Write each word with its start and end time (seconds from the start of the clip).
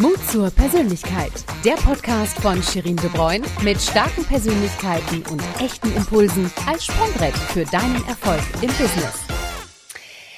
Mut 0.00 0.18
zur 0.28 0.50
Persönlichkeit. 0.50 1.32
Der 1.64 1.74
Podcast 1.74 2.36
von 2.40 2.60
Shirin 2.62 2.96
De 2.96 3.08
Bruyne 3.10 3.46
mit 3.62 3.80
starken 3.80 4.24
Persönlichkeiten 4.24 5.22
und 5.30 5.42
echten 5.60 5.94
Impulsen 5.94 6.50
als 6.66 6.86
Sprungbrett 6.86 7.36
für 7.36 7.64
deinen 7.64 8.04
Erfolg 8.08 8.40
im 8.60 8.68
Business. 8.68 9.23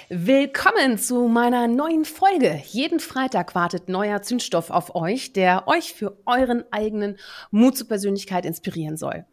Willkommen 0.08 0.98
zu 0.98 1.26
meiner 1.26 1.66
neuen 1.66 2.04
Folge. 2.04 2.62
Jeden 2.66 3.00
Freitag 3.00 3.56
wartet 3.56 3.88
neuer 3.88 4.22
Zündstoff 4.22 4.70
auf 4.70 4.94
euch, 4.94 5.32
der 5.32 5.66
euch 5.66 5.94
für 5.94 6.16
euren 6.26 6.62
eigenen 6.70 7.16
Mut 7.50 7.76
zur 7.76 7.88
Persönlichkeit 7.88 8.46
inspirieren 8.46 8.96
soll. 8.96 9.24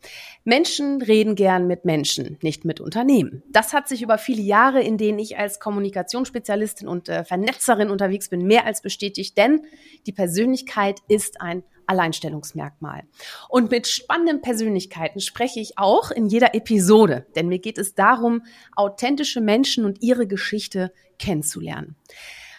Menschen 0.45 0.99
reden 1.03 1.35
gern 1.35 1.67
mit 1.67 1.85
Menschen, 1.85 2.39
nicht 2.41 2.65
mit 2.65 2.81
Unternehmen. 2.81 3.43
Das 3.51 3.71
hat 3.71 3.87
sich 3.87 4.01
über 4.01 4.17
viele 4.17 4.41
Jahre, 4.41 4.81
in 4.81 4.97
denen 4.97 5.19
ich 5.19 5.37
als 5.37 5.59
Kommunikationsspezialistin 5.59 6.87
und 6.87 7.07
äh, 7.07 7.23
Vernetzerin 7.23 7.91
unterwegs 7.91 8.29
bin, 8.29 8.47
mehr 8.47 8.65
als 8.65 8.81
bestätigt, 8.81 9.37
denn 9.37 9.61
die 10.07 10.11
Persönlichkeit 10.11 11.01
ist 11.07 11.39
ein 11.39 11.61
Alleinstellungsmerkmal. 11.87 13.03
Und 13.49 13.71
mit 13.71 13.87
spannenden 13.87 14.41
Persönlichkeiten 14.41 15.19
spreche 15.19 15.59
ich 15.59 15.77
auch 15.77 16.11
in 16.11 16.27
jeder 16.27 16.55
Episode, 16.55 17.25
denn 17.35 17.47
mir 17.47 17.59
geht 17.59 17.77
es 17.77 17.95
darum, 17.95 18.43
authentische 18.75 19.41
Menschen 19.41 19.85
und 19.85 20.01
ihre 20.01 20.27
Geschichte 20.27 20.93
kennenzulernen. 21.19 21.95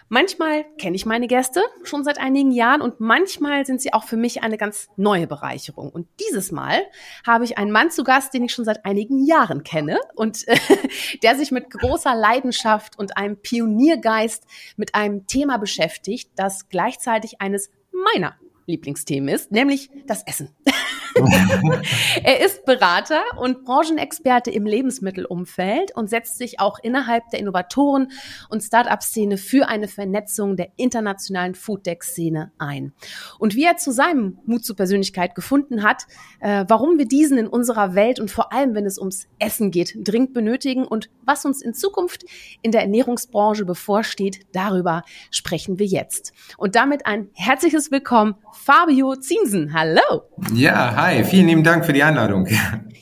Manchmal 0.08 0.64
kenne 0.78 0.96
ich 0.96 1.06
meine 1.06 1.26
Gäste 1.26 1.62
schon 1.82 2.04
seit 2.04 2.18
einigen 2.18 2.52
Jahren 2.52 2.82
und 2.82 3.00
manchmal 3.00 3.64
sind 3.64 3.80
sie 3.80 3.92
auch 3.92 4.04
für 4.04 4.18
mich 4.18 4.42
eine 4.42 4.58
ganz 4.58 4.88
neue 4.96 5.26
Bereicherung. 5.26 5.90
Und 5.90 6.06
dieses 6.20 6.52
Mal 6.52 6.82
habe 7.26 7.44
ich 7.44 7.56
einen 7.56 7.70
Mann 7.70 7.90
zu 7.90 8.04
Gast, 8.04 8.34
den 8.34 8.44
ich 8.44 8.52
schon 8.52 8.66
seit 8.66 8.84
einigen 8.84 9.24
Jahren 9.24 9.64
kenne 9.64 9.98
und 10.14 10.44
der 11.22 11.36
sich 11.36 11.50
mit 11.50 11.70
großer 11.70 12.14
Leidenschaft 12.14 12.98
und 12.98 13.16
einem 13.16 13.38
Pioniergeist 13.38 14.44
mit 14.76 14.94
einem 14.94 15.26
Thema 15.26 15.56
beschäftigt, 15.56 16.30
das 16.36 16.68
gleichzeitig 16.68 17.40
eines 17.40 17.70
meiner 17.90 18.36
Lieblingsthemen 18.66 19.34
ist, 19.34 19.50
nämlich 19.52 19.90
das 20.06 20.22
Essen. 20.26 20.50
er 22.24 22.44
ist 22.44 22.64
Berater 22.64 23.22
und 23.36 23.64
Branchenexperte 23.64 24.50
im 24.50 24.66
Lebensmittelumfeld 24.66 25.94
und 25.96 26.10
setzt 26.10 26.38
sich 26.38 26.60
auch 26.60 26.78
innerhalb 26.82 27.28
der 27.30 27.40
Innovatoren- 27.40 28.10
und 28.48 28.62
Start-up-Szene 28.62 29.36
für 29.36 29.68
eine 29.68 29.88
Vernetzung 29.88 30.56
der 30.56 30.68
internationalen 30.76 31.54
Foodtech-Szene 31.54 32.52
ein. 32.58 32.92
Und 33.38 33.54
wie 33.54 33.64
er 33.64 33.76
zu 33.76 33.92
seinem 33.92 34.38
Mut 34.44 34.64
zur 34.64 34.76
Persönlichkeit 34.76 35.34
gefunden 35.34 35.82
hat, 35.82 36.06
äh, 36.40 36.64
warum 36.68 36.98
wir 36.98 37.06
diesen 37.06 37.38
in 37.38 37.46
unserer 37.46 37.94
Welt 37.94 38.18
und 38.18 38.30
vor 38.30 38.52
allem, 38.52 38.74
wenn 38.74 38.86
es 38.86 38.98
ums 38.98 39.28
Essen 39.38 39.70
geht, 39.70 39.94
dringend 39.98 40.34
benötigen 40.34 40.84
und 40.84 41.10
was 41.24 41.44
uns 41.44 41.62
in 41.62 41.74
Zukunft 41.74 42.24
in 42.62 42.72
der 42.72 42.82
Ernährungsbranche 42.82 43.64
bevorsteht, 43.64 44.40
darüber 44.52 45.02
sprechen 45.30 45.78
wir 45.78 45.86
jetzt. 45.86 46.32
Und 46.56 46.74
damit 46.74 47.06
ein 47.06 47.28
herzliches 47.34 47.90
Willkommen, 47.90 48.34
Fabio 48.52 49.16
Ziensen. 49.16 49.74
Hallo. 49.74 50.22
Ja, 50.54 50.94
hi, 50.96 51.03
vielen 51.24 51.48
lieben 51.48 51.64
Dank 51.64 51.84
für 51.84 51.92
die 51.92 52.02
Einladung. 52.02 52.48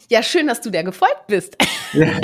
Ja, 0.09 0.23
schön, 0.23 0.47
dass 0.47 0.61
du 0.61 0.69
der 0.69 0.85
gefolgt 0.85 1.27
bist. 1.27 1.57
Ja. 1.95 2.07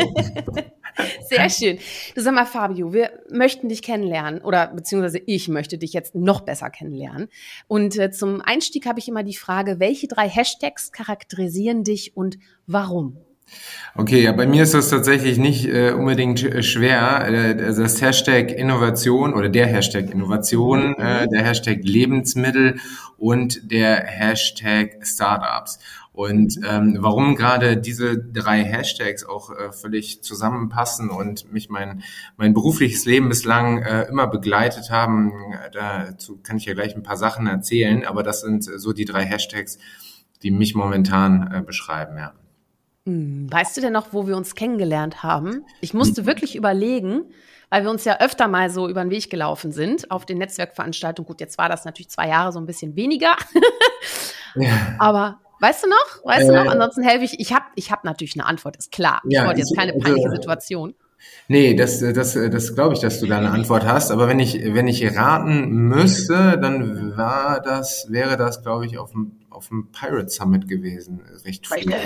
Sehr 1.30 1.48
schön. 1.48 1.78
Du 2.14 2.20
sag 2.20 2.34
mal, 2.34 2.44
Fabio, 2.44 2.92
wir 2.92 3.22
möchten 3.30 3.70
dich 3.70 3.80
kennenlernen 3.80 4.42
oder 4.42 4.66
beziehungsweise 4.66 5.22
ich 5.24 5.48
möchte 5.48 5.78
dich 5.78 5.94
jetzt 5.94 6.14
noch 6.14 6.42
besser 6.42 6.68
kennenlernen. 6.68 7.28
Und 7.66 7.96
äh, 7.96 8.10
zum 8.10 8.42
Einstieg 8.42 8.84
habe 8.84 8.98
ich 8.98 9.08
immer 9.08 9.22
die 9.22 9.36
Frage, 9.36 9.80
welche 9.80 10.06
drei 10.06 10.28
Hashtags 10.28 10.92
charakterisieren 10.92 11.82
dich 11.82 12.14
und 12.14 12.36
warum? 12.66 13.16
Okay, 13.94 14.22
ja, 14.22 14.32
bei 14.32 14.46
mir 14.46 14.62
ist 14.62 14.74
das 14.74 14.90
tatsächlich 14.90 15.38
nicht 15.38 15.66
äh, 15.66 15.90
unbedingt 15.90 16.44
äh, 16.44 16.62
schwer. 16.62 17.26
Äh, 17.26 17.56
das 17.56 18.00
Hashtag 18.00 18.52
Innovation 18.52 19.34
oder 19.34 19.48
der 19.48 19.66
Hashtag 19.66 20.10
Innovation, 20.10 20.90
mhm. 20.90 20.94
äh, 20.98 21.26
der 21.26 21.44
Hashtag 21.44 21.78
Lebensmittel 21.82 22.78
und 23.16 23.72
der 23.72 23.96
Hashtag 24.04 25.04
Startups. 25.04 25.80
Und 26.12 26.58
ähm, 26.68 26.96
warum 26.98 27.36
gerade 27.36 27.76
diese 27.76 28.18
drei 28.18 28.64
Hashtags 28.64 29.24
auch 29.24 29.50
äh, 29.50 29.72
völlig 29.72 30.22
zusammenpassen 30.22 31.10
und 31.10 31.52
mich 31.52 31.68
mein, 31.68 32.02
mein 32.36 32.54
berufliches 32.54 33.04
Leben 33.04 33.28
bislang 33.28 33.82
äh, 33.82 34.02
immer 34.08 34.26
begleitet 34.26 34.90
haben, 34.90 35.32
dazu 35.72 36.40
kann 36.42 36.56
ich 36.56 36.64
ja 36.64 36.74
gleich 36.74 36.96
ein 36.96 37.04
paar 37.04 37.16
Sachen 37.16 37.46
erzählen, 37.46 38.04
aber 38.04 38.24
das 38.24 38.40
sind 38.40 38.64
so 38.64 38.92
die 38.92 39.04
drei 39.04 39.24
Hashtags, 39.24 39.78
die 40.42 40.50
mich 40.50 40.74
momentan 40.74 41.52
äh, 41.52 41.62
beschreiben, 41.62 42.16
ja. 42.16 42.32
Hm, 43.08 43.50
weißt 43.50 43.74
du 43.74 43.80
denn 43.80 43.94
noch, 43.94 44.12
wo 44.12 44.26
wir 44.26 44.36
uns 44.36 44.54
kennengelernt 44.54 45.22
haben? 45.22 45.64
Ich 45.80 45.94
musste 45.94 46.26
wirklich 46.26 46.54
überlegen, 46.54 47.22
weil 47.70 47.82
wir 47.82 47.90
uns 47.90 48.04
ja 48.04 48.20
öfter 48.20 48.48
mal 48.48 48.68
so 48.68 48.86
über 48.86 49.02
den 49.02 49.10
Weg 49.10 49.30
gelaufen 49.30 49.72
sind 49.72 50.10
auf 50.10 50.26
den 50.26 50.36
Netzwerkveranstaltungen. 50.36 51.26
Gut, 51.26 51.40
jetzt 51.40 51.56
war 51.56 51.70
das 51.70 51.86
natürlich 51.86 52.10
zwei 52.10 52.28
Jahre 52.28 52.52
so 52.52 52.60
ein 52.60 52.66
bisschen 52.66 52.96
weniger. 52.96 53.34
ja. 54.56 54.94
Aber 54.98 55.38
weißt 55.60 55.84
du 55.84 55.88
noch? 55.88 56.24
Weißt 56.24 56.50
äh, 56.50 56.52
du 56.52 56.52
noch? 56.52 56.66
Äh. 56.66 56.68
Ansonsten 56.68 57.02
helfe 57.02 57.24
ich. 57.24 57.40
Ich 57.40 57.54
habe 57.54 57.64
ich 57.76 57.90
hab 57.90 58.04
natürlich 58.04 58.34
eine 58.38 58.44
Antwort, 58.44 58.76
ist 58.76 58.92
klar. 58.92 59.22
Ich 59.26 59.36
ja, 59.36 59.46
wollte 59.46 59.60
jetzt 59.60 59.74
keine 59.74 59.94
peinliche 59.94 60.30
Situation. 60.30 60.94
Nee, 61.48 61.74
das, 61.74 62.00
das, 62.00 62.34
das 62.34 62.74
glaube 62.74 62.92
ich, 62.92 63.00
dass 63.00 63.20
du 63.20 63.26
da 63.26 63.38
eine 63.38 63.50
Antwort 63.50 63.86
hast. 63.86 64.10
Aber 64.10 64.28
wenn 64.28 64.38
ich, 64.38 64.54
wenn 64.74 64.86
ich 64.86 65.16
raten 65.16 65.66
müsste, 65.70 66.58
dann 66.60 67.16
war 67.16 67.62
das, 67.62 68.06
wäre 68.10 68.36
das, 68.36 68.62
glaube 68.62 68.84
ich, 68.84 68.98
auf 68.98 69.12
dem, 69.12 69.37
auf 69.58 69.68
dem 69.68 69.88
Pirate 69.92 70.28
Summit 70.28 70.68
gewesen. 70.68 71.20
Recht 71.44 71.66
früh. 71.66 71.74
Richtig. 71.74 71.96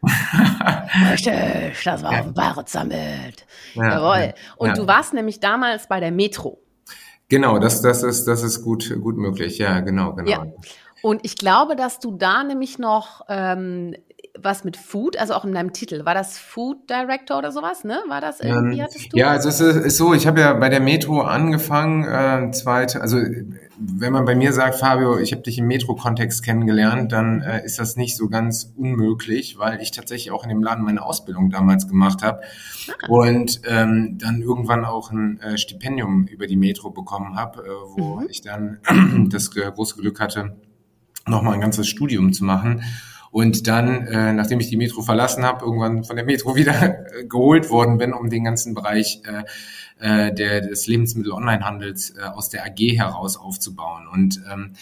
Richtig, 1.10 1.84
das 1.84 2.02
war 2.02 2.12
ja. 2.12 2.20
auf 2.20 2.26
dem 2.26 2.34
Pirate 2.34 2.70
Summit. 2.70 3.46
Ja, 3.74 3.90
Jawohl. 3.90 4.34
Und 4.56 4.68
ja. 4.68 4.74
du 4.74 4.86
warst 4.86 5.12
nämlich 5.12 5.40
damals 5.40 5.88
bei 5.88 5.98
der 6.00 6.12
Metro. 6.12 6.60
Genau, 7.28 7.58
das, 7.58 7.82
das 7.82 8.02
ist, 8.02 8.26
das 8.26 8.42
ist 8.42 8.62
gut, 8.62 8.96
gut 9.02 9.16
möglich. 9.16 9.58
Ja, 9.58 9.80
genau, 9.80 10.14
genau. 10.14 10.30
Ja. 10.30 10.46
Und 11.02 11.20
ich 11.24 11.36
glaube, 11.36 11.76
dass 11.76 11.98
du 11.98 12.16
da 12.16 12.44
nämlich 12.44 12.78
noch 12.78 13.22
ähm, 13.28 13.94
was 14.40 14.62
mit 14.62 14.76
Food, 14.76 15.16
also 15.16 15.34
auch 15.34 15.44
in 15.44 15.52
deinem 15.52 15.72
Titel. 15.72 16.04
War 16.04 16.14
das 16.14 16.38
Food 16.38 16.88
Director 16.88 17.38
oder 17.38 17.50
sowas, 17.50 17.82
ne? 17.82 18.00
War 18.06 18.20
das 18.20 18.40
irgendwie, 18.40 18.78
ähm, 18.78 18.84
hattest 18.84 19.12
du? 19.12 19.16
Ja, 19.16 19.30
also 19.30 19.48
es 19.48 19.60
ist, 19.60 19.76
ist 19.76 19.96
so, 19.96 20.14
ich 20.14 20.28
habe 20.28 20.40
ja 20.40 20.52
bei 20.54 20.68
der 20.68 20.80
Metro 20.80 21.22
angefangen, 21.22 22.04
äh, 22.04 22.50
zweite, 22.52 23.00
also 23.00 23.18
wenn 23.80 24.12
man 24.12 24.24
bei 24.24 24.34
mir 24.34 24.52
sagt, 24.52 24.76
Fabio, 24.76 25.18
ich 25.18 25.32
habe 25.32 25.42
dich 25.42 25.58
im 25.58 25.66
Metro-Kontext 25.66 26.42
kennengelernt, 26.42 27.12
dann 27.12 27.42
äh, 27.42 27.64
ist 27.64 27.78
das 27.78 27.96
nicht 27.96 28.16
so 28.16 28.28
ganz 28.28 28.72
unmöglich, 28.76 29.58
weil 29.58 29.80
ich 29.80 29.92
tatsächlich 29.92 30.32
auch 30.32 30.42
in 30.42 30.48
dem 30.48 30.62
Laden 30.62 30.84
meine 30.84 31.04
Ausbildung 31.04 31.50
damals 31.50 31.86
gemacht 31.88 32.22
habe 32.22 32.40
ah. 32.88 33.06
und 33.08 33.60
ähm, 33.66 34.18
dann 34.18 34.42
irgendwann 34.42 34.84
auch 34.84 35.12
ein 35.12 35.40
äh, 35.40 35.58
Stipendium 35.58 36.26
über 36.26 36.46
die 36.46 36.56
Metro 36.56 36.90
bekommen 36.90 37.36
habe, 37.36 37.62
äh, 37.62 37.68
wo 37.96 38.16
mhm. 38.16 38.26
ich 38.28 38.42
dann 38.42 38.78
das 39.30 39.50
große 39.50 39.96
Glück 39.96 40.20
hatte, 40.20 40.56
nochmal 41.26 41.54
ein 41.54 41.60
ganzes 41.60 41.86
Studium 41.88 42.32
zu 42.32 42.44
machen 42.44 42.82
und 43.30 43.66
dann, 43.66 44.06
äh, 44.06 44.32
nachdem 44.32 44.60
ich 44.60 44.68
die 44.68 44.76
Metro 44.76 45.02
verlassen 45.02 45.44
habe, 45.44 45.64
irgendwann 45.64 46.04
von 46.04 46.16
der 46.16 46.24
Metro 46.24 46.56
wieder 46.56 46.82
äh, 46.82 47.24
geholt 47.24 47.70
worden 47.70 47.98
bin, 47.98 48.12
um 48.12 48.30
den 48.30 48.44
ganzen 48.44 48.74
Bereich 48.74 49.20
äh, 49.24 49.44
äh, 50.00 50.32
der, 50.32 50.60
des 50.60 50.86
Lebensmittel-Onlinehandels 50.86 52.16
äh, 52.16 52.22
aus 52.22 52.48
der 52.48 52.64
AG 52.64 52.78
heraus 52.78 53.36
aufzubauen. 53.36 54.06
Und 54.06 54.40
ähm, 54.50 54.72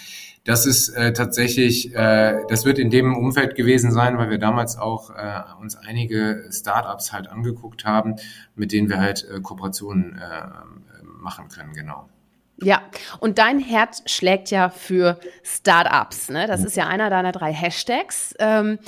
das 0.44 0.64
ist 0.64 0.90
äh, 0.90 1.12
tatsächlich, 1.12 1.94
äh, 1.94 2.42
das 2.48 2.64
wird 2.64 2.78
in 2.78 2.90
dem 2.90 3.16
Umfeld 3.16 3.56
gewesen 3.56 3.90
sein, 3.90 4.16
weil 4.16 4.30
wir 4.30 4.38
damals 4.38 4.78
auch 4.78 5.10
äh, 5.10 5.40
uns 5.60 5.74
einige 5.76 6.48
Startups 6.52 7.12
halt 7.12 7.28
angeguckt 7.28 7.84
haben, 7.84 8.16
mit 8.54 8.70
denen 8.70 8.88
wir 8.88 9.00
halt 9.00 9.26
äh, 9.28 9.40
Kooperationen 9.40 10.16
äh, 10.16 11.02
machen 11.02 11.48
können, 11.48 11.72
genau. 11.72 12.08
Ja, 12.62 12.80
und 13.20 13.36
dein 13.36 13.58
Herz 13.58 14.02
schlägt 14.06 14.50
ja 14.50 14.70
für 14.70 15.20
Startups. 15.42 16.30
Ne? 16.30 16.46
Das 16.46 16.64
ist 16.64 16.74
ja 16.74 16.86
einer 16.86 17.10
deiner 17.10 17.32
drei 17.32 17.52
Hashtags. 17.52 18.34
Ähm, 18.38 18.78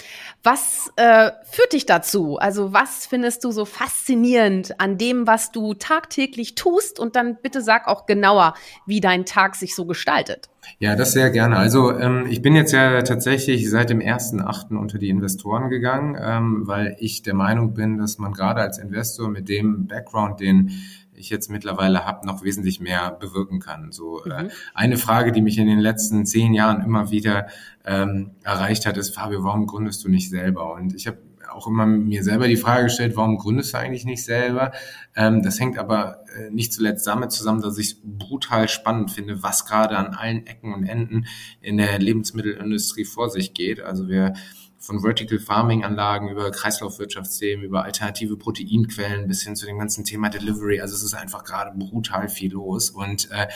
was 0.42 0.90
äh, 0.96 1.32
führt 1.50 1.74
dich 1.74 1.84
dazu? 1.84 2.38
Also 2.38 2.72
was 2.72 3.06
findest 3.06 3.44
du 3.44 3.50
so 3.50 3.66
faszinierend 3.66 4.80
an 4.80 4.96
dem, 4.96 5.26
was 5.26 5.52
du 5.52 5.74
tagtäglich 5.74 6.54
tust? 6.54 6.98
Und 6.98 7.14
dann 7.14 7.36
bitte 7.42 7.60
sag 7.60 7.88
auch 7.88 8.06
genauer, 8.06 8.54
wie 8.86 9.00
dein 9.00 9.26
Tag 9.26 9.54
sich 9.54 9.74
so 9.74 9.84
gestaltet. 9.84 10.48
Ja, 10.78 10.96
das 10.96 11.12
sehr 11.12 11.30
gerne. 11.30 11.56
Also 11.56 11.92
ähm, 11.98 12.26
ich 12.28 12.40
bin 12.40 12.54
jetzt 12.54 12.72
ja 12.72 13.02
tatsächlich 13.02 13.68
seit 13.68 13.90
dem 13.90 14.00
ersten 14.00 14.40
Achten 14.40 14.76
unter 14.76 14.98
die 14.98 15.08
Investoren 15.08 15.68
gegangen, 15.68 16.16
ähm, 16.20 16.62
weil 16.66 16.96
ich 17.00 17.22
der 17.22 17.34
Meinung 17.34 17.74
bin, 17.74 17.98
dass 17.98 18.18
man 18.18 18.32
gerade 18.32 18.62
als 18.62 18.78
Investor 18.78 19.28
mit 19.28 19.48
dem 19.48 19.86
Background, 19.86 20.40
den 20.40 20.70
ich 21.18 21.30
jetzt 21.30 21.50
mittlerweile 21.50 22.04
habe, 22.04 22.26
noch 22.26 22.42
wesentlich 22.42 22.80
mehr 22.80 23.10
bewirken 23.10 23.60
kann. 23.60 23.92
So 23.92 24.24
äh, 24.24 24.44
mhm. 24.44 24.48
äh, 24.48 24.52
eine 24.74 24.96
Frage, 24.96 25.32
die 25.32 25.42
mich 25.42 25.58
in 25.58 25.66
den 25.66 25.80
letzten 25.80 26.26
zehn 26.26 26.54
Jahren 26.54 26.82
immer 26.82 27.10
wieder 27.10 27.48
ähm, 27.84 28.32
erreicht 28.42 28.86
hat, 28.86 28.96
ist 28.96 29.14
Fabio, 29.14 29.44
warum 29.44 29.66
gründest 29.66 30.04
du 30.04 30.08
nicht 30.08 30.30
selber? 30.30 30.74
Und 30.74 30.94
ich 30.94 31.06
habe 31.06 31.18
auch 31.50 31.66
immer 31.66 31.86
mir 31.86 32.22
selber 32.22 32.46
die 32.46 32.56
Frage 32.56 32.84
gestellt, 32.84 33.16
warum 33.16 33.38
gründest 33.38 33.72
du 33.72 33.78
eigentlich 33.78 34.04
nicht 34.04 34.24
selber? 34.24 34.72
Ähm, 35.16 35.42
das 35.42 35.58
hängt 35.58 35.78
aber 35.78 36.24
äh, 36.36 36.50
nicht 36.50 36.72
zuletzt 36.72 37.06
damit 37.06 37.32
zusammen, 37.32 37.62
dass 37.62 37.78
ich 37.78 37.92
es 37.92 38.00
brutal 38.02 38.68
spannend 38.68 39.10
finde, 39.10 39.42
was 39.42 39.66
gerade 39.66 39.96
an 39.96 40.14
allen 40.14 40.46
Ecken 40.46 40.74
und 40.74 40.84
Enden 40.84 41.26
in 41.60 41.76
der 41.76 41.98
Lebensmittelindustrie 41.98 43.04
vor 43.04 43.30
sich 43.30 43.54
geht. 43.54 43.80
Also 43.80 44.08
wir 44.08 44.34
von 44.78 45.00
Vertical 45.00 45.38
Farming 45.38 45.84
Anlagen 45.84 46.28
über 46.28 46.50
Kreislaufwirtschaftsthemen, 46.50 47.64
über 47.64 47.84
alternative 47.84 48.36
Proteinquellen 48.36 49.26
bis 49.26 49.42
hin 49.42 49.56
zu 49.56 49.66
dem 49.66 49.78
ganzen 49.78 50.04
Thema 50.04 50.28
Delivery. 50.28 50.80
Also 50.80 50.94
es 50.94 51.02
ist 51.02 51.14
einfach 51.14 51.44
gerade 51.44 51.76
brutal 51.76 52.28
viel 52.28 52.52
los 52.52 52.90
und 52.90 53.30
äh, 53.30 53.48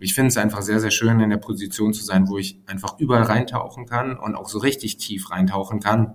ich 0.00 0.14
finde 0.14 0.28
es 0.28 0.36
einfach 0.36 0.62
sehr, 0.62 0.78
sehr 0.78 0.92
schön, 0.92 1.20
in 1.20 1.30
der 1.30 1.38
Position 1.38 1.92
zu 1.92 2.04
sein, 2.04 2.28
wo 2.28 2.38
ich 2.38 2.60
einfach 2.66 2.98
überall 3.00 3.24
reintauchen 3.24 3.86
kann 3.86 4.16
und 4.16 4.36
auch 4.36 4.48
so 4.48 4.58
richtig 4.58 4.98
tief 4.98 5.30
reintauchen 5.30 5.80
kann, 5.80 6.14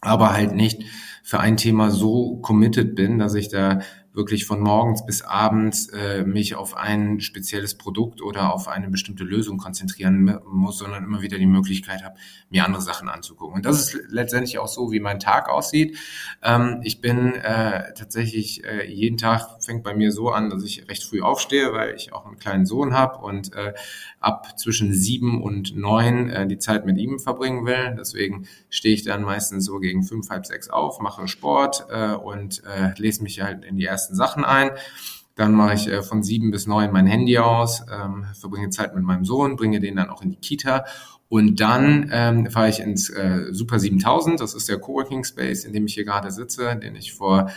aber 0.00 0.32
halt 0.32 0.54
nicht 0.54 0.84
für 1.24 1.40
ein 1.40 1.56
Thema 1.56 1.90
so 1.90 2.36
committed 2.36 2.94
bin, 2.94 3.18
dass 3.18 3.34
ich 3.34 3.48
da 3.48 3.80
wirklich 4.16 4.46
von 4.46 4.60
morgens 4.60 5.04
bis 5.04 5.20
abends 5.20 5.88
äh, 5.90 6.24
mich 6.24 6.54
auf 6.54 6.74
ein 6.76 7.20
spezielles 7.20 7.76
Produkt 7.76 8.22
oder 8.22 8.52
auf 8.52 8.66
eine 8.66 8.88
bestimmte 8.88 9.24
Lösung 9.24 9.58
konzentrieren 9.58 10.40
muss, 10.46 10.78
sondern 10.78 11.04
immer 11.04 11.20
wieder 11.20 11.38
die 11.38 11.46
Möglichkeit 11.46 12.02
habe, 12.02 12.16
mir 12.48 12.64
andere 12.64 12.80
Sachen 12.80 13.10
anzugucken. 13.10 13.56
Und 13.56 13.66
das 13.66 13.94
ist 13.94 14.00
letztendlich 14.08 14.58
auch 14.58 14.68
so, 14.68 14.90
wie 14.90 15.00
mein 15.00 15.20
Tag 15.20 15.50
aussieht. 15.50 15.98
Ähm, 16.42 16.80
ich 16.82 17.02
bin 17.02 17.34
äh, 17.34 17.92
tatsächlich 17.92 18.64
äh, 18.64 18.90
jeden 18.90 19.18
Tag 19.18 19.62
fängt 19.62 19.84
bei 19.84 19.94
mir 19.94 20.10
so 20.10 20.30
an, 20.30 20.48
dass 20.48 20.64
ich 20.64 20.88
recht 20.88 21.04
früh 21.04 21.20
aufstehe, 21.20 21.74
weil 21.74 21.94
ich 21.94 22.14
auch 22.14 22.24
einen 22.24 22.38
kleinen 22.38 22.64
Sohn 22.64 22.94
habe 22.94 23.18
und 23.18 23.54
äh, 23.54 23.74
ab 24.20 24.58
zwischen 24.58 24.92
sieben 24.94 25.42
und 25.42 25.76
neun 25.76 26.30
äh, 26.30 26.46
die 26.46 26.58
Zeit 26.58 26.86
mit 26.86 26.96
ihm 26.96 27.18
verbringen 27.18 27.66
will. 27.66 27.94
Deswegen 27.98 28.48
stehe 28.70 28.94
ich 28.94 29.04
dann 29.04 29.22
meistens 29.22 29.66
so 29.66 29.78
gegen 29.78 30.02
fünf, 30.02 30.30
halb 30.30 30.46
sechs 30.46 30.70
auf, 30.70 31.00
mache 31.00 31.28
Sport 31.28 31.86
äh, 31.90 32.12
und 32.14 32.62
äh, 32.64 32.92
lese 32.96 33.22
mich 33.22 33.42
halt 33.42 33.64
in 33.64 33.76
die 33.76 33.84
ersten 34.06 34.14
Sachen 34.14 34.44
ein. 34.44 34.70
Dann 35.34 35.52
mache 35.52 35.74
ich 35.74 35.88
äh, 35.88 36.02
von 36.02 36.22
sieben 36.22 36.50
bis 36.50 36.66
neun 36.66 36.92
mein 36.92 37.06
Handy 37.06 37.38
aus, 37.38 37.84
ähm, 37.92 38.24
verbringe 38.38 38.70
Zeit 38.70 38.94
mit 38.94 39.04
meinem 39.04 39.24
Sohn, 39.24 39.56
bringe 39.56 39.80
den 39.80 39.96
dann 39.96 40.08
auch 40.08 40.22
in 40.22 40.30
die 40.30 40.36
Kita 40.36 40.84
und 41.28 41.60
dann 41.60 42.08
ähm, 42.12 42.50
fahre 42.50 42.68
ich 42.68 42.80
ins 42.80 43.10
äh, 43.10 43.48
Super 43.50 43.78
7000, 43.78 44.40
das 44.40 44.54
ist 44.54 44.68
der 44.68 44.78
Coworking 44.78 45.24
Space, 45.24 45.64
in 45.64 45.72
dem 45.72 45.86
ich 45.86 45.94
hier 45.94 46.04
gerade 46.04 46.30
sitze, 46.30 46.76
den 46.76 46.94
ich 46.94 47.12
vor 47.14 47.50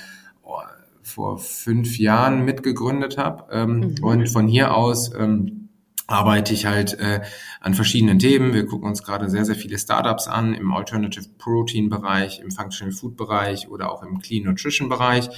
oh, 0.43 0.57
vor 1.03 1.37
fünf 1.37 1.97
Jahren 1.97 2.43
mitgegründet 2.45 3.17
habe. 3.17 3.45
Ähm, 3.51 3.79
mhm. 3.79 3.95
Und 4.03 4.29
von 4.29 4.47
hier 4.47 4.75
aus 4.75 5.13
ähm, 5.15 5.68
arbeite 6.09 6.53
ich 6.53 6.65
halt 6.65 6.99
äh, 6.99 7.21
an 7.61 7.73
verschiedenen 7.73 8.19
Themen. 8.19 8.53
Wir 8.53 8.65
gucken 8.65 8.87
uns 8.89 9.03
gerade 9.03 9.29
sehr, 9.29 9.45
sehr 9.45 9.55
viele 9.55 9.77
Startups 9.77 10.27
an 10.27 10.53
im 10.53 10.73
Alternative 10.73 11.27
Protein 11.37 11.89
Bereich, 11.89 12.39
im 12.39 12.51
Functional 12.51 12.91
Food 12.91 13.15
Bereich 13.15 13.69
oder 13.69 13.91
auch 13.91 14.03
im 14.03 14.19
Clean 14.19 14.43
Nutrition 14.43 14.89
Bereich. 14.89 15.29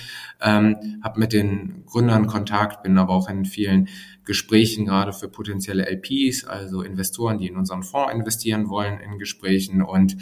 Ähm, 0.42 1.02
habe 1.04 1.20
mit 1.20 1.34
den 1.34 1.84
Gründern 1.86 2.28
Kontakt, 2.28 2.84
bin 2.84 2.98
aber 2.98 3.14
auch 3.14 3.30
in 3.30 3.46
vielen 3.46 3.90
Gesprächen 4.26 4.86
gerade 4.86 5.14
für 5.14 5.28
potenzielle 5.28 5.86
LPs, 5.86 6.46
also 6.46 6.84
Investoren, 6.84 7.38
die 7.38 7.48
in 7.48 7.58
unseren 7.58 7.84
Fonds 7.84 8.14
investieren 8.14 8.70
wollen, 8.70 9.00
in 9.00 9.18
Gesprächen. 9.18 9.82
Und 9.82 10.18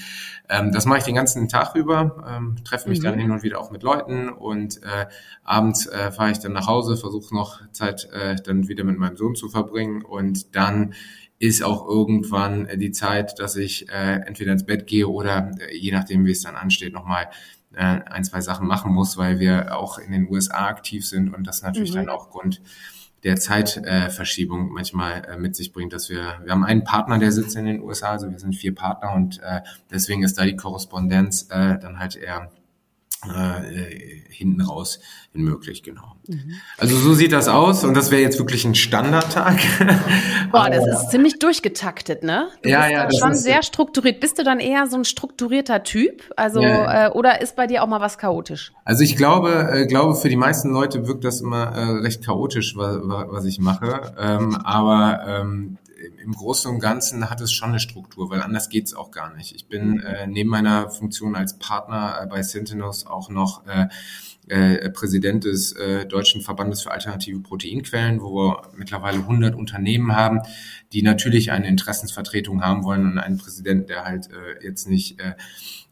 ähm, 0.50 0.72
das 0.72 0.86
mache 0.86 1.00
ich 1.00 1.04
den 1.04 1.16
ganzen 1.16 1.50
Tag 1.50 1.75
über, 1.75 2.24
ähm, 2.28 2.56
treffe 2.63 2.90
mich 2.90 3.00
mhm. 3.00 3.04
dann 3.04 3.19
hin 3.19 3.31
und 3.31 3.44
wieder 3.44 3.60
auch 3.60 3.72
mit 3.72 3.84
Leuten 3.84 4.30
und 4.30 4.81
äh, 4.84 5.07
abends 5.44 5.86
äh, 5.88 6.12
fahre 6.12 6.31
ich 6.31 6.40
dann 6.40 6.54
nach 6.54 6.68
Hause, 6.68 6.98
versuche 6.98 7.36
noch 7.36 7.62
Zeit 7.72 8.10
äh, 8.13 8.36
dann 8.36 8.68
wieder 8.68 8.84
mit 8.84 8.98
meinem 8.98 9.18
Sohn 9.18 9.36
zu 9.36 9.50
verbringen 9.50 10.01
und 10.01 10.56
dann 10.56 10.94
ist 11.40 11.63
auch 11.63 11.88
irgendwann 11.88 12.68
die 12.75 12.92
Zeit, 12.92 13.40
dass 13.40 13.56
ich 13.56 13.90
äh, 13.90 14.22
entweder 14.25 14.51
ins 14.51 14.66
Bett 14.66 14.88
gehe 14.88 15.07
oder 15.07 15.51
äh, 15.60 15.75
je 15.75 15.92
nachdem, 15.92 16.25
wie 16.25 16.31
es 16.31 16.42
dann 16.42 16.56
ansteht, 16.56 16.94
nochmal 16.94 17.30
äh, 17.74 17.84
ein, 17.84 18.24
zwei 18.24 18.42
Sachen 18.42 18.68
machen 18.68 18.92
muss, 18.92 19.18
weil 19.18 19.40
wir 19.40 19.78
auch 19.78 20.00
in 20.00 20.12
den 20.12 20.30
USA 20.30 20.68
aktiv 20.68 21.07
sind 21.07 21.34
und 21.34 21.48
das 21.48 21.62
natürlich 21.62 21.92
mhm. 21.92 21.96
dann 21.96 22.10
auch 22.10 22.30
Grund 22.30 22.62
der 23.24 23.36
Zeitverschiebung 23.36 24.71
manchmal 24.71 25.25
äh, 25.25 25.38
mit 25.38 25.56
sich 25.56 25.74
bringt, 25.74 25.94
dass 25.94 26.10
wir, 26.10 26.39
wir 26.44 26.51
haben 26.51 26.63
einen 26.63 26.83
Partner, 26.83 27.19
der 27.19 27.31
sitzt 27.31 27.56
in 27.56 27.66
den 27.66 27.81
USA, 27.81 28.12
also 28.12 28.31
wir 28.31 28.39
sind 28.39 28.56
vier 28.56 28.74
Partner 28.74 29.13
und 29.13 29.42
äh, 29.42 29.62
deswegen 29.92 30.24
ist 30.24 30.38
da 30.38 30.45
die 30.45 30.56
Korrespondenz 30.56 31.48
äh, 31.50 31.77
dann 31.80 32.00
halt 32.00 32.16
eher 32.16 32.51
äh, 33.25 34.21
hinten 34.30 34.62
raus 34.62 35.00
hin 35.31 35.44
möglich, 35.44 35.83
genau. 35.83 36.16
Mhm. 36.27 36.54
Also 36.77 36.95
so 36.95 37.13
sieht 37.13 37.33
das 37.33 37.48
aus 37.48 37.83
und 37.83 37.94
das 37.94 38.12
wäre 38.12 38.21
jetzt 38.21 38.39
wirklich 38.39 38.63
ein 38.66 38.75
Standardtag. 38.75 39.60
Boah, 40.51 40.69
das 40.69 40.86
ist 40.88 41.12
ziemlich 41.12 41.39
durchgetaktet, 41.39 42.24
ne? 42.24 42.48
Du 42.62 42.69
ja, 42.69 43.06
bist 43.06 43.19
ja, 43.19 43.27
schon 43.27 43.36
sehr 43.36 43.62
strukturiert. 43.62 44.19
Bist 44.21 44.39
du 44.39 44.44
dann 44.44 44.60
eher 44.60 44.88
so 44.88 44.98
ein 44.98 45.06
strukturierter 45.06 45.83
Typ? 45.83 46.24
Also 46.38 46.62
ja. 46.62 47.07
äh, 47.07 47.12
oder 47.12 47.42
ist 47.42 47.56
bei 47.56 47.68
dir 47.68 47.83
auch 47.83 47.88
mal 47.88 48.01
was 48.01 48.18
chaotisch? 48.18 48.71
Also 48.86 49.04
ich 49.04 49.18
glaube, 49.18 49.69
äh, 49.72 49.86
glaube 49.86 50.15
für 50.15 50.30
die 50.30 50.38
meisten 50.38 50.72
Leute 50.72 51.07
wirkt 51.07 51.25
das 51.25 51.42
immer 51.42 51.75
äh, 51.75 51.83
recht 52.01 52.24
chaotisch, 52.24 52.75
was, 52.77 52.98
was 53.04 53.45
ich 53.45 53.60
mache. 53.60 54.13
Ähm, 54.18 54.56
aber 54.56 55.19
ähm, 55.27 55.77
im 56.24 56.31
Großen 56.34 56.72
und 56.72 56.80
Ganzen 56.80 57.30
hat 57.30 57.42
es 57.42 57.51
schon 57.51 57.69
eine 57.69 57.80
Struktur, 57.80 58.30
weil 58.30 58.42
anders 58.42 58.69
geht's 58.69 58.94
auch 58.94 59.12
gar 59.12 59.36
nicht. 59.36 59.56
Ich 59.56 59.68
bin 59.68 59.92
mhm. 59.92 60.00
äh, 60.00 60.28
neben 60.28 60.50
meiner 60.50 60.90
Funktion 60.90 61.36
als 61.36 61.57
Partner 61.57 62.19
äh, 62.22 62.28
bei 62.28 62.42
Sentinels 62.42 63.06
auch 63.06 63.30
noch 63.30 63.66
äh, 63.68 63.88
äh, 64.48 64.90
Präsident 64.90 65.44
des 65.44 65.74
äh, 65.74 66.06
Deutschen 66.06 66.42
Verbandes 66.42 66.81
für 66.81 66.92
alternative 66.92 67.40
Proteinquellen, 67.40 68.22
wo 68.22 68.36
wir 68.36 68.62
mittlerweile 68.75 69.19
100 69.19 69.56
Unternehmen 69.56 70.16
haben, 70.16 70.42
die 70.92 71.04
natürlich 71.04 71.51
eine 71.51 71.68
Interessensvertretung 71.68 72.63
haben 72.63 72.84
wollen 72.84 73.06
und 73.06 73.18
einen 73.19 73.38
Präsidenten, 73.38 73.88
der 73.88 74.06
halt 74.06 74.30
äh, 74.31 74.63
jetzt 74.63 74.88
nicht 74.88 75.19
äh, 75.19 75.34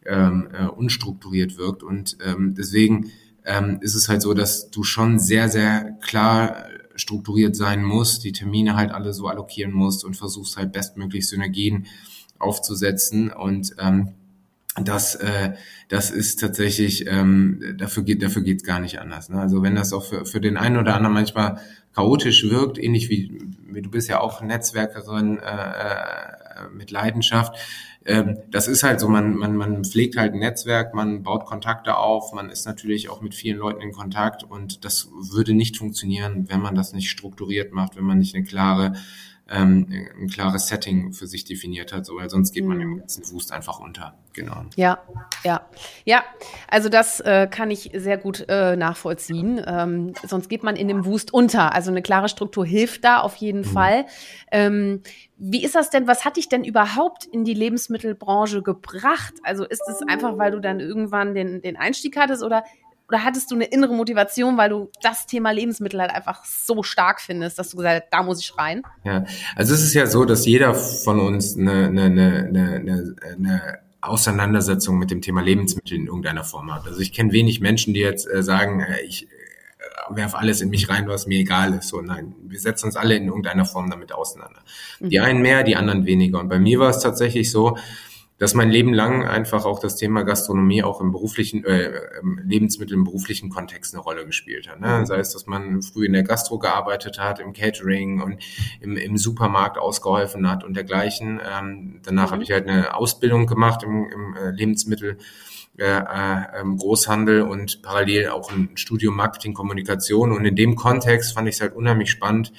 ähm, 0.06 0.50
äh, 0.54 0.65
unstrukturiert 0.65 1.57
wirkt. 1.57 1.83
Und 1.83 2.18
ähm, 2.25 2.56
deswegen 2.56 3.12
ähm, 3.45 3.77
ist 3.81 3.95
es 3.95 4.09
halt 4.09 4.21
so, 4.21 4.33
dass 4.33 4.71
du 4.71 4.83
schon 4.83 5.19
sehr, 5.19 5.50
sehr 5.50 5.98
klar 6.01 6.68
strukturiert 6.97 7.55
sein 7.55 7.83
muss, 7.83 8.19
die 8.19 8.33
Termine 8.33 8.75
halt 8.75 8.91
alle 8.91 9.13
so 9.13 9.27
allokieren 9.27 9.71
musst 9.71 10.03
und 10.03 10.17
versuchst 10.17 10.57
halt 10.57 10.73
bestmöglich 10.73 11.27
Synergien 11.27 11.88
aufzusetzen 12.39 13.31
und 13.31 13.75
ähm, 13.79 14.13
das, 14.83 15.15
äh, 15.15 15.53
das 15.89 16.11
ist 16.11 16.39
tatsächlich, 16.39 17.07
ähm, 17.07 17.75
dafür 17.77 18.03
geht 18.03 18.21
dafür 18.21 18.44
geht's 18.44 18.63
gar 18.63 18.79
nicht 18.79 18.99
anders. 18.99 19.29
Ne? 19.29 19.39
Also 19.39 19.63
wenn 19.63 19.75
das 19.75 19.91
auch 19.91 20.05
für, 20.05 20.25
für 20.25 20.39
den 20.39 20.57
einen 20.57 20.77
oder 20.77 20.95
anderen 20.95 21.13
manchmal 21.15 21.59
chaotisch 21.95 22.47
wirkt, 22.49 22.77
ähnlich 22.77 23.09
wie, 23.09 23.39
wie 23.67 23.81
du 23.81 23.89
bist 23.89 24.07
ja 24.07 24.19
auch 24.19 24.41
Netzwerkerin 24.41 25.39
äh, 25.39 25.41
äh 25.41 26.38
mit 26.73 26.89
Leidenschaft, 26.89 27.55
ähm, 28.07 28.38
das 28.50 28.68
ist 28.68 28.83
halt 28.83 29.00
so, 29.00 29.09
man, 29.09 29.36
man, 29.36 29.56
man 29.56 29.83
pflegt 29.83 30.15
halt 30.18 30.33
ein 30.33 30.39
Netzwerk, 30.39 30.94
man 30.94 31.24
baut 31.24 31.45
Kontakte 31.45 31.98
auf, 31.98 32.31
man 32.33 32.50
ist 32.50 32.65
natürlich 32.65 33.09
auch 33.09 33.21
mit 33.21 33.36
vielen 33.36 33.57
Leuten 33.57 33.81
in 33.81 33.92
Kontakt 33.92 34.44
und 34.44 34.86
das 34.86 35.09
würde 35.12 35.54
nicht 35.54 35.77
funktionieren, 35.77 36.45
wenn 36.50 36.62
man 36.62 36.74
das 36.74 36.94
nicht 36.94 37.09
strukturiert 37.09 37.74
macht, 37.74 37.98
wenn 37.98 38.06
man 38.06 38.19
nicht 38.19 38.33
eine 38.33 38.45
klare 38.45 38.94
ähm, 39.50 39.88
ein 40.19 40.27
klares 40.27 40.68
Setting 40.68 41.13
für 41.13 41.27
sich 41.27 41.45
definiert 41.45 41.94
hat, 41.94 42.06
so, 42.06 42.15
weil 42.18 42.30
sonst 42.30 42.54
geht 42.54 42.65
man 42.65 42.81
im 42.81 42.89
mhm. 42.89 43.00
ganzen 43.00 43.31
Wust 43.31 43.51
einfach 43.51 43.80
unter. 43.80 44.15
Genau. 44.33 44.65
Ja, 44.75 45.00
ja, 45.44 45.68
ja. 46.06 46.24
Also 46.68 46.89
das 46.89 47.19
äh, 47.21 47.48
kann 47.50 47.71
ich 47.71 47.92
sehr 47.94 48.18
gut 48.18 48.45
äh, 48.50 48.75
nachvollziehen. 48.75 49.62
Ähm, 49.65 50.13
sonst 50.27 50.50
geht 50.50 50.63
man 50.63 50.75
in 50.75 50.88
dem 50.88 51.06
Wust 51.06 51.33
unter. 51.33 51.74
Also 51.74 51.92
eine 51.92 52.01
klare 52.01 52.30
Struktur 52.30 52.65
hilft 52.65 53.04
da 53.04 53.19
auf 53.19 53.36
jeden 53.38 53.62
mhm. 53.62 53.65
Fall. 53.65 54.06
Ähm, 54.51 55.01
wie 55.39 55.63
ist 55.63 55.75
das 55.75 55.89
denn? 55.89 56.07
Was 56.07 56.25
hat 56.25 56.37
dich 56.37 56.49
denn 56.49 56.63
überhaupt 56.63 57.25
in 57.25 57.45
die 57.45 57.53
Lebensmittelbranche 57.53 58.63
gebracht? 58.63 59.35
Also 59.44 59.65
ist 59.65 59.83
es 59.87 60.01
einfach, 60.07 60.37
weil 60.37 60.51
du 60.51 60.59
dann 60.59 60.79
irgendwann 60.79 61.35
den, 61.35 61.61
den 61.61 61.77
Einstieg 61.77 62.17
hattest 62.17 62.44
oder 62.44 62.63
oder 63.09 63.23
hattest 63.23 63.49
du 63.51 63.56
eine 63.56 63.65
innere 63.65 63.94
Motivation, 63.94 64.57
weil 64.57 64.69
du 64.69 64.91
das 65.01 65.27
Thema 65.27 65.51
Lebensmittel 65.51 66.01
halt 66.01 66.11
einfach 66.11 66.44
so 66.44 66.83
stark 66.83 67.21
findest, 67.21 67.57
dass 67.57 67.69
du 67.69 67.77
gesagt 67.77 68.03
hast, 68.03 68.09
da 68.11 68.23
muss 68.23 68.41
ich 68.41 68.57
rein? 68.57 68.83
Ja, 69.06 69.23
also 69.56 69.73
es 69.73 69.81
ist 69.81 69.94
ja 69.94 70.07
so, 70.07 70.25
dass 70.25 70.45
jeder 70.45 70.73
von 70.75 71.21
uns 71.21 71.57
eine, 71.57 71.85
eine, 71.85 72.03
eine, 72.03 72.45
eine, 72.47 73.15
eine 73.37 73.79
Auseinandersetzung 74.01 74.97
mit 74.97 75.09
dem 75.09 75.21
Thema 75.21 75.41
Lebensmittel 75.41 75.97
in 75.97 76.07
irgendeiner 76.07 76.44
Form 76.44 76.73
hat. 76.73 76.85
Also 76.85 76.99
ich 76.99 77.13
kenne 77.13 77.31
wenig 77.31 77.61
Menschen, 77.61 77.94
die 77.94 78.01
jetzt 78.01 78.29
äh, 78.29 78.44
sagen, 78.44 78.81
äh, 78.81 79.01
ich 79.01 79.27
werf 80.11 80.35
alles 80.35 80.61
in 80.61 80.69
mich 80.69 80.90
rein, 80.90 81.07
was 81.07 81.28
mir 81.28 81.40
egal 81.40 81.73
ist. 81.73 81.90
So, 81.90 82.02
nein, 82.02 82.35
wir 82.44 82.59
setzen 82.59 82.85
uns 82.87 82.95
alle 82.95 83.16
in 83.16 83.28
irgendeiner 83.28 83.66
Form 83.66 83.90
damit 83.90 84.11
auseinander. 84.11 84.61
Mhm. 84.99 85.09
Die 85.09 85.19
einen 85.19 85.42
mehr, 85.42 85.64
die 85.64 85.76
anderen 85.76 86.06
weniger. 86.06 86.40
Und 86.40 86.49
bei 86.49 86.59
mir 86.59 86.80
war 86.80 86.90
es 86.90 86.99
tatsächlich 86.99 87.52
so, 87.52 87.78
dass 88.37 88.54
mein 88.54 88.69
Leben 88.69 88.94
lang 88.94 89.26
einfach 89.26 89.66
auch 89.66 89.80
das 89.80 89.95
Thema 89.95 90.21
Gastronomie 90.21 90.83
auch 90.83 91.02
im 91.02 91.11
beruflichen, 91.11 91.64
äh, 91.66 91.92
Lebensmittel 92.44 92.94
im 92.94 93.04
beruflichen 93.04 93.49
Kontext 93.49 93.95
eine 93.95 94.04
Rolle 94.04 94.26
gespielt 94.28 94.69
hat. 94.69 94.80
Ne? 94.80 95.06
Sei 95.07 95.18
es, 95.18 95.33
dass 95.33 95.47
man 95.47 95.81
früh 95.81 96.06
in 96.06 96.14
der 96.14 96.21
Gastro 96.21 96.59
gearbeitet 96.59 97.18
hat, 97.18 97.40
im 97.40 97.54
Catering 97.54 98.21
und 98.21 98.37
im, 98.80 98.95
im 98.95 99.18
Supermarkt 99.18 99.80
ausgeholfen 99.80 100.47
hat 100.49 100.64
und 100.64 100.76
dergleichen. 100.76 101.42
Ähm, 101.44 101.99
danach 102.04 102.28
mhm. 102.28 102.33
habe 102.33 102.44
ich 102.44 102.52
halt 102.52 102.68
eine 102.68 102.95
Ausbildung 102.95 103.47
gemacht 103.47 103.81
im, 103.81 104.06
im 104.06 104.35
äh, 104.35 104.52
Lebensmittel. 104.52 105.18
Äh, 105.78 106.00
äh, 106.00 106.64
Großhandel 106.64 107.44
und 107.44 107.84
parallel 107.84 108.30
auch 108.30 108.52
ein 108.52 108.69
Studium 108.74 109.16
Marketing 109.16 109.54
Kommunikation. 109.54 110.31
Und 110.31 110.44
in 110.44 110.56
dem 110.56 110.76
Kontext 110.76 111.34
fand 111.36 111.48
ich 111.48 111.56
es 111.56 111.62
halt 111.62 111.76
unheimlich 111.76 112.10
spannend, 112.10 112.52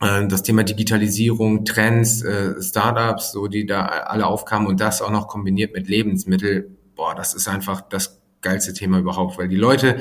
äh, 0.00 0.24
das 0.28 0.44
Thema 0.44 0.62
Digitalisierung, 0.62 1.64
Trends, 1.64 2.24
Startups, 2.60 3.32
so 3.32 3.48
die 3.48 3.66
da 3.66 3.86
alle 3.86 4.26
aufkamen 4.26 4.68
und 4.68 4.80
das 4.80 5.02
auch 5.02 5.10
noch 5.10 5.26
kombiniert 5.26 5.74
mit 5.74 5.88
Lebensmittel, 5.88 6.76
boah, 6.94 7.16
das 7.16 7.34
ist 7.34 7.48
einfach, 7.48 7.80
das 7.80 8.22
geilste 8.42 8.72
Thema 8.72 8.98
überhaupt, 8.98 9.38
weil 9.38 9.48
die 9.48 9.56
Leute, 9.56 10.00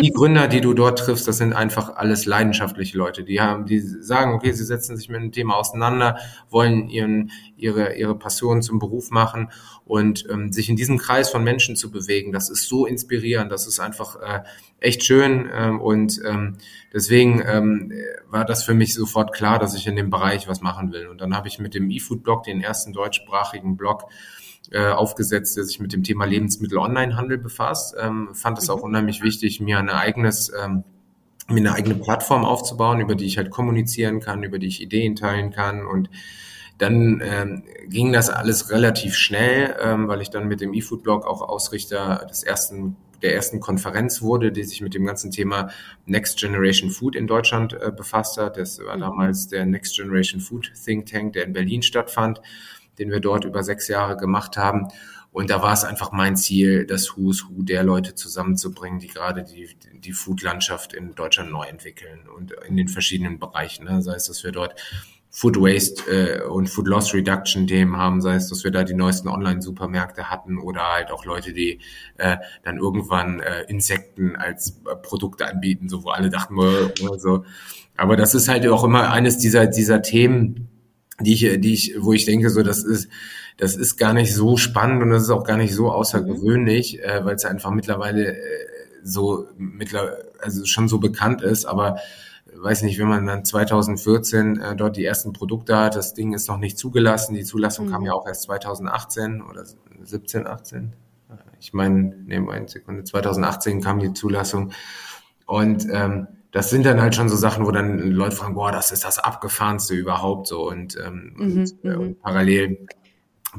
die 0.00 0.10
Gründer, 0.14 0.48
die 0.48 0.60
du 0.60 0.74
dort 0.74 0.98
triffst, 0.98 1.28
das 1.28 1.38
sind 1.38 1.52
einfach 1.52 1.96
alles 1.96 2.26
leidenschaftliche 2.26 2.98
Leute. 2.98 3.24
Die 3.24 3.40
haben, 3.40 3.66
die 3.66 3.78
sagen, 3.78 4.34
okay, 4.34 4.52
sie 4.52 4.64
setzen 4.64 4.96
sich 4.96 5.08
mit 5.08 5.20
dem 5.20 5.32
Thema 5.32 5.56
auseinander, 5.56 6.18
wollen 6.50 6.88
ihren, 6.88 7.30
ihre, 7.56 7.94
ihre 7.94 8.18
Passion 8.18 8.62
zum 8.62 8.78
Beruf 8.78 9.10
machen 9.10 9.50
und 9.84 10.26
ähm, 10.30 10.52
sich 10.52 10.68
in 10.68 10.76
diesem 10.76 10.98
Kreis 10.98 11.30
von 11.30 11.44
Menschen 11.44 11.76
zu 11.76 11.90
bewegen, 11.90 12.32
das 12.32 12.50
ist 12.50 12.68
so 12.68 12.86
inspirierend, 12.86 13.52
das 13.52 13.66
ist 13.66 13.80
einfach 13.80 14.16
äh, 14.20 14.40
echt 14.80 15.04
schön 15.04 15.48
ähm, 15.52 15.80
und 15.80 16.20
ähm, 16.24 16.56
deswegen 16.92 17.42
ähm, 17.46 17.92
war 18.28 18.44
das 18.44 18.64
für 18.64 18.74
mich 18.74 18.94
sofort 18.94 19.32
klar, 19.32 19.58
dass 19.58 19.74
ich 19.74 19.86
in 19.86 19.96
dem 19.96 20.10
Bereich 20.10 20.48
was 20.48 20.60
machen 20.60 20.92
will. 20.92 21.06
Und 21.06 21.20
dann 21.20 21.34
habe 21.34 21.48
ich 21.48 21.58
mit 21.58 21.74
dem 21.74 21.90
eFood-Blog, 21.90 22.44
den 22.44 22.60
ersten 22.60 22.92
deutschsprachigen 22.92 23.76
Blog, 23.76 24.04
äh, 24.70 24.88
aufgesetzt, 24.88 25.56
der 25.56 25.64
sich 25.64 25.80
mit 25.80 25.92
dem 25.92 26.02
Thema 26.02 26.24
Lebensmittel-Online-Handel 26.24 27.38
befasst. 27.38 27.94
Ähm, 27.98 28.30
fand 28.34 28.58
es 28.58 28.70
auch 28.70 28.78
mhm. 28.78 28.84
unheimlich 28.84 29.22
wichtig, 29.22 29.60
mir 29.60 29.78
ein 29.78 29.90
eigenes 29.90 30.52
ähm, 30.62 30.84
mir 31.48 31.60
eine 31.60 31.74
eigene 31.74 31.94
Plattform 31.96 32.44
aufzubauen, 32.44 33.00
über 33.00 33.14
die 33.14 33.26
ich 33.26 33.36
halt 33.36 33.50
kommunizieren 33.50 34.20
kann, 34.20 34.42
über 34.42 34.58
die 34.58 34.66
ich 34.66 34.80
Ideen 34.80 35.14
teilen 35.14 35.50
kann 35.50 35.84
und 35.84 36.08
dann 36.78 37.22
ähm, 37.24 37.62
ging 37.86 38.12
das 38.12 38.30
alles 38.30 38.70
relativ 38.70 39.14
schnell, 39.14 39.76
ähm, 39.80 40.08
weil 40.08 40.22
ich 40.22 40.30
dann 40.30 40.48
mit 40.48 40.60
dem 40.60 40.72
eFood-Blog 40.72 41.26
auch 41.26 41.42
Ausrichter 41.42 42.26
des 42.28 42.42
ersten 42.42 42.96
der 43.22 43.34
ersten 43.34 43.58
Konferenz 43.58 44.20
wurde, 44.20 44.52
die 44.52 44.64
sich 44.64 44.82
mit 44.82 44.92
dem 44.92 45.06
ganzen 45.06 45.30
Thema 45.30 45.70
Next 46.04 46.38
Generation 46.38 46.90
Food 46.90 47.16
in 47.16 47.26
Deutschland 47.26 47.72
äh, 47.72 47.90
befasst 47.90 48.36
hat. 48.36 48.58
Das 48.58 48.78
war 48.80 48.96
mhm. 48.96 49.00
damals 49.00 49.48
der 49.48 49.64
Next 49.64 49.96
Generation 49.96 50.40
Food 50.40 50.72
Think 50.84 51.06
Tank, 51.06 51.32
der 51.32 51.44
in 51.44 51.52
Berlin 51.54 51.82
stattfand 51.82 52.42
den 52.98 53.10
wir 53.10 53.20
dort 53.20 53.44
über 53.44 53.62
sechs 53.62 53.88
Jahre 53.88 54.16
gemacht 54.16 54.56
haben. 54.56 54.88
Und 55.34 55.50
da 55.50 55.62
war 55.62 55.72
es 55.72 55.82
einfach 55.82 56.12
mein 56.12 56.36
Ziel, 56.36 56.86
das 56.86 57.16
Who's 57.16 57.46
Who 57.48 57.64
der 57.64 57.82
Leute 57.82 58.14
zusammenzubringen, 58.14 59.00
die 59.00 59.08
gerade 59.08 59.42
die, 59.42 59.68
die 59.92 60.12
Food-Landschaft 60.12 60.92
in 60.92 61.14
Deutschland 61.16 61.50
neu 61.50 61.64
entwickeln 61.64 62.28
und 62.28 62.52
in 62.68 62.76
den 62.76 62.86
verschiedenen 62.86 63.40
Bereichen. 63.40 63.84
Ne? 63.84 64.00
Sei 64.00 64.14
es, 64.14 64.28
dass 64.28 64.44
wir 64.44 64.52
dort 64.52 64.76
Food 65.36 65.56
Waste 65.56 66.08
äh, 66.08 66.46
und 66.46 66.68
Food 66.68 66.86
Loss 66.86 67.12
Reduction 67.12 67.66
Themen 67.66 67.96
haben, 67.96 68.20
sei 68.20 68.36
es, 68.36 68.48
dass 68.48 68.62
wir 68.62 68.70
da 68.70 68.84
die 68.84 68.94
neuesten 68.94 69.26
Online-Supermärkte 69.26 70.30
hatten 70.30 70.58
oder 70.58 70.92
halt 70.92 71.10
auch 71.10 71.24
Leute, 71.24 71.52
die 71.52 71.80
äh, 72.18 72.36
dann 72.62 72.78
irgendwann 72.78 73.40
äh, 73.40 73.62
Insekten 73.62 74.36
als 74.36 74.80
äh, 74.88 74.94
Produkte 74.94 75.48
anbieten, 75.48 75.88
so 75.88 76.04
wo 76.04 76.10
alle 76.10 76.30
dachten, 76.30 76.56
oder 76.56 77.18
so. 77.18 77.44
Aber 77.96 78.16
das 78.16 78.36
ist 78.36 78.46
halt 78.46 78.64
auch 78.68 78.84
immer 78.84 79.10
eines 79.10 79.36
dieser, 79.36 79.66
dieser 79.66 80.02
Themen, 80.02 80.68
die 81.20 81.34
ich, 81.34 81.60
die 81.60 81.74
ich, 81.74 81.94
wo 81.98 82.12
ich 82.12 82.24
denke, 82.24 82.50
so 82.50 82.62
das 82.62 82.82
ist, 82.82 83.08
das 83.56 83.76
ist 83.76 83.96
gar 83.96 84.12
nicht 84.12 84.34
so 84.34 84.56
spannend 84.56 85.02
und 85.02 85.10
das 85.10 85.24
ist 85.24 85.30
auch 85.30 85.44
gar 85.44 85.56
nicht 85.56 85.74
so 85.74 85.90
außergewöhnlich, 85.90 86.98
mhm. 86.98 87.08
äh, 87.08 87.24
weil 87.24 87.36
es 87.36 87.44
einfach 87.44 87.70
mittlerweile 87.70 88.36
äh, 88.36 88.40
so 89.02 89.48
mittlerweile, 89.56 90.32
also 90.40 90.64
schon 90.64 90.88
so 90.88 90.98
bekannt 90.98 91.42
ist, 91.42 91.66
aber 91.66 91.98
weiß 92.56 92.82
nicht, 92.82 92.98
wenn 92.98 93.08
man 93.08 93.26
dann 93.26 93.44
2014 93.44 94.60
äh, 94.60 94.76
dort 94.76 94.96
die 94.96 95.04
ersten 95.04 95.32
Produkte 95.32 95.76
hat, 95.76 95.96
das 95.96 96.14
Ding 96.14 96.32
ist 96.32 96.48
noch 96.48 96.58
nicht 96.58 96.78
zugelassen, 96.78 97.34
die 97.34 97.44
Zulassung 97.44 97.86
mhm. 97.86 97.90
kam 97.90 98.04
ja 98.04 98.12
auch 98.12 98.26
erst 98.26 98.42
2018 98.42 99.42
oder 99.42 99.64
17, 100.02 100.46
18. 100.46 100.92
Ich 101.60 101.72
meine, 101.72 102.14
nee, 102.26 102.36
eine 102.36 102.68
Sekunde, 102.68 103.04
2018 103.04 103.80
kam 103.80 103.98
die 103.98 104.12
Zulassung 104.12 104.72
und 105.46 105.86
ähm, 105.90 106.28
das 106.54 106.70
sind 106.70 106.86
dann 106.86 107.02
halt 107.02 107.16
schon 107.16 107.28
so 107.28 107.34
Sachen, 107.34 107.66
wo 107.66 107.72
dann 107.72 107.98
Leute 107.98 108.36
fragen, 108.36 108.54
boah, 108.54 108.70
das 108.70 108.92
ist 108.92 109.04
das 109.04 109.18
abgefahrenste 109.18 109.92
überhaupt 109.92 110.46
so 110.46 110.68
und, 110.68 110.96
ähm, 111.04 111.32
mhm, 111.34 111.58
und, 111.58 111.84
äh, 111.84 111.96
und 111.96 112.08
mhm. 112.10 112.16
parallel 112.20 112.86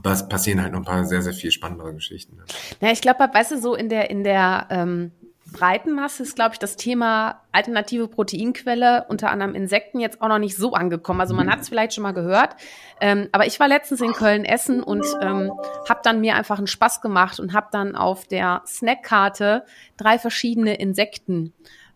passieren 0.01 0.61
halt 0.61 0.71
noch 0.71 0.79
ein 0.79 0.85
paar 0.85 1.03
sehr, 1.05 1.21
sehr 1.21 1.33
viel 1.33 1.51
spannendere 1.51 1.93
Geschichten. 1.93 2.39
Ja, 2.79 2.91
ich 2.91 3.01
glaube, 3.01 3.19
weißt 3.19 3.51
du, 3.51 3.59
so 3.59 3.75
in 3.75 3.89
der, 3.89 4.09
in 4.09 4.23
der 4.23 4.67
ähm, 4.69 5.11
breiten 5.51 5.93
Masse 5.93 6.23
ist, 6.23 6.35
glaube 6.35 6.53
ich, 6.53 6.59
das 6.59 6.77
Thema 6.77 7.41
alternative 7.51 8.07
Proteinquelle, 8.07 9.05
unter 9.09 9.29
anderem 9.29 9.55
Insekten, 9.55 9.99
jetzt 9.99 10.21
auch 10.21 10.29
noch 10.29 10.39
nicht 10.39 10.55
so 10.55 10.71
angekommen. 10.71 11.19
Also 11.19 11.35
man 11.35 11.47
mhm. 11.47 11.51
hat 11.51 11.61
es 11.61 11.69
vielleicht 11.69 11.93
schon 11.93 12.03
mal 12.03 12.13
gehört. 12.13 12.55
Ähm, 13.01 13.27
aber 13.33 13.45
ich 13.45 13.59
war 13.59 13.67
letztens 13.67 13.99
in 13.99 14.13
Köln 14.13 14.45
essen 14.45 14.81
und 14.81 15.05
ähm, 15.21 15.51
habe 15.89 15.99
dann 16.01 16.21
mir 16.21 16.35
einfach 16.35 16.59
einen 16.59 16.67
Spaß 16.67 17.01
gemacht 17.01 17.41
und 17.41 17.53
habe 17.53 17.67
dann 17.71 17.97
auf 17.97 18.25
der 18.25 18.63
Snackkarte 18.65 19.65
drei 19.97 20.17
verschiedene 20.17 20.75
Insekten 20.75 21.53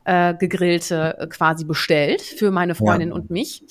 äh, 0.09 0.33
gegrillte 0.33 1.17
äh, 1.19 1.27
quasi 1.27 1.65
bestellt 1.65 2.23
für 2.23 2.49
meine 2.49 2.73
Freundin 2.73 3.09
ja. 3.09 3.15
und 3.15 3.29
mich. 3.29 3.61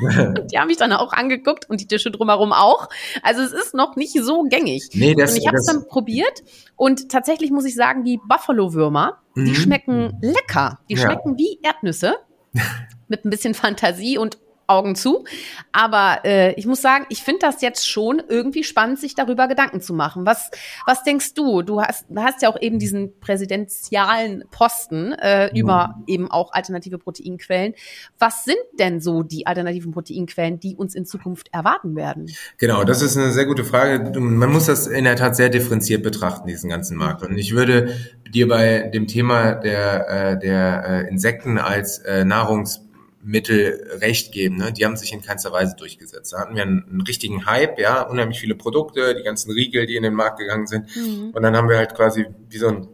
die 0.50 0.58
haben 0.58 0.66
mich 0.66 0.76
dann 0.76 0.92
auch 0.92 1.14
angeguckt 1.14 1.70
und 1.70 1.80
die 1.80 1.86
Tische 1.86 2.10
drumherum 2.10 2.52
auch. 2.52 2.90
Also 3.22 3.40
es 3.40 3.52
ist 3.52 3.72
noch 3.72 3.96
nicht 3.96 4.12
so 4.22 4.42
gängig. 4.42 4.90
Nee, 4.92 5.14
das, 5.14 5.32
und 5.32 5.38
ich 5.38 5.46
habe 5.46 5.56
es 5.56 5.64
dann 5.64 5.86
probiert 5.88 6.42
und 6.76 7.08
tatsächlich 7.08 7.50
muss 7.50 7.64
ich 7.64 7.74
sagen, 7.74 8.04
die 8.04 8.20
Buffalo-Würmer, 8.28 9.22
mhm. 9.34 9.44
die 9.46 9.54
schmecken 9.54 10.18
lecker. 10.20 10.80
Die 10.90 10.94
ja. 10.94 11.00
schmecken 11.00 11.38
wie 11.38 11.58
Erdnüsse 11.62 12.16
mit 13.08 13.24
ein 13.24 13.30
bisschen 13.30 13.54
Fantasie 13.54 14.18
und 14.18 14.36
Augen 14.66 14.94
zu. 14.94 15.24
Aber 15.72 16.20
äh, 16.24 16.52
ich 16.54 16.66
muss 16.66 16.82
sagen, 16.82 17.06
ich 17.08 17.22
finde 17.22 17.40
das 17.40 17.62
jetzt 17.62 17.88
schon 17.88 18.22
irgendwie 18.28 18.64
spannend, 18.64 18.98
sich 18.98 19.14
darüber 19.14 19.48
Gedanken 19.48 19.80
zu 19.80 19.94
machen. 19.94 20.26
Was, 20.26 20.50
was 20.86 21.02
denkst 21.04 21.34
du? 21.34 21.62
Du 21.62 21.80
hast, 21.80 22.06
hast 22.16 22.42
ja 22.42 22.48
auch 22.48 22.60
eben 22.60 22.78
diesen 22.78 23.18
präsidentialen 23.20 24.44
Posten 24.50 25.12
äh, 25.12 25.50
mhm. 25.50 25.56
über 25.58 26.02
eben 26.06 26.30
auch 26.30 26.52
alternative 26.52 26.98
Proteinquellen. 26.98 27.74
Was 28.18 28.44
sind 28.44 28.58
denn 28.78 29.00
so 29.00 29.22
die 29.22 29.46
alternativen 29.46 29.92
Proteinquellen, 29.92 30.60
die 30.60 30.76
uns 30.76 30.94
in 30.94 31.06
Zukunft 31.06 31.48
erwarten 31.52 31.96
werden? 31.96 32.30
Genau, 32.58 32.84
das 32.84 33.02
ist 33.02 33.16
eine 33.16 33.32
sehr 33.32 33.46
gute 33.46 33.64
Frage. 33.64 34.18
Man 34.18 34.52
muss 34.52 34.66
das 34.66 34.86
in 34.86 35.04
der 35.04 35.16
Tat 35.16 35.36
sehr 35.36 35.48
differenziert 35.48 36.02
betrachten, 36.02 36.46
diesen 36.46 36.70
ganzen 36.70 36.96
Markt. 36.96 37.22
Und 37.22 37.36
ich 37.36 37.54
würde 37.54 37.94
dir 38.32 38.48
bei 38.48 38.90
dem 38.92 39.06
Thema 39.06 39.54
der, 39.54 40.08
äh, 40.08 40.38
der 40.38 40.84
äh, 40.86 41.08
Insekten 41.08 41.58
als 41.58 41.98
äh, 41.98 42.24
Nahrungs 42.24 42.82
Mittel 43.22 43.98
recht 44.00 44.32
geben. 44.32 44.56
Ne? 44.56 44.72
Die 44.72 44.84
haben 44.84 44.96
sich 44.96 45.12
in 45.12 45.22
keinster 45.22 45.52
Weise 45.52 45.76
durchgesetzt. 45.76 46.32
Da 46.32 46.40
hatten 46.40 46.56
wir 46.56 46.62
einen, 46.62 46.84
einen, 46.88 47.00
richtigen 47.02 47.46
Hype, 47.46 47.78
ja, 47.78 48.02
unheimlich 48.02 48.40
viele 48.40 48.56
Produkte, 48.56 49.14
die 49.14 49.22
ganzen 49.22 49.52
Riegel, 49.52 49.86
die 49.86 49.96
in 49.96 50.02
den 50.02 50.14
Markt 50.14 50.38
gegangen 50.38 50.66
sind. 50.66 50.94
Mhm. 50.96 51.30
Und 51.32 51.42
dann 51.42 51.56
haben 51.56 51.68
wir 51.68 51.76
halt 51.76 51.94
quasi 51.94 52.26
wie 52.48 52.58
so 52.58 52.68
ein 52.68 52.88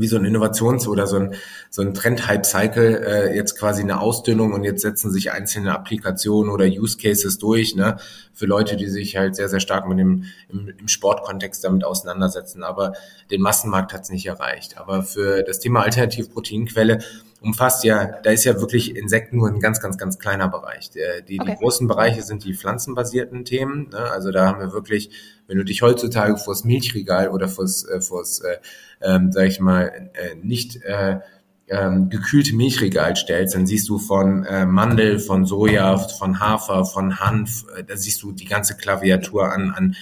wie 0.00 0.06
so 0.06 0.16
ein 0.16 0.24
Innovations- 0.24 0.86
oder 0.86 1.06
so 1.06 1.16
ein, 1.16 1.34
so 1.70 1.82
ein 1.82 1.94
Trend-Hype-Cycle 1.94 3.04
äh, 3.04 3.36
jetzt 3.36 3.58
quasi 3.58 3.82
eine 3.82 4.00
Ausdünnung 4.00 4.52
und 4.52 4.64
jetzt 4.64 4.82
setzen 4.82 5.10
sich 5.10 5.32
einzelne 5.32 5.74
Applikationen 5.74 6.52
oder 6.52 6.66
Use 6.66 6.96
Cases 6.96 7.38
durch, 7.38 7.74
ne, 7.74 7.96
für 8.32 8.46
Leute, 8.46 8.76
die 8.76 8.88
sich 8.88 9.16
halt 9.16 9.34
sehr, 9.36 9.48
sehr 9.48 9.60
stark 9.60 9.88
mit 9.88 9.98
dem 9.98 10.24
im, 10.48 10.72
im 10.78 10.88
Sportkontext 10.88 11.64
damit 11.64 11.84
auseinandersetzen. 11.84 12.62
Aber 12.62 12.92
den 13.30 13.40
Massenmarkt 13.40 13.92
hat 13.92 14.02
es 14.02 14.10
nicht 14.10 14.26
erreicht. 14.26 14.78
Aber 14.78 15.02
für 15.02 15.42
das 15.42 15.58
Thema 15.58 15.82
Alternativproteinquelle 15.82 16.98
umfasst 17.40 17.84
ja, 17.84 18.04
da 18.22 18.30
ist 18.30 18.44
ja 18.44 18.60
wirklich 18.60 18.96
Insekten 18.96 19.36
nur 19.36 19.48
ein 19.48 19.60
ganz, 19.60 19.80
ganz, 19.80 19.96
ganz 19.96 20.18
kleiner 20.18 20.48
Bereich. 20.48 20.90
Die, 20.90 21.00
die, 21.28 21.40
okay. 21.40 21.56
großen 21.58 21.86
Bereiche 21.86 22.22
sind 22.22 22.44
die 22.44 22.54
pflanzenbasierten 22.54 23.44
Themen. 23.44 23.88
Ne? 23.90 23.98
Also 23.98 24.30
da 24.32 24.46
haben 24.46 24.60
wir 24.60 24.72
wirklich, 24.72 25.10
wenn 25.46 25.58
du 25.58 25.64
dich 25.64 25.82
heutzutage 25.82 26.36
vors 26.36 26.64
Milchregal 26.64 27.28
oder 27.28 27.48
vors, 27.48 27.84
äh, 27.84 28.00
vors 28.00 28.40
äh, 28.40 28.56
ähm, 29.00 29.30
sag 29.32 29.46
ich 29.46 29.60
mal, 29.60 30.10
äh, 30.14 30.34
nicht 30.42 30.82
äh, 30.82 31.20
ähm, 31.68 32.08
gekühlte 32.08 32.54
Milchregal 32.54 33.14
stellst, 33.14 33.54
dann 33.54 33.66
siehst 33.66 33.88
du 33.88 33.98
von 33.98 34.44
äh, 34.44 34.66
Mandel, 34.66 35.18
von 35.18 35.44
Soja, 35.44 35.98
von 35.98 36.40
Hafer, 36.40 36.84
von 36.84 37.20
Hanf, 37.20 37.66
äh, 37.76 37.84
da 37.84 37.96
siehst 37.96 38.22
du 38.22 38.32
die 38.32 38.46
ganze 38.46 38.76
Klaviatur 38.76 39.52
an, 39.52 39.70
an, 39.70 39.96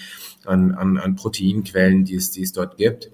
an, 0.45 0.73
an, 0.73 0.97
an 0.97 1.17
Proteinquellen, 1.17 2.05
die 2.05 2.15
es, 2.15 2.31
die 2.31 2.43
es 2.43 2.53
dort 2.53 2.77
gibt. 2.77 3.11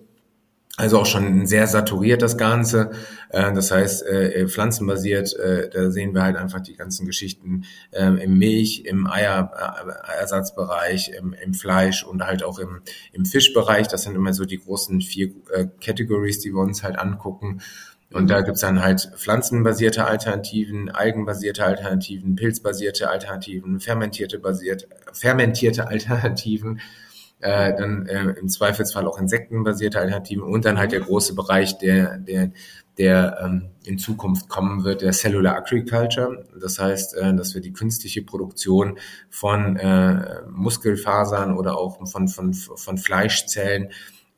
Also 0.78 0.98
auch 0.98 1.06
schon 1.06 1.46
sehr 1.46 1.66
saturiert 1.66 2.22
das 2.22 2.38
Ganze. 2.38 2.92
Äh, 3.28 3.52
das 3.52 3.70
heißt, 3.70 4.06
äh, 4.06 4.48
pflanzenbasiert, 4.48 5.36
äh, 5.36 5.68
da 5.68 5.90
sehen 5.90 6.14
wir 6.14 6.22
halt 6.22 6.36
einfach 6.36 6.60
die 6.60 6.76
ganzen 6.76 7.04
Geschichten 7.04 7.64
ähm, 7.92 8.16
im 8.16 8.38
Milch, 8.38 8.84
im 8.86 9.06
Eierersatzbereich, 9.06 11.10
im, 11.10 11.52
Fleisch 11.52 12.04
und 12.04 12.26
halt 12.26 12.42
auch 12.42 12.58
im, 12.58 12.80
im 13.12 13.26
Fischbereich. 13.26 13.88
Das 13.88 14.04
sind 14.04 14.16
immer 14.16 14.32
so 14.32 14.46
die 14.46 14.58
großen 14.58 15.02
vier 15.02 15.32
Categories, 15.82 16.40
die 16.40 16.52
wir 16.52 16.62
uns 16.62 16.82
halt 16.82 16.98
angucken. 16.98 17.60
Und 18.10 18.30
da 18.30 18.40
gibt's 18.40 18.60
dann 18.60 18.82
halt 18.82 19.12
pflanzenbasierte 19.16 20.06
Alternativen, 20.06 20.88
algenbasierte 20.90 21.64
Alternativen, 21.64 22.36
pilzbasierte 22.36 23.10
Alternativen, 23.10 23.80
fermentierte 23.80 24.38
basiert, 24.38 24.88
fermentierte 25.12 25.88
Alternativen 25.88 26.80
äh, 27.42 27.74
dann 27.76 28.06
äh, 28.06 28.34
im 28.40 28.48
Zweifelsfall 28.48 29.06
auch 29.06 29.18
insektenbasierte 29.18 29.98
Alternativen 29.98 30.44
und 30.44 30.64
dann 30.64 30.78
halt 30.78 30.92
der 30.92 31.00
große 31.00 31.34
Bereich, 31.34 31.76
der, 31.78 32.18
der, 32.18 32.52
der 32.98 33.38
ähm, 33.42 33.70
in 33.84 33.98
Zukunft 33.98 34.48
kommen 34.48 34.84
wird, 34.84 35.02
der 35.02 35.12
Cellular 35.12 35.56
Agriculture. 35.56 36.44
Das 36.60 36.78
heißt, 36.78 37.16
äh, 37.16 37.34
dass 37.34 37.54
wir 37.54 37.60
die 37.60 37.72
künstliche 37.72 38.22
Produktion 38.22 38.98
von 39.28 39.76
äh, 39.76 40.42
Muskelfasern 40.50 41.56
oder 41.56 41.76
auch 41.76 42.06
von, 42.06 42.28
von, 42.28 42.54
von 42.54 42.98
Fleischzellen 42.98 43.90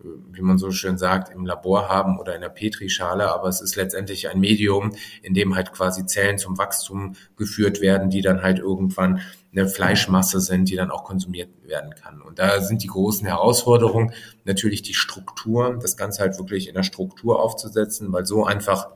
wie 0.03 0.43
man 0.43 0.59
so 0.59 0.71
schön 0.71 0.99
sagt, 0.99 1.33
im 1.33 1.47
Labor 1.47 1.89
haben 1.89 2.19
oder 2.19 2.35
in 2.35 2.41
der 2.41 2.49
Petrischale, 2.49 3.33
aber 3.33 3.49
es 3.49 3.61
ist 3.61 3.77
letztendlich 3.77 4.29
ein 4.29 4.41
Medium, 4.41 4.93
in 5.23 5.35
dem 5.35 5.55
halt 5.55 5.73
quasi 5.73 6.05
Zellen 6.05 6.39
zum 6.39 6.59
Wachstum 6.59 7.15
geführt 7.37 7.81
werden, 7.81 8.11
die 8.11 8.21
dann 8.21 8.43
halt 8.43 8.59
irgendwann 8.59 9.21
eine 9.53 9.69
Fleischmasse 9.69 10.41
sind, 10.41 10.69
die 10.69 10.77
dann 10.77 10.91
auch 10.91 11.05
konsumiert 11.05 11.49
werden 11.63 11.95
kann. 11.95 12.21
Und 12.21 12.39
da 12.39 12.61
sind 12.61 12.83
die 12.83 12.89
großen 12.89 13.27
Herausforderungen 13.27 14.13
natürlich 14.45 14.83
die 14.83 14.95
Struktur, 14.95 15.79
das 15.81 15.97
Ganze 15.97 16.23
halt 16.23 16.39
wirklich 16.39 16.69
in 16.69 16.75
der 16.75 16.83
Struktur 16.83 17.41
aufzusetzen, 17.41 18.13
weil 18.13 18.27
so 18.27 18.45
einfach 18.45 18.89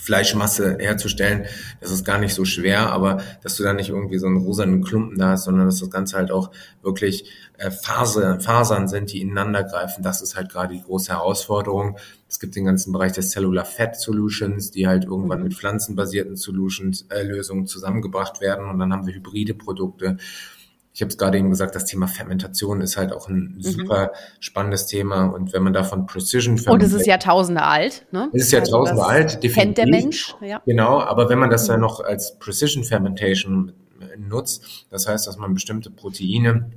Fleischmasse 0.00 0.78
herzustellen, 0.80 1.46
das 1.80 1.90
ist 1.90 2.04
gar 2.04 2.18
nicht 2.18 2.34
so 2.34 2.44
schwer, 2.44 2.90
aber 2.90 3.22
dass 3.42 3.56
du 3.56 3.62
da 3.62 3.72
nicht 3.72 3.90
irgendwie 3.90 4.18
so 4.18 4.26
einen 4.26 4.38
rosanen 4.38 4.82
Klumpen 4.82 5.18
da 5.18 5.30
hast, 5.30 5.44
sondern 5.44 5.66
dass 5.66 5.80
das 5.80 5.90
Ganze 5.90 6.16
halt 6.16 6.30
auch 6.30 6.50
wirklich 6.82 7.30
äh, 7.58 7.70
Faser, 7.70 8.40
Fasern 8.40 8.88
sind, 8.88 9.12
die 9.12 9.20
ineinander 9.20 9.62
greifen, 9.64 10.02
das 10.02 10.22
ist 10.22 10.36
halt 10.36 10.50
gerade 10.50 10.74
die 10.74 10.82
große 10.82 11.12
Herausforderung. 11.12 11.98
Es 12.28 12.40
gibt 12.40 12.56
den 12.56 12.64
ganzen 12.64 12.92
Bereich 12.92 13.12
der 13.12 13.24
Cellular 13.24 13.64
Fat 13.64 14.00
Solutions, 14.00 14.70
die 14.70 14.86
halt 14.86 15.04
irgendwann 15.04 15.42
mit 15.42 15.54
pflanzenbasierten 15.54 16.36
Solutions, 16.36 17.06
äh, 17.10 17.22
Lösungen 17.22 17.66
zusammengebracht 17.66 18.40
werden 18.40 18.68
und 18.68 18.78
dann 18.78 18.92
haben 18.92 19.06
wir 19.06 19.14
hybride 19.14 19.54
Produkte 19.54 20.16
ich 20.92 21.02
habe 21.02 21.10
es 21.10 21.18
gerade 21.18 21.38
eben 21.38 21.50
gesagt, 21.50 21.74
das 21.74 21.84
Thema 21.84 22.08
Fermentation 22.08 22.80
ist 22.80 22.96
halt 22.96 23.12
auch 23.12 23.28
ein 23.28 23.54
mhm. 23.56 23.62
super 23.62 24.12
spannendes 24.40 24.86
Thema. 24.86 25.26
Und 25.26 25.52
wenn 25.52 25.62
man 25.62 25.72
davon 25.72 26.06
Precision 26.06 26.58
Fermentation. 26.58 26.74
Und 26.74 26.82
es 26.82 26.92
ist 26.92 27.06
Jahrtausende 27.06 27.62
alt, 27.62 28.06
ne? 28.10 28.28
Es 28.32 28.46
ist 28.46 28.52
Jahrtausende 28.52 29.02
also 29.02 29.12
alt, 29.12 29.42
definitiv. 29.42 29.54
Kennt 29.54 29.78
der 29.78 29.86
Mensch, 29.86 30.34
ja. 30.40 30.60
Genau, 30.66 31.00
aber 31.00 31.28
wenn 31.28 31.38
man 31.38 31.50
das 31.50 31.66
dann 31.66 31.76
mhm. 31.76 31.86
noch 31.86 32.00
als 32.00 32.38
Precision 32.38 32.84
Fermentation 32.84 33.72
nutzt, 34.18 34.86
das 34.90 35.06
heißt, 35.06 35.26
dass 35.26 35.36
man 35.36 35.54
bestimmte 35.54 35.90
Proteine 35.90 36.70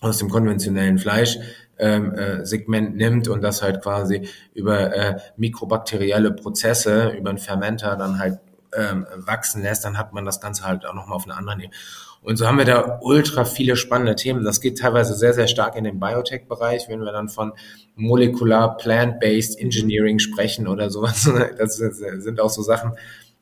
aus 0.00 0.18
dem 0.18 0.28
konventionellen 0.28 0.98
Fleisch 0.98 1.38
ähm, 1.78 2.14
äh, 2.14 2.44
Segment 2.44 2.96
nimmt 2.96 3.28
und 3.28 3.42
das 3.42 3.62
halt 3.62 3.82
quasi 3.82 4.28
über 4.54 4.94
äh, 4.94 5.16
mikrobakterielle 5.36 6.32
Prozesse, 6.32 7.08
über 7.10 7.30
einen 7.30 7.38
Fermenter 7.38 7.96
dann 7.96 8.18
halt 8.18 8.38
ähm, 8.76 9.06
wachsen 9.16 9.62
lässt, 9.62 9.84
dann 9.84 9.98
hat 9.98 10.12
man 10.12 10.24
das 10.24 10.40
Ganze 10.40 10.64
halt 10.64 10.86
auch 10.86 10.94
nochmal 10.94 11.16
auf 11.16 11.26
einer 11.26 11.36
anderen 11.36 11.60
Ebene. 11.60 11.74
Und 12.20 12.36
so 12.36 12.46
haben 12.46 12.58
wir 12.58 12.64
da 12.64 12.98
ultra 13.00 13.44
viele 13.44 13.76
spannende 13.76 14.16
Themen. 14.16 14.44
Das 14.44 14.60
geht 14.60 14.78
teilweise 14.78 15.14
sehr, 15.14 15.34
sehr 15.34 15.46
stark 15.46 15.76
in 15.76 15.84
den 15.84 16.00
Biotech-Bereich, 16.00 16.88
wenn 16.88 17.00
wir 17.00 17.12
dann 17.12 17.28
von 17.28 17.52
Molekular 17.94 18.76
Plant-Based 18.76 19.58
Engineering 19.58 20.18
sprechen 20.18 20.66
oder 20.66 20.90
sowas. 20.90 21.30
Das 21.58 21.76
sind 21.76 22.40
auch 22.40 22.50
so 22.50 22.62
Sachen, 22.62 22.92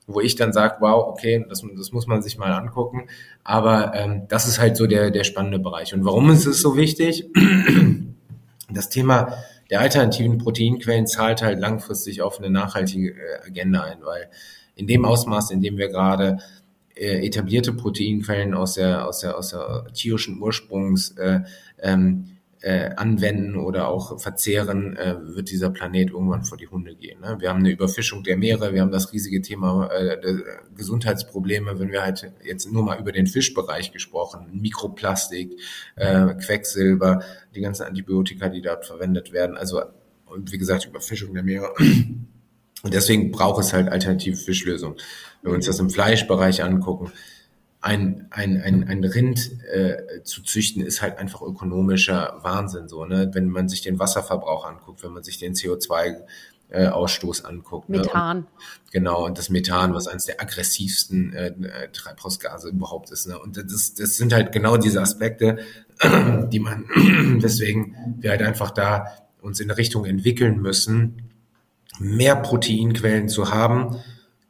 wo 0.07 0.21
ich 0.21 0.37
dann 0.37 0.53
sage, 0.53 0.77
wow, 0.81 1.09
okay, 1.09 1.45
das, 1.49 1.65
das 1.77 1.93
muss 1.93 2.07
man 2.07 2.23
sich 2.23 2.39
mal 2.39 2.53
angucken. 2.53 3.09
Aber 3.45 3.93
ähm, 3.95 4.23
das 4.29 4.47
ist 4.47 4.61
halt 4.61 4.77
so 4.77 4.87
der, 4.87 5.11
der 5.11 5.25
spannende 5.25 5.59
Bereich. 5.59 5.95
Und 5.95 6.05
warum 6.05 6.31
ist 6.31 6.47
es 6.47 6.61
so 6.61 6.77
wichtig? 6.77 7.27
Das 8.69 8.89
Thema 8.89 9.33
der 9.71 9.81
alternativen 9.81 10.39
Proteinquellen 10.39 11.07
zahlt 11.07 11.41
halt 11.41 11.61
langfristig 11.61 12.23
auf 12.23 12.39
eine 12.39 12.51
nachhaltige 12.51 13.11
äh, 13.11 13.47
Agenda 13.47 13.83
ein, 13.83 13.99
weil 14.03 14.29
in 14.77 14.87
dem 14.87 15.05
Ausmaß, 15.05 15.51
in 15.51 15.61
dem 15.61 15.77
wir 15.77 15.89
gerade 15.89 16.39
äh, 16.95 17.27
etablierte 17.27 17.73
Proteinquellen 17.73 18.55
aus 18.55 18.75
der, 18.75 19.07
aus 19.07 19.21
der, 19.21 19.37
aus 19.37 19.51
der 19.51 19.87
tierischen 19.93 20.41
Ursprungs 20.41 21.11
äh, 21.19 21.41
ähm, 21.83 22.37
äh, 22.63 22.91
anwenden 22.97 23.57
oder 23.57 23.89
auch 23.89 24.19
verzehren, 24.19 24.97
äh, 24.97 25.15
wird 25.35 25.51
dieser 25.51 25.71
Planet 25.71 26.11
irgendwann 26.11 26.45
vor 26.45 26.59
die 26.59 26.69
Hunde 26.69 26.95
gehen. 26.95 27.21
Ne? 27.21 27.37
Wir 27.39 27.51
haben 27.51 27.61
eine 27.61 27.71
Überfischung 27.71 28.23
der 28.25 28.37
Meere, 28.37 28.73
wir 28.73 28.81
haben 28.81 28.91
das 28.91 29.13
riesige 29.13 29.43
Thema 29.43 29.91
äh, 29.93 30.17
Gesundheitsprobleme, 30.75 31.79
wenn 31.79 31.93
wir 31.93 32.03
halt 32.03 32.33
jetzt 32.45 32.71
nur 32.73 32.83
mal 32.83 32.99
über 32.99 33.13
den 33.13 33.27
Fischbereich 33.27 33.93
gesprochen, 33.93 34.49
Mikroplastik, 34.53 35.53
äh, 35.97 36.35
Quecksilber, 36.35 37.23
die 37.55 37.61
ganzen 37.61 37.85
Antibiotika, 37.85 38.49
die 38.49 38.63
dort 38.63 38.87
verwendet 38.87 39.33
werden, 39.33 39.57
also 39.57 39.83
und 40.27 40.51
wie 40.51 40.59
gesagt, 40.59 40.87
Überfischung 40.87 41.35
der 41.35 41.45
Meere. 41.45 41.73
Und 42.87 42.95
deswegen 42.95 43.33
braucht 43.33 43.65
es 43.65 43.73
halt 43.73 43.89
alternative 43.89 44.37
Fischlösungen. 44.37 44.97
Wenn 45.43 45.53
wir 45.53 45.57
uns 45.57 45.67
das 45.67 45.81
im 45.81 45.91
Fleischbereich 45.91 46.63
angucken, 46.63 47.13
ein, 47.81 48.27
ein, 48.31 48.61
ein, 48.61 48.89
ein 48.89 49.05
Rind 49.05 49.51
äh, 49.73 50.23
zu 50.23 50.43
züchten 50.43 50.83
ist 50.85 51.03
halt 51.03 51.19
einfach 51.19 51.43
ökonomischer 51.43 52.39
Wahnsinn 52.43 52.89
so, 52.89 53.05
ne? 53.05 53.31
Wenn 53.33 53.49
man 53.49 53.69
sich 53.69 53.83
den 53.83 53.99
Wasserverbrauch 53.99 54.65
anguckt, 54.65 55.03
wenn 55.03 55.13
man 55.13 55.25
sich 55.25 55.39
den 55.39 55.55
CO2 55.55 56.17
äh, 56.69 56.87
Ausstoß 56.87 57.45
anguckt. 57.45 57.89
Methan. 57.89 58.39
Ne? 58.39 58.45
Und, 58.45 58.93
genau, 58.93 59.25
und 59.25 59.37
das 59.37 59.51
Methan, 59.51 59.95
was 59.95 60.07
eines 60.07 60.27
der 60.27 60.41
aggressivsten 60.41 61.33
äh, 61.33 61.89
Treibhausgase 61.93 62.69
überhaupt 62.69 63.11
ist. 63.11 63.27
Ne? 63.27 63.39
Und 63.39 63.57
das, 63.57 63.95
das 63.95 64.17
sind 64.17 64.33
halt 64.33 64.53
genau 64.53 64.77
diese 64.77 65.01
Aspekte, 65.01 65.59
die 66.03 66.61
man, 66.61 66.87
deswegen 67.43 68.17
wir 68.19 68.31
halt 68.31 68.43
einfach 68.43 68.71
da 68.71 69.07
uns 69.41 69.61
in 69.61 69.71
eine 69.71 69.79
Richtung 69.79 70.05
entwickeln 70.05 70.61
müssen, 70.61 71.26
mehr 71.99 72.37
Proteinquellen 72.37 73.29
zu 73.29 73.53
haben, 73.53 73.97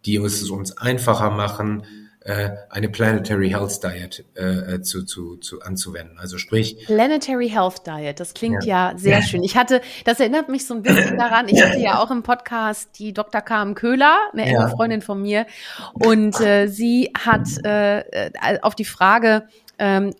die 0.04 0.16
es 0.16 0.48
uns 0.50 0.76
einfacher 0.76 1.30
machen, 1.30 1.82
äh, 2.26 2.50
eine 2.70 2.88
Planetary 2.88 3.50
Health 3.50 3.84
Diet 3.84 4.24
äh, 4.34 4.74
äh, 4.74 4.82
zu, 4.82 5.04
zu, 5.04 5.36
zu 5.36 5.62
anzuwenden. 5.62 6.18
Also 6.18 6.38
sprich. 6.38 6.76
Planetary 6.86 7.48
Health 7.48 7.86
Diet, 7.86 8.18
das 8.18 8.34
klingt 8.34 8.64
ja, 8.64 8.90
ja 8.90 8.98
sehr 8.98 9.22
schön. 9.22 9.44
Ich 9.44 9.56
hatte, 9.56 9.80
das 10.04 10.18
erinnert 10.18 10.48
mich 10.48 10.66
so 10.66 10.74
ein 10.74 10.82
bisschen 10.82 11.16
daran, 11.18 11.48
ich 11.48 11.62
hatte 11.62 11.78
ja 11.78 12.02
auch 12.02 12.10
im 12.10 12.24
Podcast 12.24 12.98
die 12.98 13.12
Dr. 13.12 13.42
Carmen 13.42 13.76
Köhler, 13.76 14.18
eine 14.32 14.42
enge 14.42 14.54
ja. 14.54 14.68
Freundin 14.68 15.02
von 15.02 15.22
mir, 15.22 15.46
und 15.92 16.40
äh, 16.40 16.66
sie 16.66 17.12
hat 17.16 17.46
äh, 17.64 18.00
äh 18.00 18.58
auf 18.60 18.74
die 18.74 18.84
Frage, 18.84 19.46
ähm, 19.78 20.12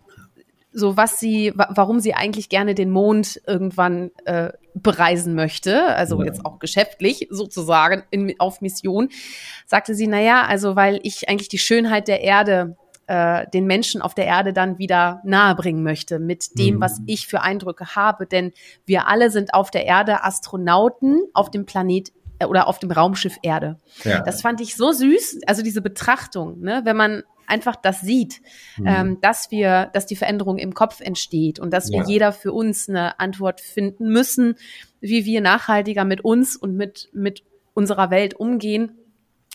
so 0.76 0.96
was 0.96 1.18
sie, 1.18 1.52
warum 1.56 2.00
sie 2.00 2.12
eigentlich 2.12 2.50
gerne 2.50 2.74
den 2.74 2.90
Mond 2.90 3.40
irgendwann 3.46 4.10
äh, 4.26 4.50
bereisen 4.74 5.34
möchte, 5.34 5.86
also 5.96 6.22
jetzt 6.22 6.44
auch 6.44 6.58
geschäftlich 6.58 7.28
sozusagen 7.30 8.04
in, 8.10 8.38
auf 8.38 8.60
Mission, 8.60 9.08
sagte 9.64 9.94
sie, 9.94 10.06
naja, 10.06 10.44
also 10.46 10.76
weil 10.76 11.00
ich 11.02 11.30
eigentlich 11.30 11.48
die 11.48 11.58
Schönheit 11.58 12.08
der 12.08 12.20
Erde 12.20 12.76
äh, 13.06 13.48
den 13.54 13.66
Menschen 13.66 14.02
auf 14.02 14.14
der 14.14 14.26
Erde 14.26 14.52
dann 14.52 14.78
wieder 14.78 15.22
nahebringen 15.24 15.82
möchte 15.82 16.18
mit 16.18 16.58
dem, 16.58 16.76
mhm. 16.76 16.80
was 16.82 17.00
ich 17.06 17.26
für 17.26 17.40
Eindrücke 17.40 17.96
habe. 17.96 18.26
Denn 18.26 18.52
wir 18.84 19.08
alle 19.08 19.30
sind 19.30 19.54
auf 19.54 19.70
der 19.70 19.86
Erde 19.86 20.24
Astronauten 20.24 21.22
auf 21.32 21.50
dem 21.50 21.64
Planet 21.64 22.12
äh, 22.38 22.44
oder 22.44 22.68
auf 22.68 22.78
dem 22.80 22.90
Raumschiff 22.90 23.38
Erde. 23.42 23.78
Ja. 24.04 24.20
Das 24.20 24.42
fand 24.42 24.60
ich 24.60 24.76
so 24.76 24.92
süß, 24.92 25.40
also 25.46 25.62
diese 25.62 25.80
Betrachtung, 25.80 26.60
ne, 26.60 26.82
wenn 26.84 26.96
man 26.96 27.22
einfach 27.46 27.76
das 27.76 28.00
sieht, 28.00 28.40
mhm. 28.76 28.86
ähm, 28.86 29.18
dass 29.20 29.50
wir, 29.50 29.90
dass 29.92 30.06
die 30.06 30.16
Veränderung 30.16 30.58
im 30.58 30.74
Kopf 30.74 31.00
entsteht 31.00 31.58
und 31.58 31.72
dass 31.72 31.90
ja. 31.90 32.00
wir 32.00 32.08
jeder 32.08 32.32
für 32.32 32.52
uns 32.52 32.88
eine 32.88 33.18
Antwort 33.20 33.60
finden 33.60 34.08
müssen, 34.08 34.56
wie 35.00 35.24
wir 35.24 35.40
nachhaltiger 35.40 36.04
mit 36.04 36.24
uns 36.24 36.56
und 36.56 36.76
mit, 36.76 37.08
mit 37.12 37.42
unserer 37.74 38.10
Welt 38.10 38.34
umgehen. 38.34 38.98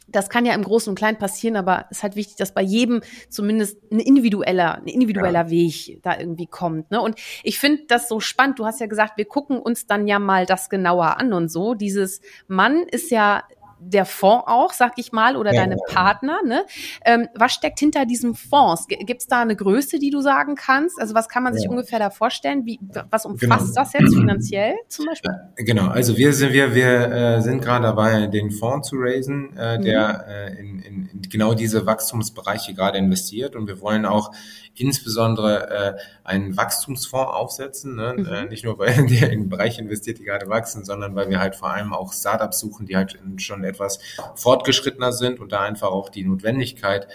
Das 0.07 0.29
kann 0.29 0.45
ja 0.45 0.53
im 0.53 0.63
Großen 0.63 0.89
und 0.89 0.95
Kleinen 0.95 1.17
passieren, 1.17 1.55
aber 1.55 1.85
es 1.89 1.97
ist 1.97 2.03
halt 2.03 2.15
wichtig, 2.17 2.35
dass 2.35 2.53
bei 2.53 2.61
jedem 2.61 3.01
zumindest 3.29 3.77
ein 3.91 3.99
individueller, 3.99 4.75
ein 4.75 4.87
individueller 4.87 5.45
ja. 5.45 5.49
Weg 5.49 5.99
da 6.03 6.19
irgendwie 6.19 6.47
kommt. 6.47 6.91
Ne? 6.91 6.99
Und 7.01 7.17
ich 7.43 7.59
finde 7.59 7.83
das 7.87 8.09
so 8.09 8.19
spannend. 8.19 8.59
Du 8.59 8.65
hast 8.65 8.81
ja 8.81 8.87
gesagt, 8.87 9.17
wir 9.17 9.25
gucken 9.25 9.57
uns 9.57 9.87
dann 9.87 10.07
ja 10.07 10.19
mal 10.19 10.45
das 10.45 10.69
genauer 10.69 11.17
an 11.17 11.31
und 11.31 11.49
so. 11.49 11.75
Dieses 11.75 12.19
Mann 12.47 12.83
ist 12.83 13.09
ja 13.09 13.43
der 13.83 14.05
Fonds 14.05 14.45
auch, 14.47 14.73
sag 14.73 14.93
ich 14.97 15.11
mal, 15.11 15.35
oder 15.35 15.53
ja, 15.53 15.61
deine 15.61 15.75
ja. 15.75 15.93
Partner. 15.93 16.37
Ne? 16.45 16.65
Ähm, 17.03 17.27
was 17.35 17.53
steckt 17.53 17.79
hinter 17.79 18.05
diesem 18.05 18.35
Fonds? 18.35 18.87
Gibt 18.87 19.21
es 19.21 19.27
da 19.27 19.41
eine 19.41 19.55
Größe, 19.55 19.97
die 19.97 20.11
du 20.11 20.21
sagen 20.21 20.55
kannst? 20.55 20.99
Also 21.01 21.15
was 21.15 21.27
kann 21.27 21.43
man 21.43 21.53
sich 21.53 21.63
ja. 21.63 21.69
ungefähr 21.69 21.99
da 21.99 22.11
vorstellen? 22.11 22.65
Wie, 22.65 22.79
was 23.09 23.25
umfasst 23.25 23.67
genau. 23.67 23.73
das 23.75 23.93
jetzt 23.93 24.15
finanziell 24.15 24.75
zum 24.87 25.05
Beispiel? 25.05 25.31
Genau, 25.57 25.87
also 25.87 26.15
wir 26.17 26.33
sind 26.33 26.53
wir 26.53 26.75
wir 26.75 27.11
äh, 27.11 27.41
sind 27.41 27.61
gerade 27.61 27.83
dabei, 27.85 28.27
den 28.27 28.51
Fonds 28.51 28.89
zu 28.89 28.97
raisen, 28.99 29.57
äh, 29.57 29.79
der 29.79 30.25
mhm. 30.27 30.31
äh, 30.31 30.59
in, 30.59 30.79
in, 30.79 31.05
in 31.07 31.21
genau 31.23 31.53
diese 31.53 31.85
Wachstumsbereiche 31.85 32.73
gerade 32.73 32.97
investiert 32.97 33.55
und 33.55 33.67
wir 33.67 33.81
wollen 33.81 34.05
auch 34.05 34.31
insbesondere 34.75 35.69
äh, 35.69 35.93
einen 36.23 36.55
Wachstumsfonds 36.57 37.33
aufsetzen, 37.33 37.95
ne? 37.95 38.15
Mhm. 38.17 38.25
Äh, 38.25 38.45
nicht 38.45 38.63
nur 38.63 38.79
weil 38.79 39.05
der 39.07 39.31
in 39.31 39.49
Bereiche 39.49 39.81
investiert, 39.81 40.19
die 40.19 40.23
gerade 40.23 40.47
wachsen, 40.49 40.85
sondern 40.85 41.15
weil 41.15 41.29
wir 41.29 41.39
halt 41.39 41.55
vor 41.55 41.71
allem 41.71 41.93
auch 41.93 42.13
Startups 42.13 42.59
suchen, 42.59 42.85
die 42.85 42.95
halt 42.95 43.19
schon 43.37 43.63
etwas 43.63 43.99
fortgeschrittener 44.35 45.11
sind 45.11 45.39
und 45.39 45.51
da 45.51 45.61
einfach 45.61 45.89
auch 45.89 46.09
die 46.09 46.23
Notwendigkeit 46.23 47.07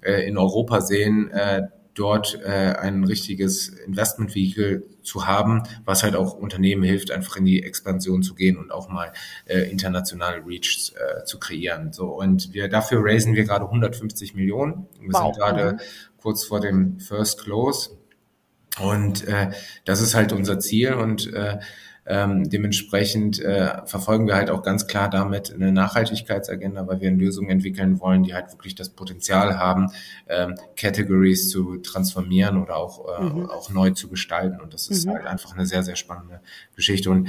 äh, 0.00 0.26
in 0.26 0.36
Europa 0.36 0.80
sehen, 0.80 1.30
äh, 1.30 1.62
dort 1.98 2.40
äh, 2.44 2.74
ein 2.78 3.04
richtiges 3.04 3.68
Investmentvehikel 3.68 4.84
zu 5.02 5.26
haben, 5.26 5.64
was 5.84 6.02
halt 6.02 6.14
auch 6.14 6.34
Unternehmen 6.34 6.82
hilft, 6.82 7.10
einfach 7.10 7.36
in 7.36 7.44
die 7.44 7.62
Expansion 7.62 8.22
zu 8.22 8.34
gehen 8.34 8.56
und 8.56 8.70
auch 8.70 8.88
mal 8.88 9.12
äh, 9.46 9.62
internationale 9.70 10.44
Reach 10.46 10.92
äh, 10.94 11.24
zu 11.24 11.38
kreieren. 11.38 11.92
So 11.92 12.06
und 12.06 12.52
wir 12.52 12.68
dafür 12.68 13.00
raisen 13.02 13.34
wir 13.34 13.44
gerade 13.44 13.64
150 13.64 14.34
Millionen. 14.34 14.86
Wir 15.00 15.12
wow. 15.12 15.34
sind 15.34 15.36
gerade 15.36 15.72
mhm. 15.72 15.78
Kurz 16.20 16.44
vor 16.44 16.60
dem 16.60 17.00
First 17.00 17.42
Close 17.42 17.90
und 18.80 19.26
äh, 19.26 19.50
das 19.84 20.00
ist 20.00 20.14
halt 20.14 20.32
unser 20.32 20.58
Ziel 20.58 20.94
und 20.94 21.32
äh, 21.32 21.58
Ähm, 22.10 22.48
dementsprechend 22.48 23.38
äh, 23.38 23.84
verfolgen 23.84 24.26
wir 24.26 24.34
halt 24.34 24.48
auch 24.48 24.62
ganz 24.62 24.86
klar 24.86 25.10
damit 25.10 25.52
eine 25.52 25.72
Nachhaltigkeitsagenda, 25.72 26.86
weil 26.86 27.02
wir 27.02 27.10
Lösungen 27.10 27.50
entwickeln 27.50 28.00
wollen, 28.00 28.22
die 28.22 28.32
halt 28.32 28.50
wirklich 28.50 28.74
das 28.74 28.88
Potenzial 28.88 29.58
haben, 29.58 29.88
ähm, 30.26 30.54
Categories 30.74 31.50
zu 31.50 31.76
transformieren 31.82 32.62
oder 32.62 32.76
auch, 32.76 33.04
äh, 33.18 33.22
mhm. 33.24 33.50
auch 33.50 33.68
neu 33.68 33.90
zu 33.90 34.08
gestalten. 34.08 34.58
Und 34.62 34.72
das 34.72 34.88
ist 34.88 35.04
mhm. 35.04 35.16
halt 35.16 35.26
einfach 35.26 35.52
eine 35.52 35.66
sehr, 35.66 35.82
sehr 35.82 35.96
spannende 35.96 36.40
Geschichte. 36.74 37.10
Und 37.10 37.28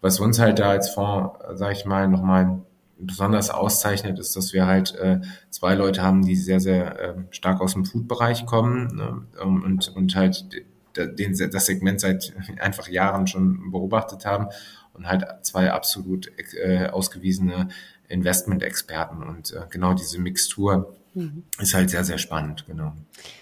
was 0.00 0.20
uns 0.20 0.38
halt 0.38 0.60
da 0.60 0.70
als 0.70 0.90
Fonds, 0.90 1.36
sage 1.54 1.72
ich 1.72 1.84
mal, 1.84 2.06
nochmal 2.06 2.62
besonders 3.00 3.50
auszeichnet, 3.50 4.18
ist, 4.18 4.36
dass 4.36 4.52
wir 4.52 4.66
halt 4.66 4.94
äh, 4.96 5.20
zwei 5.50 5.74
Leute 5.74 6.02
haben, 6.02 6.24
die 6.24 6.36
sehr, 6.36 6.60
sehr 6.60 6.98
äh, 6.98 7.14
stark 7.30 7.60
aus 7.60 7.72
dem 7.72 7.84
Food-Bereich 7.84 8.46
kommen 8.46 8.96
ne, 8.96 9.26
und, 9.42 9.88
und 9.96 10.14
halt 10.14 10.44
den, 10.96 11.36
das 11.50 11.66
Segment 11.66 12.00
seit 12.00 12.32
einfach 12.60 12.88
Jahren 12.88 13.26
schon 13.26 13.70
beobachtet 13.70 14.26
haben 14.26 14.48
und 14.92 15.06
halt 15.06 15.24
zwei 15.42 15.70
absolut 15.70 16.30
äh, 16.62 16.86
ausgewiesene 16.88 17.68
Investment-Experten. 18.08 19.22
Und 19.22 19.52
äh, 19.52 19.62
genau 19.70 19.94
diese 19.94 20.20
Mixtur 20.20 20.96
mhm. 21.20 21.44
ist 21.60 21.74
halt 21.74 21.90
sehr, 21.90 22.04
sehr 22.04 22.18
spannend, 22.18 22.64
genau. 22.66 22.92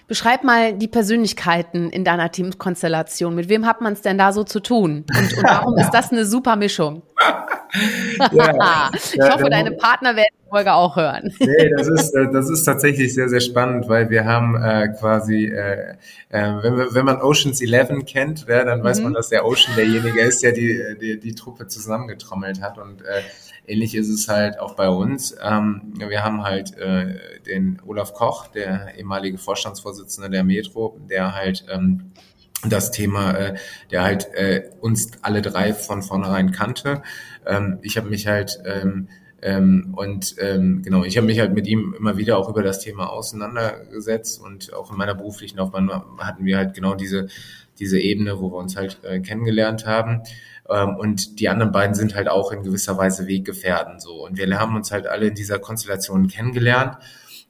Beschreib 0.07 0.43
mal 0.43 0.73
die 0.73 0.89
Persönlichkeiten 0.89 1.91
in 1.91 2.05
deiner 2.05 2.31
Teamkonstellation. 2.31 3.35
Mit 3.35 3.49
wem 3.49 3.67
hat 3.67 3.81
man 3.81 3.93
es 3.93 4.01
denn 4.01 4.17
da 4.17 4.33
so 4.33 4.43
zu 4.43 4.61
tun? 4.61 5.05
Und, 5.17 5.37
und 5.37 5.43
warum 5.43 5.77
ist 5.77 5.91
das 5.91 6.11
eine 6.11 6.25
super 6.25 6.57
Mischung? 6.57 7.03
ja, 8.33 8.91
ich 8.93 9.21
hoffe, 9.21 9.45
ja, 9.45 9.51
deine 9.51 9.73
Partner 9.73 10.17
werden 10.17 10.35
die 10.43 10.49
Folge 10.49 10.73
auch 10.73 10.97
hören. 10.97 11.33
nee, 11.39 11.71
das 11.77 11.89
ist, 11.89 12.15
äh, 12.15 12.31
das 12.33 12.49
ist 12.51 12.65
tatsächlich 12.65 13.15
sehr, 13.15 13.29
sehr 13.29 13.41
spannend, 13.41 13.89
weil 13.89 14.11
wir 14.11 14.25
haben 14.25 14.57
äh, 14.57 14.89
quasi, 14.99 15.47
äh, 15.47 15.95
äh, 16.31 16.53
wenn, 16.63 16.95
wenn 16.95 17.05
man 17.05 17.21
Oceans 17.21 17.61
11 17.61 18.05
kennt, 18.07 18.47
ja, 18.49 18.65
dann 18.65 18.83
weiß 18.83 18.99
mhm. 18.99 19.05
man, 19.05 19.15
dass 19.15 19.29
der 19.29 19.45
Ocean 19.45 19.77
derjenige 19.77 20.21
ist, 20.21 20.43
der 20.43 20.53
die, 20.53 20.97
die, 21.01 21.21
die 21.21 21.35
Truppe 21.35 21.67
zusammengetrommelt 21.67 22.63
hat. 22.63 22.79
Und 22.79 23.03
äh, 23.03 23.23
ähnlich 23.69 23.95
ist 23.95 24.09
es 24.09 24.29
halt 24.29 24.59
auch 24.59 24.75
bei 24.75 24.89
uns. 24.89 25.37
Ähm, 25.43 25.93
wir 25.97 26.25
haben 26.25 26.43
halt 26.43 26.77
äh, 26.77 27.19
den 27.47 27.81
Olaf 27.87 28.15
Koch, 28.15 28.49
der 28.49 28.95
ehemalige 28.97 29.39
Vorstandsvorsitzende 29.39 30.31
der 30.31 30.45
Metro, 30.45 30.99
der 31.09 31.35
halt 31.35 31.65
ähm, 31.71 32.13
das 32.69 32.91
Thema, 32.91 33.33
äh, 33.33 33.55
der 33.91 34.03
halt 34.03 34.33
äh, 34.35 34.71
uns 34.81 35.11
alle 35.23 35.43
drei 35.43 35.73
von 35.73 36.03
vornherein 36.03 36.53
kannte. 36.53 37.03
Ähm, 37.47 37.79
ich 37.83 37.97
habe 37.97 38.09
mich 38.09 38.27
halt 38.27 38.59
ähm, 38.65 39.09
und 39.95 40.35
ähm, 40.41 40.83
genau, 40.83 41.05
ich 41.05 41.17
habe 41.17 41.29
mich 41.29 41.39
halt 41.39 41.55
mit 41.55 41.69
ihm 41.69 41.95
immer 41.97 42.17
wieder 42.17 42.39
auch 42.39 42.49
über 42.49 42.65
das 42.65 42.81
Thema 42.81 43.09
auseinandergesetzt 43.11 44.41
und 44.43 44.75
auch 44.75 44.91
in 44.91 44.97
meiner 44.97 45.15
beruflichen 45.15 45.59
Laufbahn 45.59 45.89
hatten 46.19 46.45
wir 46.45 46.57
halt 46.57 46.75
genau 46.75 46.97
diese 46.97 47.29
diese 47.79 48.01
Ebene, 48.01 48.41
wo 48.41 48.51
wir 48.51 48.57
uns 48.57 48.77
halt 48.77 48.99
äh, 49.05 49.21
kennengelernt 49.21 49.87
haben. 49.87 50.23
Ähm, 50.69 50.97
und 50.97 51.41
die 51.41 51.49
anderen 51.49 51.73
beiden 51.73 51.95
sind 51.95 52.15
halt 52.15 52.29
auch 52.29 52.53
in 52.53 52.63
gewisser 52.63 52.97
Weise 52.97 53.27
Weggefährten 53.27 54.01
so. 54.01 54.25
Und 54.25 54.37
wir 54.37 54.59
haben 54.59 54.77
uns 54.77 54.93
halt 54.93 55.07
alle 55.07 55.29
in 55.29 55.35
dieser 55.35 55.59
Konstellation 55.59 56.29
kennengelernt. 56.29 56.97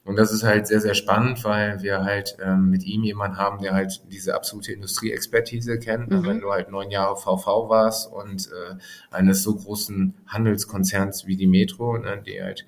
Und 0.05 0.17
das 0.17 0.33
ist 0.33 0.43
halt 0.43 0.67
sehr, 0.67 0.81
sehr 0.81 0.95
spannend, 0.95 1.45
weil 1.45 1.83
wir 1.83 2.03
halt 2.03 2.39
ähm, 2.43 2.71
mit 2.71 2.83
ihm 2.83 3.03
jemanden 3.03 3.37
haben, 3.37 3.61
der 3.61 3.75
halt 3.75 4.01
diese 4.11 4.35
absolute 4.35 4.73
Industrieexpertise 4.73 5.79
kennt. 5.79 6.11
Mhm. 6.11 6.25
Wenn 6.25 6.41
du 6.41 6.51
halt 6.51 6.71
neun 6.71 6.91
Jahre 6.91 7.17
VV 7.17 7.69
warst 7.69 8.11
und 8.11 8.47
äh, 8.47 8.77
eines 9.11 9.43
so 9.43 9.55
großen 9.55 10.15
Handelskonzerns 10.27 11.27
wie 11.27 11.37
die 11.37 11.47
Metro, 11.47 11.99
ne, 11.99 12.23
die 12.25 12.43
halt 12.43 12.65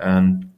ähm, 0.00 0.50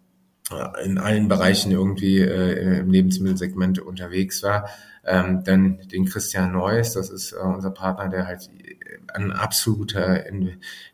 in 0.83 0.99
allen 0.99 1.29
Bereichen 1.29 1.71
irgendwie 1.71 2.21
äh, 2.21 2.79
im 2.81 2.91
Lebensmittelsegment 2.91 3.81
unterwegs 3.81 4.43
war, 4.43 4.69
ähm, 5.05 5.43
dann 5.45 5.81
den 5.93 6.05
Christian 6.07 6.53
Neuss, 6.53 6.95
das 6.95 7.11
ist 7.11 7.33
äh, 7.33 7.37
unser 7.37 7.71
Partner, 7.71 8.09
der 8.09 8.27
halt 8.27 8.49
ein 9.15 9.33
absoluter 9.33 10.25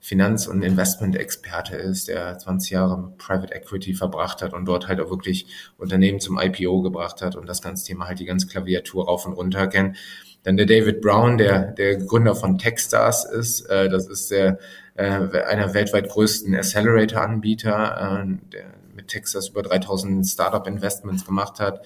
Finanz- 0.00 0.46
und 0.46 0.62
Investment-Experte 0.62 1.76
ist, 1.76 2.08
der 2.08 2.38
20 2.38 2.70
Jahre 2.70 3.12
Private 3.18 3.54
Equity 3.54 3.94
verbracht 3.94 4.42
hat 4.42 4.52
und 4.52 4.64
dort 4.64 4.88
halt 4.88 5.00
auch 5.00 5.10
wirklich 5.10 5.46
Unternehmen 5.76 6.20
zum 6.20 6.38
IPO 6.38 6.82
gebracht 6.82 7.22
hat 7.22 7.36
und 7.36 7.48
das 7.48 7.62
ganze 7.62 7.86
Thema 7.86 8.06
halt 8.06 8.18
die 8.18 8.24
ganze 8.24 8.46
Klaviatur 8.46 9.06
rauf 9.06 9.26
und 9.26 9.32
runter 9.32 9.66
kennt. 9.66 9.96
Dann 10.42 10.56
der 10.56 10.66
David 10.66 11.00
Brown, 11.00 11.36
der 11.36 11.72
der 11.72 11.96
Gründer 11.96 12.34
von 12.34 12.58
Techstars 12.58 13.24
ist. 13.24 13.62
Äh, 13.62 13.88
das 13.88 14.06
ist 14.08 14.30
der 14.30 14.58
äh, 14.94 15.42
einer 15.42 15.74
weltweit 15.74 16.08
größten 16.08 16.54
Accelerator-Anbieter, 16.54 18.24
äh, 18.24 18.52
der 18.52 18.64
mit 18.94 19.08
Techstars 19.08 19.48
über 19.48 19.62
3000 19.62 20.26
Startup-Investments 20.26 21.24
gemacht 21.24 21.60
hat. 21.60 21.84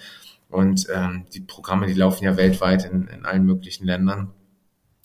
Und 0.48 0.86
ähm, 0.94 1.26
die 1.32 1.40
Programme, 1.40 1.86
die 1.86 1.94
laufen 1.94 2.24
ja 2.24 2.36
weltweit 2.36 2.84
in, 2.84 3.08
in 3.08 3.24
allen 3.24 3.44
möglichen 3.44 3.86
Ländern. 3.86 4.32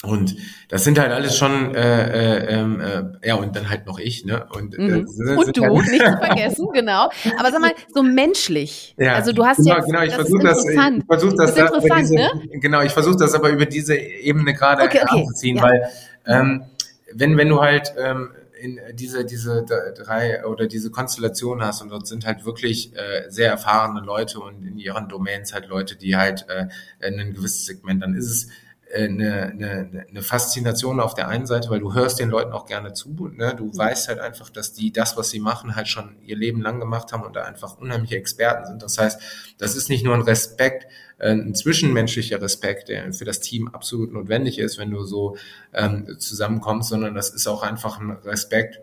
Und 0.04 0.36
das 0.70 0.84
sind 0.84 1.00
halt 1.00 1.12
alles 1.12 1.36
schon, 1.36 1.74
äh, 1.74 2.44
äh, 2.44 2.54
ähm, 2.54 2.80
äh, 2.80 3.28
ja, 3.28 3.34
und 3.36 3.56
dann 3.56 3.68
halt 3.68 3.88
noch 3.88 3.98
ich, 3.98 4.26
ne? 4.26 4.46
Und, 4.54 4.78
äh, 4.78 4.82
mhm. 4.82 5.08
und 5.38 5.58
du, 5.58 5.64
halt 5.64 5.92
nicht 5.92 6.06
zu 6.06 6.18
vergessen, 6.22 6.68
genau. 6.72 7.10
Aber 7.40 7.52
sag 7.52 7.60
mal, 7.62 7.74
so 7.92 8.04
menschlich. 8.04 8.94
Ja, 9.00 9.16
also 9.16 9.32
du 9.32 9.44
hast 9.44 9.58
genau, 9.58 9.76
jetzt, 9.76 9.86
genau, 9.88 10.04
ich 10.04 10.14
versuche 10.14 10.44
das, 10.44 10.66
ich 10.68 10.76
versuche 11.06 11.36
das, 11.36 11.56
das, 11.56 11.72
das 11.72 11.84
diese, 12.00 12.14
ne? 12.14 12.30
genau, 12.62 12.82
ich 12.84 12.92
versuche 12.92 13.18
das 13.18 13.34
aber 13.34 13.50
über 13.50 13.66
diese 13.66 13.96
Ebene 13.96 14.54
gerade 14.54 14.84
okay, 14.84 15.00
okay. 15.02 15.22
anzuziehen, 15.22 15.58
ja. 15.58 15.64
weil 15.64 15.90
ähm, 16.28 16.66
wenn, 17.14 17.36
wenn 17.36 17.50
du 17.50 17.60
halt 17.60 17.92
ähm, 17.98 18.30
in 18.60 18.80
diese, 18.94 19.26
diese 19.26 19.66
drei 19.66 20.46
oder 20.46 20.68
diese 20.68 20.92
Konstellation 20.92 21.64
hast 21.64 21.82
und 21.82 21.90
dort 21.90 22.06
sind 22.06 22.26
halt 22.26 22.46
wirklich 22.46 22.96
äh, 22.96 23.30
sehr 23.30 23.50
erfahrene 23.50 24.02
Leute 24.02 24.40
und 24.40 24.64
in 24.64 24.78
ihren 24.78 25.10
Domains 25.10 25.54
halt 25.56 25.68
Leute, 25.68 25.96
die 25.96 26.16
halt 26.16 26.46
äh, 26.50 26.68
in 27.08 27.20
ein 27.20 27.34
gewisses 27.34 27.66
Segment, 27.66 28.04
dann 28.04 28.14
ist 28.14 28.30
es 28.30 28.48
eine, 28.96 29.52
eine, 29.52 30.06
eine 30.10 30.22
Faszination 30.22 31.00
auf 31.00 31.14
der 31.14 31.28
einen 31.28 31.46
Seite, 31.46 31.70
weil 31.70 31.80
du 31.80 31.94
hörst 31.94 32.20
den 32.20 32.30
Leuten 32.30 32.54
auch 32.54 32.66
gerne 32.66 32.94
zu. 32.94 33.30
Ne? 33.34 33.54
Du 33.58 33.66
mhm. 33.66 33.78
weißt 33.78 34.08
halt 34.08 34.20
einfach, 34.20 34.50
dass 34.50 34.74
die 34.74 34.92
das, 34.92 35.18
was 35.18 35.30
sie 35.30 35.40
machen, 35.40 35.76
halt 35.76 35.88
schon 35.88 36.16
ihr 36.24 36.38
Leben 36.38 36.62
lang 36.62 36.80
gemacht 36.80 37.12
haben 37.12 37.24
und 37.24 37.36
da 37.36 37.44
einfach 37.44 37.78
unheimliche 37.78 38.16
Experten 38.16 38.66
sind. 38.66 38.84
Das 38.84 38.98
heißt, 38.98 39.20
das 39.58 39.76
ist 39.76 39.90
nicht 39.90 40.06
nur 40.06 40.16
ein 40.16 40.22
Respekt, 40.22 40.88
äh, 41.18 41.32
ein 41.32 41.54
zwischenmenschlicher 41.54 42.42
Respekt, 42.42 42.90
der 42.90 43.12
für 43.14 43.26
das 43.26 43.40
Team 43.40 43.68
absolut 43.68 44.14
notwendig 44.14 44.60
ist, 44.60 44.78
wenn 44.78 44.92
du 44.92 45.04
so 45.04 45.38
ähm, 45.74 46.18
zusammenkommst, 46.18 46.90
sondern 46.90 47.14
das 47.14 47.30
ist 47.30 47.48
auch 47.48 47.64
einfach 47.64 48.00
ein 48.00 48.12
Respekt 48.12 48.80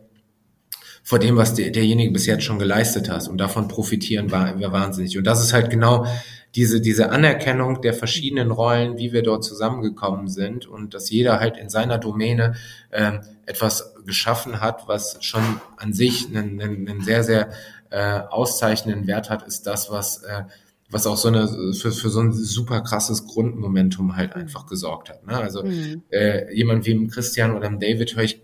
vor 1.02 1.18
dem, 1.18 1.36
was 1.36 1.54
der, 1.54 1.70
derjenige 1.70 2.12
bis 2.12 2.26
jetzt 2.26 2.44
schon 2.44 2.58
geleistet 2.58 3.10
hat. 3.10 3.28
Und 3.28 3.38
davon 3.38 3.68
profitieren 3.68 4.30
wir 4.30 4.72
wahnsinnig. 4.72 5.16
Und 5.18 5.24
das 5.24 5.42
ist 5.42 5.52
halt 5.52 5.70
genau 5.70 6.06
diese, 6.54 6.80
diese 6.80 7.10
Anerkennung 7.10 7.80
der 7.82 7.94
verschiedenen 7.94 8.50
Rollen, 8.50 8.96
wie 8.96 9.12
wir 9.12 9.22
dort 9.22 9.44
zusammengekommen 9.44 10.28
sind 10.28 10.66
und 10.66 10.94
dass 10.94 11.10
jeder 11.10 11.40
halt 11.40 11.56
in 11.56 11.68
seiner 11.68 11.98
Domäne 11.98 12.54
äh, 12.90 13.18
etwas 13.46 13.94
geschaffen 14.06 14.60
hat, 14.60 14.86
was 14.86 15.18
schon 15.20 15.42
an 15.76 15.92
sich 15.92 16.28
einen, 16.28 16.60
einen, 16.60 16.88
einen 16.88 17.00
sehr, 17.02 17.24
sehr 17.24 17.50
äh, 17.90 18.20
auszeichnenden 18.30 19.06
Wert 19.06 19.30
hat, 19.30 19.46
ist 19.46 19.66
das, 19.66 19.90
was, 19.90 20.22
äh, 20.22 20.44
was 20.90 21.06
auch 21.06 21.16
so 21.16 21.28
eine, 21.28 21.48
für, 21.74 21.90
für 21.90 22.08
so 22.08 22.20
ein 22.20 22.32
super 22.32 22.82
krasses 22.82 23.26
Grundmomentum 23.26 24.16
halt 24.16 24.34
einfach 24.34 24.66
gesorgt 24.66 25.10
hat. 25.10 25.26
Ne? 25.26 25.36
Also 25.36 25.64
mhm. 25.64 26.02
äh, 26.10 26.54
jemand 26.54 26.86
wie 26.86 26.94
ein 26.94 27.08
Christian 27.08 27.56
oder 27.56 27.66
ein 27.66 27.80
David 27.80 28.14
höre 28.14 28.24
ich 28.24 28.40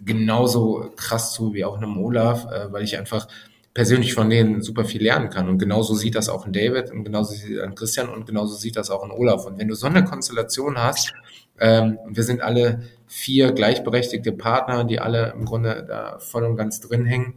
genauso 0.00 0.92
krass 0.96 1.32
zu 1.32 1.54
wie 1.54 1.64
auch 1.64 1.76
einem 1.76 1.98
Olaf, 1.98 2.46
äh, 2.46 2.72
weil 2.72 2.84
ich 2.84 2.98
einfach 2.98 3.26
persönlich 3.74 4.14
von 4.14 4.28
denen 4.30 4.62
super 4.62 4.84
viel 4.84 5.02
lernen 5.02 5.30
kann. 5.30 5.48
Und 5.48 5.58
genauso 5.58 5.94
sieht 5.94 6.14
das 6.14 6.28
auch 6.28 6.46
ein 6.46 6.52
David 6.52 6.90
und 6.90 7.04
genauso 7.04 7.34
sieht 7.34 7.60
ein 7.60 7.74
Christian 7.74 8.08
und 8.08 8.26
genauso 8.26 8.56
sieht 8.56 8.76
das 8.76 8.90
auch 8.90 9.04
ein 9.04 9.10
Olaf. 9.10 9.46
Und 9.46 9.58
wenn 9.58 9.68
du 9.68 9.74
so 9.74 9.86
eine 9.86 10.04
Konstellation 10.04 10.78
hast, 10.78 11.12
ähm, 11.60 11.98
wir 12.08 12.24
sind 12.24 12.40
alle 12.40 12.82
vier 13.06 13.52
gleichberechtigte 13.52 14.32
Partner, 14.32 14.84
die 14.84 15.00
alle 15.00 15.32
im 15.32 15.44
Grunde 15.44 15.84
da 15.86 16.18
voll 16.18 16.44
und 16.44 16.56
ganz 16.56 16.80
drin 16.80 17.06
hängen, 17.06 17.34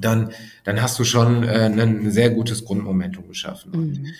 dann, 0.00 0.30
dann 0.64 0.80
hast 0.80 0.98
du 0.98 1.04
schon 1.04 1.44
äh, 1.44 1.66
ein 1.66 2.10
sehr 2.10 2.30
gutes 2.30 2.64
Grundmomentum 2.64 3.28
geschaffen. 3.28 3.72
Mhm. 3.72 3.78
Und, 3.78 4.14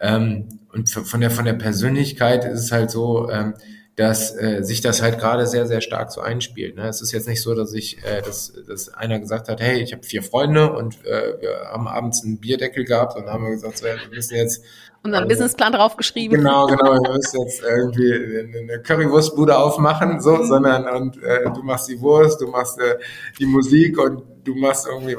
ähm, 0.00 0.48
und 0.72 0.88
von 0.90 1.20
der, 1.20 1.30
von 1.30 1.44
der 1.44 1.54
Persönlichkeit 1.54 2.44
ist 2.44 2.60
es 2.60 2.72
halt 2.72 2.90
so, 2.90 3.30
ähm, 3.30 3.54
dass 3.98 4.30
äh, 4.40 4.62
sich 4.62 4.80
das 4.80 5.02
halt 5.02 5.18
gerade 5.18 5.44
sehr, 5.48 5.66
sehr 5.66 5.80
stark 5.80 6.12
so 6.12 6.20
einspielt. 6.20 6.76
Ne? 6.76 6.86
Es 6.86 7.02
ist 7.02 7.10
jetzt 7.10 7.26
nicht 7.26 7.42
so, 7.42 7.56
dass 7.56 7.72
ich, 7.72 7.98
äh, 8.04 8.22
dass, 8.22 8.52
dass 8.68 8.94
einer 8.94 9.18
gesagt 9.18 9.48
hat, 9.48 9.60
hey, 9.60 9.82
ich 9.82 9.92
habe 9.92 10.04
vier 10.04 10.22
Freunde 10.22 10.72
und 10.72 11.04
äh, 11.04 11.34
wir 11.40 11.70
haben 11.72 11.88
abends 11.88 12.22
einen 12.22 12.38
Bierdeckel 12.38 12.84
gehabt 12.84 13.16
und 13.16 13.26
haben 13.26 13.50
gesagt, 13.50 13.78
so, 13.78 13.86
wir 13.86 13.96
müssen 14.12 14.36
jetzt 14.36 14.62
unseren 15.02 15.24
also, 15.24 15.34
Businessplan 15.34 15.72
draufgeschrieben. 15.72 16.38
Genau, 16.38 16.66
genau, 16.66 16.92
wir 16.92 17.12
müssen 17.12 17.40
jetzt 17.40 17.60
irgendwie 17.60 18.58
eine 18.58 18.80
Currywurstbude 18.82 19.58
aufmachen, 19.58 20.20
so, 20.20 20.36
mhm. 20.36 20.46
sondern 20.46 20.86
und 20.86 21.20
äh, 21.20 21.50
du 21.52 21.64
machst 21.64 21.88
die 21.88 22.00
Wurst, 22.00 22.40
du 22.40 22.46
machst 22.46 22.78
äh, 22.78 22.98
die 23.40 23.46
Musik 23.46 23.98
und 23.98 24.22
du 24.44 24.54
machst 24.54 24.86
irgendwie, 24.86 25.16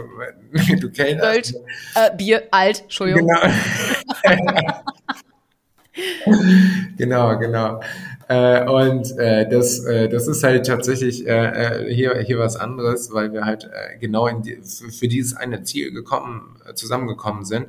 du 0.79 0.89
kennst 0.89 1.21
Ölt, 1.21 1.53
äh, 1.95 2.15
Bier, 2.15 2.43
alt, 2.51 2.83
Entschuldigung. 2.83 3.27
Genau. 3.27 4.39
genau, 6.97 7.37
genau. 7.37 7.81
Äh, 8.29 8.63
und 8.69 9.17
äh, 9.17 9.49
das, 9.49 9.83
äh, 9.85 10.07
das 10.07 10.27
ist 10.27 10.43
halt 10.43 10.65
tatsächlich 10.65 11.27
äh, 11.27 11.87
äh, 11.87 11.93
hier, 11.93 12.17
hier 12.19 12.39
was 12.39 12.55
anderes, 12.55 13.11
weil 13.11 13.33
wir 13.33 13.43
halt 13.43 13.65
äh, 13.65 13.97
genau 13.97 14.27
in 14.27 14.43
die, 14.43 14.59
für, 14.61 14.91
für 14.91 15.07
dieses 15.07 15.35
eine 15.35 15.63
Ziel 15.63 15.91
gekommen, 15.91 16.57
äh, 16.65 16.73
zusammengekommen 16.75 17.43
sind 17.43 17.67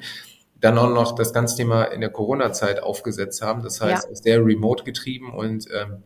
dann 0.61 0.77
auch 0.79 0.91
noch 0.91 1.15
das 1.15 1.33
ganze 1.33 1.57
Thema 1.57 1.85
in 1.85 2.01
der 2.01 2.11
Corona-Zeit 2.11 2.83
aufgesetzt 2.83 3.43
haben. 3.43 3.63
Das 3.63 3.81
heißt, 3.81 4.09
ja. 4.11 4.15
sehr 4.15 4.45
remote 4.45 4.85
getrieben 4.85 5.33
und 5.33 5.67
ähm, 5.73 6.03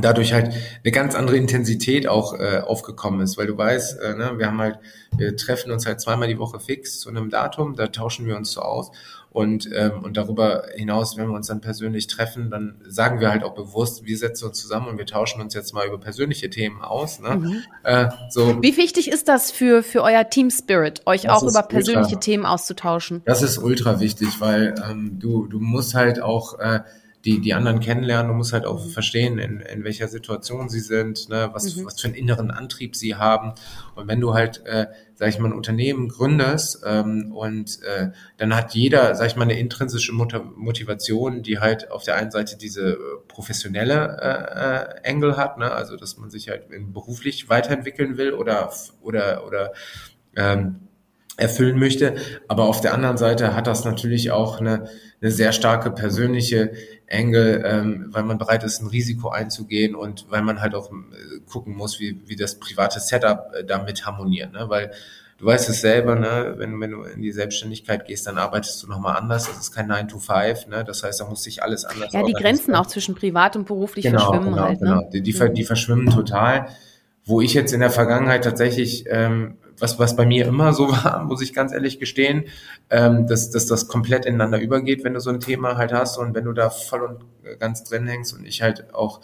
dadurch 0.00 0.32
halt 0.32 0.52
eine 0.84 0.92
ganz 0.92 1.14
andere 1.14 1.36
Intensität 1.36 2.06
auch 2.06 2.38
äh, 2.38 2.60
aufgekommen 2.60 3.20
ist, 3.20 3.38
weil 3.38 3.46
du 3.46 3.56
weißt, 3.56 4.00
äh, 4.00 4.14
ne, 4.14 4.34
wir 4.36 4.46
haben 4.46 4.60
halt, 4.60 4.78
wir 5.16 5.36
treffen 5.36 5.72
uns 5.72 5.86
halt 5.86 6.00
zweimal 6.00 6.28
die 6.28 6.38
Woche 6.38 6.60
fix 6.60 7.00
zu 7.00 7.08
einem 7.08 7.30
Datum, 7.30 7.74
da 7.74 7.86
tauschen 7.88 8.26
wir 8.26 8.36
uns 8.36 8.52
so 8.52 8.60
aus 8.60 8.90
und 9.38 9.70
ähm, 9.72 10.02
und 10.02 10.16
darüber 10.16 10.64
hinaus, 10.74 11.16
wenn 11.16 11.28
wir 11.28 11.34
uns 11.34 11.46
dann 11.46 11.60
persönlich 11.60 12.08
treffen, 12.08 12.50
dann 12.50 12.80
sagen 12.86 13.20
wir 13.20 13.30
halt 13.30 13.44
auch 13.44 13.54
bewusst, 13.54 14.04
wir 14.04 14.18
setzen 14.18 14.46
uns 14.48 14.58
zusammen 14.58 14.88
und 14.88 14.98
wir 14.98 15.06
tauschen 15.06 15.40
uns 15.40 15.54
jetzt 15.54 15.72
mal 15.72 15.86
über 15.86 15.98
persönliche 15.98 16.50
Themen 16.50 16.82
aus. 16.82 17.20
Ne? 17.20 17.36
Mhm. 17.36 17.62
Äh, 17.84 18.08
so. 18.30 18.60
Wie 18.60 18.76
wichtig 18.76 19.08
ist 19.08 19.28
das 19.28 19.52
für 19.52 19.84
für 19.84 20.02
euer 20.02 20.28
Team 20.28 20.50
Spirit, 20.50 21.02
euch 21.06 21.22
das 21.22 21.32
auch 21.32 21.42
über 21.48 21.62
persönliche 21.62 22.16
ultra, 22.16 22.20
Themen 22.20 22.46
auszutauschen? 22.46 23.22
Das 23.26 23.42
ist 23.42 23.58
ultra 23.58 24.00
wichtig, 24.00 24.40
weil 24.40 24.74
ähm, 24.90 25.18
du 25.20 25.46
du 25.46 25.60
musst 25.60 25.94
halt 25.94 26.20
auch 26.20 26.58
äh, 26.58 26.80
die, 27.24 27.40
die 27.40 27.54
anderen 27.54 27.80
kennenlernen. 27.80 28.28
Du 28.28 28.34
musst 28.34 28.52
halt 28.52 28.64
auch 28.64 28.88
verstehen, 28.88 29.38
in, 29.38 29.60
in 29.60 29.84
welcher 29.84 30.08
Situation 30.08 30.68
sie 30.68 30.80
sind, 30.80 31.28
ne, 31.28 31.50
was, 31.52 31.76
mhm. 31.76 31.86
was 31.86 32.00
für 32.00 32.06
einen 32.06 32.14
inneren 32.14 32.50
Antrieb 32.50 32.94
sie 32.94 33.16
haben. 33.16 33.54
Und 33.94 34.08
wenn 34.08 34.20
du 34.20 34.34
halt, 34.34 34.64
äh, 34.66 34.86
sag 35.14 35.28
ich 35.28 35.38
mal, 35.38 35.48
ein 35.48 35.52
Unternehmen 35.52 36.08
gründest 36.08 36.82
ähm, 36.86 37.32
und 37.34 37.82
äh, 37.82 38.10
dann 38.36 38.54
hat 38.54 38.74
jeder, 38.74 39.14
sag 39.16 39.26
ich 39.26 39.36
mal, 39.36 39.42
eine 39.42 39.58
intrinsische 39.58 40.12
Motivation, 40.12 41.42
die 41.42 41.58
halt 41.58 41.90
auf 41.90 42.04
der 42.04 42.14
einen 42.14 42.30
Seite 42.30 42.56
diese 42.56 42.92
äh, 42.92 42.96
professionelle 43.26 44.16
äh, 44.20 45.02
äh, 45.02 45.08
Engel 45.08 45.36
hat, 45.36 45.58
ne, 45.58 45.72
also 45.72 45.96
dass 45.96 46.18
man 46.18 46.30
sich 46.30 46.48
halt 46.48 46.68
beruflich 46.92 47.48
weiterentwickeln 47.48 48.16
will 48.16 48.32
oder 48.32 48.70
oder 49.02 49.44
oder 49.46 49.72
ähm, 50.36 50.88
erfüllen 51.38 51.78
möchte. 51.78 52.16
Aber 52.48 52.64
auf 52.64 52.80
der 52.80 52.92
anderen 52.92 53.16
Seite 53.16 53.54
hat 53.54 53.66
das 53.66 53.84
natürlich 53.84 54.30
auch 54.30 54.60
eine, 54.60 54.88
eine 55.20 55.30
sehr 55.30 55.52
starke 55.52 55.90
persönliche 55.90 56.72
Engel, 57.08 57.62
ähm, 57.64 58.06
weil 58.10 58.22
man 58.22 58.38
bereit 58.38 58.64
ist, 58.64 58.80
ein 58.80 58.88
Risiko 58.88 59.30
einzugehen 59.30 59.94
und 59.94 60.26
weil 60.28 60.42
man 60.42 60.60
halt 60.60 60.74
auch 60.74 60.90
äh, 60.92 61.40
gucken 61.50 61.74
muss, 61.74 62.00
wie, 62.00 62.20
wie 62.26 62.36
das 62.36 62.58
private 62.58 63.00
Setup 63.00 63.50
äh, 63.54 63.64
damit 63.64 64.04
harmoniert. 64.04 64.52
Ne? 64.52 64.66
Weil 64.68 64.92
du 65.38 65.46
weißt 65.46 65.70
es 65.70 65.80
selber, 65.80 66.16
ne? 66.16 66.54
wenn, 66.58 66.78
wenn 66.80 66.90
du 66.90 67.02
in 67.02 67.22
die 67.22 67.32
Selbstständigkeit 67.32 68.06
gehst, 68.06 68.26
dann 68.26 68.36
arbeitest 68.36 68.82
du 68.82 68.88
nochmal 68.88 69.16
anders. 69.16 69.46
Das 69.46 69.58
ist 69.58 69.72
kein 69.72 69.86
9 69.86 70.08
to 70.08 70.18
5, 70.18 70.66
ne? 70.66 70.84
Das 70.84 71.02
heißt, 71.02 71.20
da 71.20 71.24
muss 71.24 71.42
sich 71.42 71.62
alles 71.62 71.84
anders 71.84 72.12
Ja, 72.12 72.22
die 72.22 72.34
Grenzen 72.34 72.74
auch 72.74 72.86
zwischen 72.86 73.14
privat 73.14 73.56
und 73.56 73.66
beruflich 73.66 74.04
genau, 74.04 74.18
verschwimmen 74.18 74.54
genau, 74.54 74.64
halt. 74.64 74.80
Ne? 74.82 74.88
Genau. 74.88 75.10
Die, 75.10 75.22
die, 75.22 75.52
die 75.54 75.64
verschwimmen 75.64 76.10
total. 76.10 76.68
Wo 77.24 77.40
ich 77.40 77.54
jetzt 77.54 77.72
in 77.72 77.80
der 77.80 77.90
Vergangenheit 77.90 78.44
tatsächlich 78.44 79.04
ähm, 79.08 79.58
was, 79.78 79.98
was 79.98 80.16
bei 80.16 80.26
mir 80.26 80.46
immer 80.46 80.72
so 80.72 80.88
war, 81.04 81.24
muss 81.24 81.42
ich 81.42 81.52
ganz 81.54 81.72
ehrlich 81.72 81.98
gestehen, 81.98 82.44
ähm, 82.90 83.26
dass, 83.26 83.50
dass 83.50 83.66
das 83.66 83.88
komplett 83.88 84.26
ineinander 84.26 84.60
übergeht, 84.60 85.04
wenn 85.04 85.14
du 85.14 85.20
so 85.20 85.30
ein 85.30 85.40
Thema 85.40 85.76
halt 85.76 85.92
hast 85.92 86.18
und 86.18 86.34
wenn 86.34 86.44
du 86.44 86.52
da 86.52 86.70
voll 86.70 87.02
und 87.02 87.58
ganz 87.58 87.84
drin 87.84 88.06
hängst 88.06 88.34
und 88.34 88.44
ich 88.44 88.62
halt 88.62 88.94
auch 88.94 89.20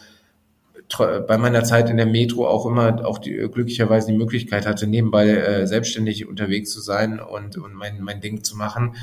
bei 0.98 1.38
meiner 1.38 1.64
Zeit 1.64 1.90
in 1.90 1.96
der 1.96 2.06
Metro 2.06 2.46
auch 2.46 2.66
immer 2.66 3.04
auch 3.06 3.18
die, 3.18 3.34
glücklicherweise 3.52 4.08
die 4.08 4.18
Möglichkeit 4.18 4.66
hatte, 4.66 4.86
nebenbei 4.86 5.30
äh, 5.30 5.66
selbstständig 5.66 6.28
unterwegs 6.28 6.70
zu 6.70 6.80
sein 6.80 7.20
und, 7.20 7.56
und 7.56 7.74
mein, 7.74 8.00
mein 8.02 8.20
Ding 8.20 8.44
zu 8.44 8.56
machen. 8.56 8.94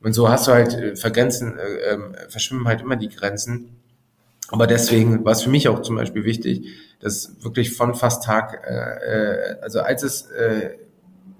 Und 0.00 0.12
so 0.12 0.28
hast 0.28 0.46
du 0.46 0.52
halt 0.52 0.74
äh, 0.74 0.96
vergrenzen, 0.96 1.58
äh, 1.58 1.94
äh, 1.94 1.98
verschwimmen 2.28 2.68
halt 2.68 2.82
immer 2.82 2.96
die 2.96 3.08
Grenzen. 3.08 3.76
Aber 4.48 4.66
deswegen 4.66 5.24
war 5.24 5.32
es 5.32 5.42
für 5.42 5.50
mich 5.50 5.68
auch 5.68 5.80
zum 5.82 5.96
Beispiel 5.96 6.24
wichtig, 6.24 6.66
dass 7.00 7.42
wirklich 7.42 7.72
von 7.72 7.94
fast 7.94 8.24
Tag, 8.24 8.62
äh, 8.68 8.74
äh 8.74 9.60
also 9.62 9.80
als 9.80 10.02
es 10.02 10.30
äh, 10.30 10.70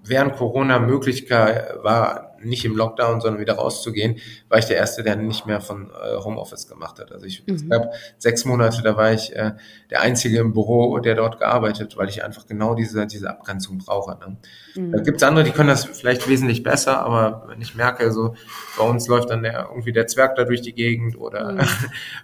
während 0.02 0.36
Corona 0.36 0.78
Möglichkeit 0.78 1.82
war, 1.82 2.31
nicht 2.44 2.64
im 2.64 2.76
Lockdown, 2.76 3.20
sondern 3.20 3.40
wieder 3.40 3.54
rauszugehen, 3.54 4.18
war 4.48 4.58
ich 4.58 4.66
der 4.66 4.76
Erste, 4.76 5.02
der 5.02 5.16
nicht 5.16 5.46
mehr 5.46 5.60
von 5.60 5.90
äh, 5.90 6.16
Homeoffice 6.16 6.68
gemacht 6.68 6.98
hat. 6.98 7.12
Also 7.12 7.26
ich 7.26 7.44
mhm. 7.46 7.68
glaube, 7.68 7.90
sechs 8.18 8.44
Monate, 8.44 8.82
da 8.82 8.96
war 8.96 9.12
ich 9.12 9.34
äh, 9.34 9.52
der 9.90 10.00
Einzige 10.00 10.38
im 10.38 10.52
Büro, 10.52 10.98
der 10.98 11.14
dort 11.14 11.38
gearbeitet, 11.38 11.96
weil 11.96 12.08
ich 12.08 12.24
einfach 12.24 12.46
genau 12.46 12.74
diese, 12.74 13.06
diese 13.06 13.28
Abgrenzung 13.28 13.78
brauche. 13.78 14.18
Ne? 14.18 14.36
Mhm. 14.74 14.92
Da 14.92 15.02
gibt's 15.02 15.22
andere, 15.22 15.44
die 15.44 15.50
können 15.50 15.68
das 15.68 15.84
vielleicht 15.84 16.28
wesentlich 16.28 16.62
besser, 16.62 17.00
aber 17.00 17.44
wenn 17.48 17.60
ich 17.60 17.74
merke, 17.74 18.10
so 18.12 18.34
bei 18.78 18.84
uns 18.84 19.06
läuft 19.08 19.30
dann 19.30 19.42
der, 19.42 19.68
irgendwie 19.70 19.92
der 19.92 20.06
Zwerg 20.06 20.36
da 20.36 20.44
durch 20.44 20.62
die 20.62 20.74
Gegend 20.74 21.18
oder, 21.18 21.52
mhm. 21.52 21.60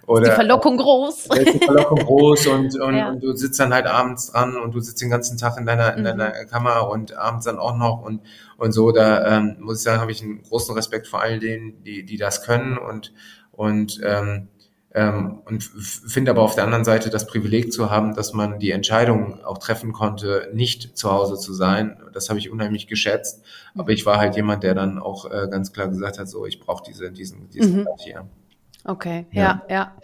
oder 0.07 0.21
ist 0.23 0.29
die 0.29 0.35
Verlockung 0.35 0.77
groß. 0.77 1.27
Ist 1.27 1.53
die 1.53 1.65
Verlockung 1.65 1.99
groß 1.99 2.47
und, 2.47 2.79
und, 2.81 2.95
ja. 2.95 3.09
und, 3.09 3.23
du 3.23 3.35
sitzt 3.35 3.59
dann 3.59 3.73
halt 3.73 3.85
abends 3.85 4.31
dran 4.31 4.57
und 4.57 4.73
du 4.73 4.79
sitzt 4.79 5.01
den 5.01 5.09
ganzen 5.09 5.37
Tag 5.37 5.57
in 5.57 5.65
deiner, 5.65 5.95
in 5.95 6.03
deiner 6.03 6.29
mhm. 6.29 6.49
Kammer 6.49 6.89
und 6.89 7.15
abends 7.15 7.45
dann 7.45 7.59
auch 7.59 7.77
noch 7.77 8.01
und 8.01 8.21
und 8.59 8.73
so, 8.73 8.91
da 8.91 9.37
ähm, 9.37 9.57
muss 9.59 9.77
ich 9.77 9.83
sagen, 9.83 10.01
habe 10.01 10.11
ich 10.11 10.21
einen 10.21 10.43
großen 10.43 10.75
Respekt 10.75 11.07
vor 11.07 11.21
all 11.21 11.39
denen, 11.39 11.83
die, 11.83 12.05
die 12.05 12.17
das 12.17 12.43
können 12.43 12.77
und, 12.77 13.13
und, 13.51 14.01
ähm, 14.03 14.49
ähm, 14.93 15.41
und 15.45 15.63
finde 15.63 16.31
aber 16.31 16.41
auf 16.41 16.55
der 16.55 16.65
anderen 16.65 16.83
Seite 16.83 17.09
das 17.09 17.25
Privileg 17.27 17.71
zu 17.71 17.89
haben, 17.89 18.15
dass 18.15 18.33
man 18.33 18.59
die 18.59 18.71
Entscheidung 18.71 19.43
auch 19.43 19.59
treffen 19.59 19.93
konnte, 19.93 20.49
nicht 20.53 20.97
zu 20.97 21.11
Hause 21.11 21.37
zu 21.37 21.53
sein. 21.53 21.97
Das 22.11 22.29
habe 22.29 22.39
ich 22.39 22.49
unheimlich 22.49 22.87
geschätzt. 22.87 23.43
Aber 23.75 23.91
ich 23.91 24.05
war 24.05 24.17
halt 24.17 24.35
jemand, 24.35 24.63
der 24.63 24.75
dann 24.75 24.99
auch 24.99 25.25
äh, 25.31 25.47
ganz 25.49 25.71
klar 25.71 25.87
gesagt 25.87 26.19
hat, 26.19 26.27
so, 26.27 26.45
ich 26.45 26.59
brauche 26.59 26.83
diese, 26.85 27.11
diesen, 27.11 27.49
diesen 27.49 27.81
mhm. 27.81 27.87
hier. 27.97 28.27
Okay, 28.83 29.27
ja, 29.31 29.61
ja. 29.69 29.75
ja. 29.75 29.97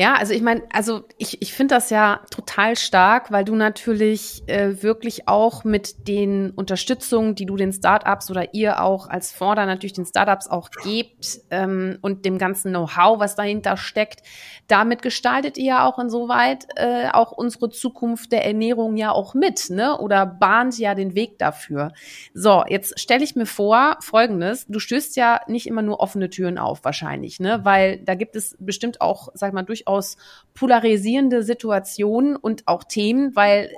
Ja, 0.00 0.14
also 0.14 0.32
ich 0.32 0.40
meine, 0.40 0.62
also 0.72 1.02
ich, 1.18 1.42
ich 1.42 1.52
finde 1.52 1.74
das 1.74 1.90
ja 1.90 2.22
total 2.30 2.74
stark, 2.74 3.30
weil 3.32 3.44
du 3.44 3.54
natürlich 3.54 4.42
äh, 4.46 4.82
wirklich 4.82 5.28
auch 5.28 5.62
mit 5.62 6.08
den 6.08 6.52
Unterstützungen, 6.52 7.34
die 7.34 7.44
du 7.44 7.54
den 7.56 7.70
Startups 7.70 8.30
oder 8.30 8.54
ihr 8.54 8.82
auch 8.82 9.08
als 9.08 9.30
Vorder 9.30 9.66
natürlich 9.66 9.92
den 9.92 10.06
Startups 10.06 10.48
auch 10.48 10.70
gebt 10.70 11.40
ähm, 11.50 11.98
und 12.00 12.24
dem 12.24 12.38
ganzen 12.38 12.70
Know-how, 12.70 13.20
was 13.20 13.34
dahinter 13.34 13.76
steckt, 13.76 14.22
damit 14.68 15.02
gestaltet 15.02 15.58
ihr 15.58 15.64
ja 15.64 15.86
auch 15.86 15.98
insoweit 15.98 16.66
äh, 16.76 17.10
auch 17.12 17.32
unsere 17.32 17.68
Zukunft 17.68 18.32
der 18.32 18.46
Ernährung 18.46 18.96
ja 18.96 19.12
auch 19.12 19.34
mit, 19.34 19.68
ne? 19.68 19.98
Oder 19.98 20.24
bahnt 20.24 20.78
ja 20.78 20.94
den 20.94 21.14
Weg 21.14 21.38
dafür. 21.38 21.92
So, 22.32 22.64
jetzt 22.66 22.98
stelle 22.98 23.22
ich 23.22 23.36
mir 23.36 23.44
vor, 23.44 23.98
folgendes, 24.00 24.66
du 24.66 24.78
stößt 24.78 25.16
ja 25.16 25.42
nicht 25.46 25.66
immer 25.66 25.82
nur 25.82 26.00
offene 26.00 26.30
Türen 26.30 26.56
auf, 26.56 26.84
wahrscheinlich, 26.84 27.38
ne? 27.38 27.66
Weil 27.66 27.98
da 27.98 28.14
gibt 28.14 28.34
es 28.34 28.56
bestimmt 28.58 29.02
auch, 29.02 29.28
sag 29.34 29.52
mal, 29.52 29.62
durchaus 29.62 29.89
durchaus 29.90 30.16
polarisierende 30.54 31.42
Situationen 31.42 32.36
und 32.36 32.66
auch 32.66 32.84
Themen, 32.84 33.34
weil 33.34 33.70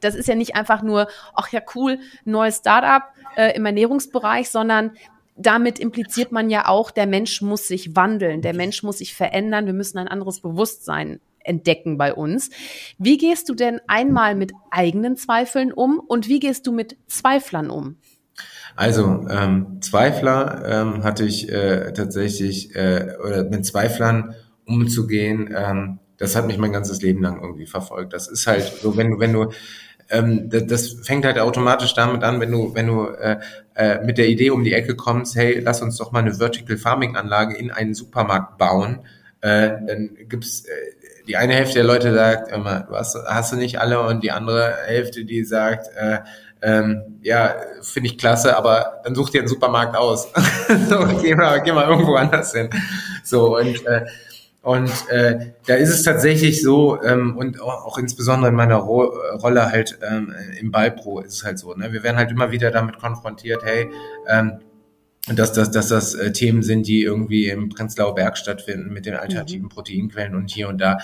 das 0.00 0.14
ist 0.14 0.28
ja 0.28 0.34
nicht 0.34 0.54
einfach 0.54 0.82
nur, 0.82 1.08
ach 1.34 1.48
ja, 1.52 1.60
cool, 1.74 1.98
neues 2.24 2.58
Startup 2.58 3.02
äh, 3.36 3.54
im 3.56 3.66
Ernährungsbereich, 3.66 4.48
sondern 4.48 4.92
damit 5.36 5.78
impliziert 5.78 6.32
man 6.32 6.50
ja 6.50 6.68
auch, 6.68 6.90
der 6.90 7.06
Mensch 7.06 7.40
muss 7.42 7.66
sich 7.68 7.96
wandeln, 7.96 8.42
der 8.42 8.54
Mensch 8.54 8.82
muss 8.82 8.98
sich 8.98 9.14
verändern, 9.14 9.66
wir 9.66 9.72
müssen 9.72 9.98
ein 9.98 10.08
anderes 10.08 10.40
Bewusstsein 10.40 11.20
entdecken 11.42 11.96
bei 11.96 12.12
uns. 12.14 12.50
Wie 12.98 13.16
gehst 13.16 13.48
du 13.48 13.54
denn 13.54 13.80
einmal 13.86 14.34
mit 14.34 14.52
eigenen 14.70 15.16
Zweifeln 15.16 15.72
um 15.72 15.98
und 15.98 16.28
wie 16.28 16.40
gehst 16.40 16.66
du 16.66 16.72
mit 16.72 16.96
Zweiflern 17.06 17.70
um? 17.70 17.96
Also 18.76 19.26
ähm, 19.28 19.78
Zweifler 19.80 20.62
ähm, 20.66 21.04
hatte 21.04 21.24
ich 21.24 21.50
äh, 21.50 21.92
tatsächlich 21.92 22.74
äh, 22.76 23.16
oder 23.22 23.44
mit 23.44 23.66
Zweiflern 23.66 24.34
umzugehen, 24.70 25.54
ähm, 25.54 25.98
das 26.16 26.36
hat 26.36 26.46
mich 26.46 26.58
mein 26.58 26.72
ganzes 26.72 27.02
Leben 27.02 27.22
lang 27.22 27.40
irgendwie 27.40 27.66
verfolgt. 27.66 28.12
Das 28.12 28.28
ist 28.28 28.46
halt 28.46 28.62
so, 28.62 28.96
wenn 28.96 29.10
du, 29.10 29.18
wenn 29.18 29.32
du 29.32 29.50
ähm, 30.10 30.50
das, 30.50 30.66
das 30.66 30.92
fängt 31.02 31.24
halt 31.24 31.38
automatisch 31.38 31.94
damit 31.94 32.22
an, 32.24 32.40
wenn 32.40 32.50
du, 32.50 32.74
wenn 32.74 32.86
du 32.88 33.06
äh, 33.06 33.38
äh, 33.74 34.04
mit 34.04 34.18
der 34.18 34.28
Idee 34.28 34.50
um 34.50 34.64
die 34.64 34.72
Ecke 34.72 34.96
kommst, 34.96 35.36
hey, 35.36 35.60
lass 35.60 35.82
uns 35.82 35.96
doch 35.96 36.12
mal 36.12 36.20
eine 36.20 36.34
Vertical 36.34 36.76
Farming 36.76 37.16
Anlage 37.16 37.56
in 37.56 37.70
einen 37.70 37.94
Supermarkt 37.94 38.58
bauen, 38.58 39.00
äh, 39.40 39.70
dann 39.86 40.10
gibt's 40.28 40.64
äh, 40.66 40.70
die 41.26 41.36
eine 41.36 41.54
Hälfte 41.54 41.74
der 41.74 41.84
Leute 41.84 42.12
sagt 42.12 42.50
immer, 42.50 42.80
du 42.80 42.94
hast, 42.94 43.16
hast 43.26 43.52
du 43.52 43.56
nicht 43.56 43.78
alle 43.78 44.00
und 44.00 44.24
die 44.24 44.32
andere 44.32 44.74
Hälfte, 44.86 45.24
die 45.24 45.44
sagt, 45.44 45.88
äh, 45.96 46.18
ähm, 46.62 47.20
ja, 47.22 47.54
finde 47.82 48.08
ich 48.10 48.18
klasse, 48.18 48.56
aber 48.56 49.00
dann 49.04 49.14
such 49.14 49.30
dir 49.30 49.38
einen 49.40 49.48
Supermarkt 49.48 49.96
aus. 49.96 50.24
so, 50.88 51.06
geh 51.22 51.34
mal, 51.34 51.62
geh 51.62 51.72
mal 51.72 51.88
irgendwo 51.88 52.16
anders 52.16 52.52
hin. 52.52 52.68
So 53.22 53.56
und 53.56 53.86
äh, 53.86 54.06
und 54.62 54.90
äh, 55.08 55.52
da 55.66 55.74
ist 55.74 55.88
es 55.88 56.02
tatsächlich 56.02 56.62
so, 56.62 57.02
ähm, 57.02 57.36
und 57.36 57.60
auch, 57.62 57.86
auch 57.86 57.98
insbesondere 57.98 58.50
in 58.50 58.56
meiner 58.56 58.76
Ro 58.76 59.04
Rolle 59.42 59.70
halt 59.70 59.98
ähm, 60.06 60.34
im 60.58 60.70
Ballpro 60.70 61.20
ist 61.20 61.34
es 61.34 61.44
halt 61.44 61.58
so, 61.58 61.72
ne? 61.74 61.92
Wir 61.92 62.02
werden 62.02 62.18
halt 62.18 62.30
immer 62.30 62.50
wieder 62.50 62.70
damit 62.70 62.98
konfrontiert, 62.98 63.62
hey, 63.64 63.88
ähm, 64.28 64.60
dass, 65.28 65.52
dass, 65.52 65.70
dass 65.70 65.88
das 65.88 66.14
äh, 66.14 66.32
Themen 66.32 66.62
sind, 66.62 66.86
die 66.86 67.02
irgendwie 67.02 67.48
im 67.48 67.70
Prenzlauer 67.70 68.14
Berg 68.14 68.36
stattfinden 68.36 68.92
mit 68.92 69.06
den 69.06 69.14
alternativen 69.14 69.64
mhm. 69.64 69.70
Proteinquellen 69.70 70.34
und 70.34 70.50
hier 70.50 70.68
und 70.68 70.78
da. 70.78 70.98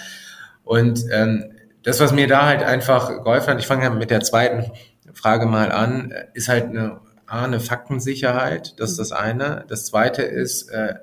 Und 0.62 1.04
ähm, 1.10 1.52
das, 1.82 2.00
was 2.00 2.12
mir 2.12 2.26
da 2.26 2.46
halt 2.46 2.62
einfach 2.62 3.08
geholfen 3.08 3.48
hat, 3.48 3.60
ich 3.60 3.66
fange 3.66 3.84
ja 3.84 3.90
mit 3.90 4.10
der 4.10 4.20
zweiten 4.20 4.70
Frage 5.14 5.46
mal 5.46 5.72
an, 5.72 6.12
ist 6.34 6.48
halt 6.48 6.64
eine, 6.64 7.00
A, 7.26 7.44
eine 7.44 7.60
Faktensicherheit, 7.60 8.78
das 8.78 8.90
ist 8.90 8.98
das 8.98 9.12
eine. 9.12 9.64
Das 9.68 9.86
zweite 9.86 10.22
ist, 10.22 10.68
äh, 10.70 10.94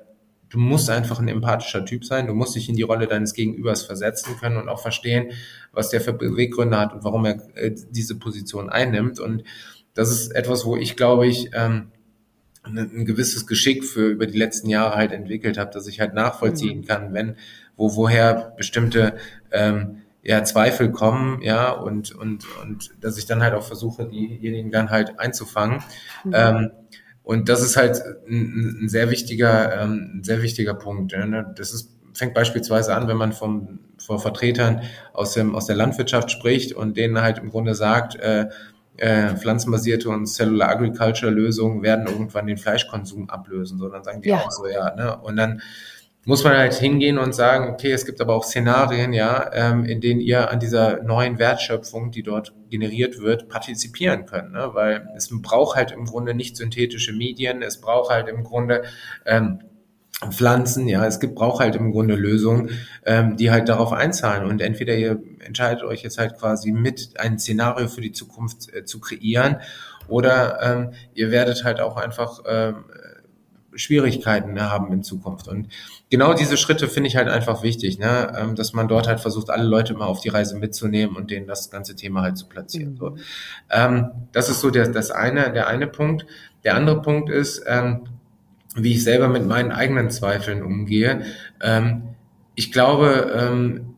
du 0.54 0.60
musst 0.60 0.88
einfach 0.88 1.18
ein 1.18 1.26
empathischer 1.26 1.84
Typ 1.84 2.04
sein, 2.04 2.28
du 2.28 2.34
musst 2.34 2.54
dich 2.54 2.68
in 2.68 2.76
die 2.76 2.82
Rolle 2.82 3.08
deines 3.08 3.34
Gegenübers 3.34 3.82
versetzen 3.82 4.36
können 4.38 4.56
und 4.56 4.68
auch 4.68 4.80
verstehen, 4.80 5.32
was 5.72 5.90
der 5.90 6.00
für 6.00 6.12
Beweggründe 6.12 6.78
hat 6.78 6.92
und 6.92 7.02
warum 7.02 7.24
er 7.24 7.38
äh, 7.56 7.74
diese 7.90 8.14
Position 8.14 8.70
einnimmt. 8.70 9.18
Und 9.18 9.42
das 9.94 10.12
ist 10.12 10.32
etwas, 10.32 10.64
wo 10.64 10.76
ich 10.76 10.96
glaube 10.96 11.26
ich 11.26 11.50
ähm, 11.54 11.88
ein, 12.62 12.78
ein 12.78 13.04
gewisses 13.04 13.48
Geschick 13.48 13.84
für 13.84 14.06
über 14.06 14.26
die 14.26 14.38
letzten 14.38 14.68
Jahre 14.68 14.94
halt 14.94 15.10
entwickelt 15.10 15.58
habe, 15.58 15.72
dass 15.72 15.88
ich 15.88 15.98
halt 15.98 16.14
nachvollziehen 16.14 16.78
mhm. 16.78 16.86
kann, 16.86 17.12
wenn 17.12 17.36
wo 17.76 17.96
woher 17.96 18.54
bestimmte 18.56 19.16
ähm, 19.50 20.02
ja, 20.22 20.44
Zweifel 20.44 20.92
kommen, 20.92 21.42
ja, 21.42 21.70
und, 21.72 22.14
und, 22.14 22.46
und 22.62 22.94
dass 23.00 23.18
ich 23.18 23.26
dann 23.26 23.42
halt 23.42 23.54
auch 23.54 23.64
versuche, 23.64 24.06
diejenigen 24.06 24.70
dann 24.70 24.90
halt 24.90 25.18
einzufangen. 25.18 25.82
Mhm. 26.22 26.32
Ähm, 26.32 26.70
und 27.24 27.48
das 27.48 27.62
ist 27.62 27.76
halt 27.76 28.02
ein, 28.28 28.82
ein 28.82 28.88
sehr 28.88 29.10
wichtiger, 29.10 29.82
ähm, 29.82 30.18
ein 30.18 30.24
sehr 30.24 30.42
wichtiger 30.42 30.74
Punkt. 30.74 31.12
Ne? 31.12 31.52
Das 31.56 31.72
ist, 31.72 31.90
fängt 32.12 32.34
beispielsweise 32.34 32.94
an, 32.94 33.08
wenn 33.08 33.16
man 33.16 33.32
vom, 33.32 33.80
vor 33.98 34.20
Vertretern 34.20 34.82
aus, 35.14 35.32
dem, 35.32 35.54
aus 35.54 35.66
der 35.66 35.74
Landwirtschaft 35.74 36.30
spricht 36.30 36.74
und 36.74 36.96
denen 36.98 37.20
halt 37.20 37.38
im 37.38 37.50
Grunde 37.50 37.74
sagt, 37.74 38.16
äh, 38.16 38.46
äh, 38.98 39.34
pflanzenbasierte 39.36 40.08
und 40.10 40.26
Cellular 40.26 40.68
Agriculture 40.68 41.32
Lösungen 41.32 41.82
werden 41.82 42.06
irgendwann 42.06 42.46
den 42.46 42.58
Fleischkonsum 42.58 43.28
ablösen, 43.30 43.78
sondern 43.78 44.04
sagen 44.04 44.20
die 44.20 44.28
ja. 44.28 44.36
auch 44.36 44.50
so, 44.50 44.68
ja. 44.68 44.94
Ne? 44.94 45.16
Und 45.16 45.36
dann 45.36 45.62
muss 46.24 46.42
man 46.42 46.56
halt 46.56 46.74
hingehen 46.74 47.18
und 47.18 47.34
sagen, 47.34 47.70
okay, 47.70 47.92
es 47.92 48.06
gibt 48.06 48.20
aber 48.20 48.34
auch 48.34 48.44
Szenarien, 48.44 49.12
ja, 49.12 49.50
ähm, 49.52 49.84
in 49.84 50.00
denen 50.00 50.20
ihr 50.20 50.50
an 50.50 50.58
dieser 50.58 51.02
neuen 51.02 51.38
Wertschöpfung, 51.38 52.10
die 52.10 52.22
dort 52.22 52.54
generiert 52.70 53.20
wird, 53.20 53.48
partizipieren 53.48 54.24
könnt, 54.26 54.52
ne? 54.52 54.70
weil 54.72 55.08
es 55.16 55.28
braucht 55.30 55.76
halt 55.76 55.92
im 55.92 56.06
Grunde 56.06 56.34
nicht 56.34 56.56
synthetische 56.56 57.12
Medien, 57.12 57.62
es 57.62 57.80
braucht 57.80 58.10
halt 58.10 58.28
im 58.28 58.42
Grunde 58.42 58.84
ähm, 59.26 59.60
Pflanzen, 60.30 60.88
ja, 60.88 61.04
es 61.04 61.20
gibt, 61.20 61.34
braucht 61.34 61.60
halt 61.60 61.76
im 61.76 61.92
Grunde 61.92 62.14
Lösungen, 62.14 62.70
ähm, 63.04 63.36
die 63.36 63.50
halt 63.50 63.68
darauf 63.68 63.92
einzahlen 63.92 64.48
und 64.48 64.62
entweder 64.62 64.94
ihr 64.94 65.20
entscheidet 65.44 65.82
euch 65.82 66.02
jetzt 66.02 66.18
halt 66.18 66.38
quasi 66.38 66.72
mit 66.72 67.18
ein 67.18 67.38
Szenario 67.38 67.88
für 67.88 68.00
die 68.00 68.12
Zukunft 68.12 68.72
äh, 68.72 68.84
zu 68.84 69.00
kreieren 69.00 69.56
oder 70.08 70.60
ähm, 70.62 70.92
ihr 71.14 71.30
werdet 71.30 71.64
halt 71.64 71.80
auch 71.80 71.96
einfach 71.96 72.40
ähm, 72.46 72.84
Schwierigkeiten 73.76 74.52
ne, 74.52 74.70
haben 74.70 74.92
in 74.92 75.02
Zukunft. 75.02 75.48
Und 75.48 75.68
genau 76.10 76.34
diese 76.34 76.56
Schritte 76.56 76.88
finde 76.88 77.08
ich 77.08 77.16
halt 77.16 77.28
einfach 77.28 77.62
wichtig, 77.62 77.98
ne, 77.98 78.32
ähm, 78.38 78.54
dass 78.54 78.72
man 78.72 78.88
dort 78.88 79.06
halt 79.08 79.20
versucht, 79.20 79.50
alle 79.50 79.64
Leute 79.64 79.94
mal 79.94 80.06
auf 80.06 80.20
die 80.20 80.28
Reise 80.28 80.56
mitzunehmen 80.56 81.16
und 81.16 81.30
denen 81.30 81.46
das 81.46 81.70
ganze 81.70 81.96
Thema 81.96 82.22
halt 82.22 82.38
zu 82.38 82.46
platzieren. 82.46 82.96
So. 82.96 83.16
Ähm, 83.70 84.10
das 84.32 84.48
ist 84.48 84.60
so 84.60 84.70
der, 84.70 84.88
das 84.88 85.10
eine, 85.10 85.52
der 85.52 85.66
eine 85.68 85.86
Punkt. 85.86 86.26
Der 86.64 86.74
andere 86.74 87.02
Punkt 87.02 87.30
ist, 87.30 87.64
ähm, 87.66 88.06
wie 88.74 88.92
ich 88.92 89.04
selber 89.04 89.28
mit 89.28 89.46
meinen 89.46 89.72
eigenen 89.72 90.10
Zweifeln 90.10 90.62
umgehe. 90.62 91.24
Ähm, 91.60 92.14
ich 92.54 92.72
glaube, 92.72 93.32
ähm, 93.36 93.94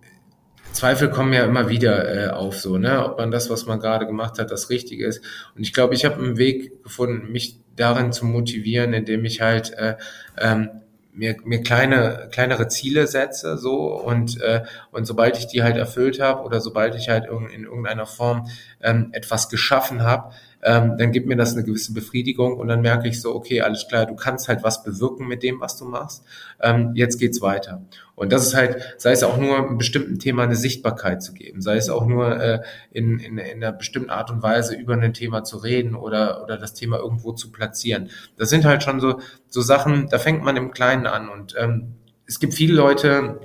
Zweifel 0.76 1.08
kommen 1.10 1.32
ja 1.32 1.44
immer 1.44 1.68
wieder 1.68 2.26
äh, 2.26 2.28
auf, 2.30 2.58
so, 2.58 2.76
ne, 2.76 3.04
ob 3.04 3.18
man 3.18 3.30
das, 3.30 3.48
was 3.48 3.66
man 3.66 3.80
gerade 3.80 4.06
gemacht 4.06 4.38
hat, 4.38 4.50
das 4.50 4.68
Richtige 4.68 5.06
ist. 5.06 5.24
Und 5.56 5.62
ich 5.62 5.72
glaube, 5.72 5.94
ich 5.94 6.04
habe 6.04 6.22
einen 6.22 6.36
Weg 6.36 6.82
gefunden, 6.82 7.32
mich 7.32 7.60
darin 7.76 8.12
zu 8.12 8.26
motivieren, 8.26 8.92
indem 8.92 9.24
ich 9.24 9.40
halt 9.40 9.72
äh, 9.74 9.96
ähm, 10.38 10.70
mir, 11.12 11.36
mir 11.44 11.62
kleine 11.62 12.28
kleinere 12.30 12.68
Ziele 12.68 13.06
setze 13.06 13.56
so 13.56 13.94
und 13.94 14.40
äh, 14.40 14.64
und 14.92 15.06
sobald 15.06 15.38
ich 15.38 15.46
die 15.46 15.62
halt 15.62 15.76
erfüllt 15.76 16.20
habe 16.20 16.42
oder 16.42 16.60
sobald 16.60 16.94
ich 16.94 17.08
halt 17.08 17.26
in 17.26 17.64
irgendeiner 17.64 18.06
Form 18.06 18.48
ähm, 18.82 19.10
etwas 19.12 19.48
geschaffen 19.48 20.02
habe, 20.02 20.32
ähm, 20.62 20.96
dann 20.98 21.12
gibt 21.12 21.26
mir 21.26 21.36
das 21.36 21.54
eine 21.54 21.64
gewisse 21.64 21.94
Befriedigung 21.94 22.58
und 22.58 22.68
dann 22.68 22.82
merke 22.82 23.08
ich 23.08 23.20
so, 23.20 23.34
okay, 23.34 23.60
alles 23.60 23.86
klar, 23.88 24.06
du 24.06 24.16
kannst 24.16 24.48
halt 24.48 24.62
was 24.62 24.82
bewirken 24.82 25.26
mit 25.26 25.42
dem, 25.42 25.60
was 25.60 25.78
du 25.78 25.84
machst. 25.84 26.24
Ähm, 26.60 26.92
jetzt 26.94 27.18
geht's 27.18 27.40
weiter. 27.40 27.82
Und 28.16 28.32
das 28.32 28.46
ist 28.46 28.54
halt, 28.54 28.94
sei 28.96 29.12
es 29.12 29.22
auch 29.22 29.36
nur 29.36 29.58
einem 29.58 29.78
bestimmten 29.78 30.18
Thema 30.18 30.42
eine 30.44 30.56
Sichtbarkeit 30.56 31.22
zu 31.22 31.34
geben, 31.34 31.60
sei 31.60 31.76
es 31.76 31.90
auch 31.90 32.06
nur 32.06 32.40
äh, 32.40 32.60
in, 32.90 33.18
in, 33.18 33.36
in 33.36 33.62
einer 33.62 33.72
bestimmten 33.72 34.08
Art 34.08 34.30
und 34.30 34.42
Weise 34.42 34.74
über 34.74 34.94
ein 34.94 35.12
Thema 35.12 35.44
zu 35.44 35.58
reden 35.58 35.94
oder, 35.94 36.42
oder 36.42 36.56
das 36.56 36.72
Thema 36.72 36.96
irgendwo 36.96 37.32
zu 37.32 37.52
platzieren. 37.52 38.08
Das 38.38 38.48
sind 38.48 38.64
halt 38.64 38.82
schon 38.82 39.00
so, 39.00 39.20
so 39.48 39.60
Sachen, 39.60 40.08
da 40.08 40.18
fängt 40.18 40.42
man 40.42 40.56
im 40.56 40.70
Kleinen 40.70 41.06
an. 41.06 41.28
Und 41.28 41.54
ähm, 41.58 41.92
es 42.26 42.40
gibt 42.40 42.54
viele 42.54 42.72
Leute, 42.72 43.38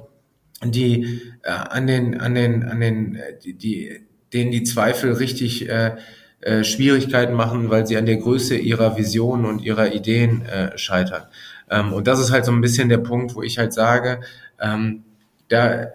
die 0.64 1.22
äh, 1.44 1.52
an 1.52 1.86
den, 1.86 2.20
an 2.20 2.34
den, 2.34 2.64
an 2.64 2.80
den, 2.80 3.16
äh, 3.16 3.38
die, 3.44 3.54
die, 3.54 4.00
denen 4.32 4.52
die 4.52 4.64
Zweifel 4.64 5.12
richtig 5.12 5.68
äh, 5.68 5.98
äh, 6.40 6.64
Schwierigkeiten 6.64 7.34
machen, 7.34 7.70
weil 7.70 7.86
sie 7.86 7.98
an 7.98 8.06
der 8.06 8.18
Größe 8.18 8.56
ihrer 8.56 8.98
Vision 8.98 9.46
und 9.46 9.60
ihrer 9.60 9.94
Ideen 9.94 10.46
äh, 10.46 10.78
scheitern. 10.78 11.24
Ähm, 11.70 11.94
und 11.94 12.08
das 12.08 12.20
ist 12.20 12.32
halt 12.32 12.46
so 12.46 12.52
ein 12.52 12.62
bisschen 12.62 12.90
der 12.90 12.98
Punkt, 12.98 13.36
wo 13.36 13.44
ich 13.44 13.58
halt 13.58 13.74
sage, 13.74 14.22
ähm, 14.62 15.04
da 15.50 15.88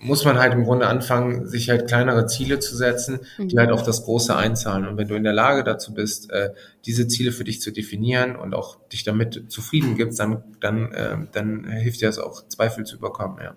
muss 0.00 0.24
man 0.24 0.38
halt 0.38 0.54
im 0.54 0.64
Grunde 0.64 0.86
anfangen, 0.86 1.46
sich 1.46 1.68
halt 1.68 1.86
kleinere 1.86 2.26
Ziele 2.26 2.58
zu 2.58 2.74
setzen, 2.74 3.20
die 3.38 3.58
halt 3.58 3.70
auf 3.70 3.82
das 3.82 4.04
Große 4.04 4.34
einzahlen. 4.34 4.86
Und 4.86 4.96
wenn 4.96 5.08
du 5.08 5.14
in 5.14 5.24
der 5.24 5.34
Lage 5.34 5.62
dazu 5.62 5.92
bist, 5.92 6.30
äh, 6.30 6.54
diese 6.86 7.06
Ziele 7.06 7.32
für 7.32 7.44
dich 7.44 7.60
zu 7.60 7.70
definieren 7.70 8.34
und 8.34 8.54
auch 8.54 8.78
dich 8.88 9.04
damit 9.04 9.52
zufrieden 9.52 9.96
gibst, 9.96 10.18
dann, 10.18 10.42
dann, 10.60 10.92
äh, 10.92 11.16
dann 11.32 11.64
hilft 11.68 12.00
dir 12.00 12.06
das 12.06 12.18
auch, 12.18 12.48
Zweifel 12.48 12.84
zu 12.84 12.96
überkommen. 12.96 13.38
Ja. 13.42 13.54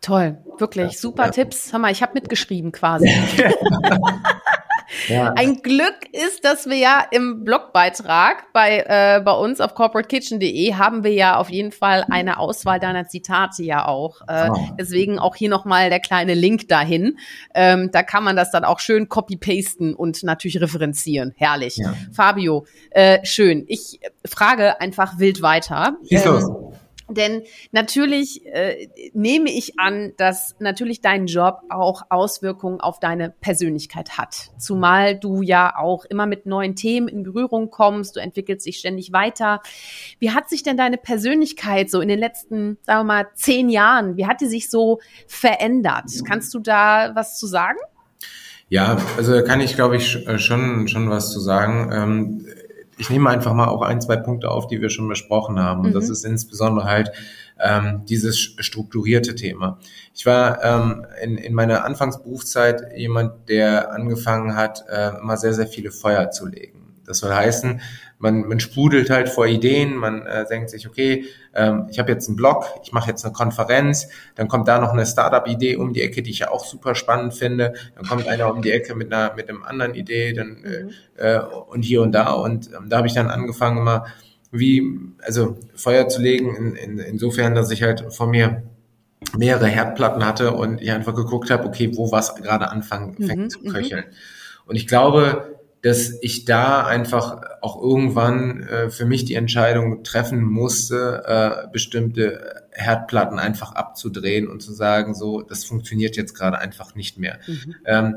Toll, 0.00 0.38
wirklich 0.58 0.98
super 0.98 1.26
ja. 1.26 1.30
Tipps. 1.30 1.72
Hör 1.72 1.78
mal, 1.78 1.92
ich 1.92 2.02
habe 2.02 2.14
mitgeschrieben 2.14 2.72
quasi. 2.72 3.08
Ja. 5.08 5.32
Ein 5.34 5.62
Glück 5.62 6.08
ist, 6.12 6.44
dass 6.44 6.66
wir 6.66 6.76
ja 6.76 7.04
im 7.10 7.44
Blogbeitrag 7.44 8.52
bei, 8.52 8.84
äh, 8.86 9.20
bei 9.24 9.32
uns 9.32 9.60
auf 9.60 9.74
corporatekitchen.de 9.74 10.74
haben 10.74 11.04
wir 11.04 11.12
ja 11.12 11.36
auf 11.36 11.50
jeden 11.50 11.72
Fall 11.72 12.04
eine 12.10 12.38
Auswahl 12.38 12.80
deiner 12.80 13.08
Zitate 13.08 13.62
ja 13.62 13.86
auch. 13.86 14.20
Äh, 14.28 14.50
oh. 14.50 14.68
Deswegen 14.78 15.18
auch 15.18 15.36
hier 15.36 15.48
nochmal 15.48 15.90
der 15.90 16.00
kleine 16.00 16.34
Link 16.34 16.68
dahin. 16.68 17.18
Ähm, 17.54 17.90
da 17.92 18.02
kann 18.02 18.24
man 18.24 18.36
das 18.36 18.50
dann 18.50 18.64
auch 18.64 18.80
schön 18.80 19.08
copy-pasten 19.08 19.94
und 19.94 20.22
natürlich 20.22 20.60
referenzieren. 20.60 21.32
Herrlich. 21.36 21.76
Ja. 21.76 21.94
Fabio, 22.12 22.66
äh, 22.90 23.24
schön. 23.24 23.64
Ich 23.68 24.00
frage 24.24 24.80
einfach 24.80 25.18
wild 25.18 25.42
weiter. 25.42 25.96
Schieß 26.08 26.26
ähm, 26.26 26.32
los. 26.32 26.50
Denn 27.14 27.42
natürlich 27.70 28.46
äh, 28.46 28.88
nehme 29.12 29.50
ich 29.50 29.78
an, 29.78 30.12
dass 30.16 30.56
natürlich 30.58 31.00
dein 31.00 31.26
Job 31.26 31.60
auch 31.70 32.02
Auswirkungen 32.10 32.80
auf 32.80 33.00
deine 33.00 33.30
Persönlichkeit 33.30 34.18
hat. 34.18 34.50
Zumal 34.58 35.18
du 35.18 35.42
ja 35.42 35.76
auch 35.76 36.04
immer 36.04 36.26
mit 36.26 36.46
neuen 36.46 36.76
Themen 36.76 37.08
in 37.08 37.22
Berührung 37.22 37.70
kommst, 37.70 38.16
du 38.16 38.20
entwickelst 38.20 38.66
dich 38.66 38.78
ständig 38.78 39.12
weiter. 39.12 39.60
Wie 40.18 40.30
hat 40.30 40.48
sich 40.48 40.62
denn 40.62 40.76
deine 40.76 40.98
Persönlichkeit 40.98 41.90
so 41.90 42.00
in 42.00 42.08
den 42.08 42.18
letzten, 42.18 42.78
sagen 42.82 43.00
wir 43.00 43.04
mal, 43.04 43.26
zehn 43.34 43.68
Jahren, 43.68 44.16
wie 44.16 44.26
hat 44.26 44.40
die 44.40 44.46
sich 44.46 44.70
so 44.70 45.00
verändert? 45.26 46.04
Kannst 46.26 46.52
du 46.54 46.58
da 46.58 47.12
was 47.14 47.38
zu 47.38 47.46
sagen? 47.46 47.78
Ja, 48.68 48.96
also 49.18 49.42
kann 49.44 49.60
ich, 49.60 49.74
glaube 49.74 49.96
ich, 49.96 50.26
schon, 50.38 50.88
schon 50.88 51.10
was 51.10 51.30
zu 51.30 51.40
sagen. 51.40 51.90
Ähm, 51.92 52.46
ich 53.02 53.10
nehme 53.10 53.30
einfach 53.30 53.52
mal 53.52 53.66
auch 53.66 53.82
ein, 53.82 54.00
zwei 54.00 54.16
Punkte 54.16 54.48
auf, 54.48 54.68
die 54.68 54.80
wir 54.80 54.88
schon 54.88 55.08
besprochen 55.08 55.58
haben. 55.58 55.80
Und 55.80 55.90
mhm. 55.90 55.94
das 55.94 56.08
ist 56.08 56.24
insbesondere 56.24 56.86
halt 56.86 57.10
ähm, 57.60 58.02
dieses 58.08 58.38
strukturierte 58.38 59.34
Thema. 59.34 59.80
Ich 60.14 60.24
war 60.24 60.62
ähm, 60.62 61.04
in, 61.20 61.36
in 61.36 61.52
meiner 61.52 61.84
Anfangsberufszeit 61.84 62.96
jemand, 62.96 63.48
der 63.48 63.90
angefangen 63.90 64.54
hat, 64.54 64.84
äh, 64.88 65.18
immer 65.18 65.36
sehr, 65.36 65.52
sehr 65.52 65.66
viele 65.66 65.90
Feuer 65.90 66.30
zu 66.30 66.46
legen. 66.46 66.81
Das 67.06 67.18
soll 67.18 67.32
heißen, 67.32 67.80
man, 68.18 68.46
man 68.46 68.60
sprudelt 68.60 69.10
halt 69.10 69.28
vor 69.28 69.46
Ideen, 69.46 69.96
man 69.96 70.24
äh, 70.26 70.46
denkt 70.46 70.70
sich, 70.70 70.86
okay, 70.86 71.24
ähm, 71.54 71.86
ich 71.90 71.98
habe 71.98 72.12
jetzt 72.12 72.28
einen 72.28 72.36
Blog, 72.36 72.66
ich 72.82 72.92
mache 72.92 73.10
jetzt 73.10 73.24
eine 73.24 73.32
Konferenz, 73.32 74.08
dann 74.36 74.48
kommt 74.48 74.68
da 74.68 74.78
noch 74.78 74.92
eine 74.92 75.04
Startup-Idee 75.04 75.76
um 75.76 75.92
die 75.92 76.02
Ecke, 76.02 76.22
die 76.22 76.30
ich 76.30 76.38
ja 76.40 76.50
auch 76.50 76.64
super 76.64 76.94
spannend 76.94 77.34
finde, 77.34 77.74
dann 77.96 78.06
kommt 78.06 78.28
einer 78.28 78.52
um 78.52 78.62
die 78.62 78.70
Ecke 78.70 78.94
mit 78.94 79.12
einer 79.12 79.34
mit 79.34 79.48
einem 79.48 79.64
anderen 79.64 79.94
Idee, 79.94 80.32
dann 80.32 80.64
äh, 80.64 80.84
mhm. 80.84 80.90
äh, 81.16 81.38
und 81.40 81.82
hier 81.82 82.02
und 82.02 82.12
da 82.12 82.32
und 82.32 82.70
ähm, 82.72 82.88
da 82.88 82.98
habe 82.98 83.08
ich 83.08 83.14
dann 83.14 83.28
angefangen 83.28 83.78
immer 83.78 84.06
wie 84.52 85.00
also 85.22 85.58
Feuer 85.74 86.08
zu 86.08 86.20
legen, 86.22 86.54
in, 86.54 86.76
in, 86.76 86.98
insofern, 86.98 87.54
dass 87.54 87.70
ich 87.70 87.82
halt 87.82 88.14
vor 88.14 88.28
mir 88.28 88.62
mehrere 89.36 89.66
Herdplatten 89.66 90.24
hatte 90.24 90.52
und 90.52 90.80
ich 90.80 90.92
einfach 90.92 91.14
geguckt 91.14 91.50
habe, 91.50 91.66
okay, 91.66 91.90
wo 91.96 92.12
was 92.12 92.34
gerade 92.36 92.70
anfangen 92.70 93.14
fängt 93.14 93.42
mhm, 93.42 93.50
zu 93.50 93.60
köcheln. 93.60 94.04
Mhm. 94.06 94.14
Und 94.66 94.76
ich 94.76 94.86
glaube, 94.86 95.58
dass 95.82 96.12
ich 96.20 96.44
da 96.44 96.86
einfach 96.86 97.42
auch 97.60 97.80
irgendwann 97.80 98.62
äh, 98.62 98.90
für 98.90 99.04
mich 99.04 99.24
die 99.24 99.34
Entscheidung 99.34 100.04
treffen 100.04 100.42
musste, 100.42 101.24
äh, 101.26 101.70
bestimmte 101.72 102.62
Herdplatten 102.70 103.38
einfach 103.38 103.72
abzudrehen 103.72 104.48
und 104.48 104.62
zu 104.62 104.72
sagen, 104.72 105.14
so, 105.14 105.42
das 105.42 105.64
funktioniert 105.64 106.16
jetzt 106.16 106.34
gerade 106.34 106.58
einfach 106.58 106.94
nicht 106.94 107.18
mehr. 107.18 107.38
Mhm. 107.46 107.74
Ähm, 107.84 108.16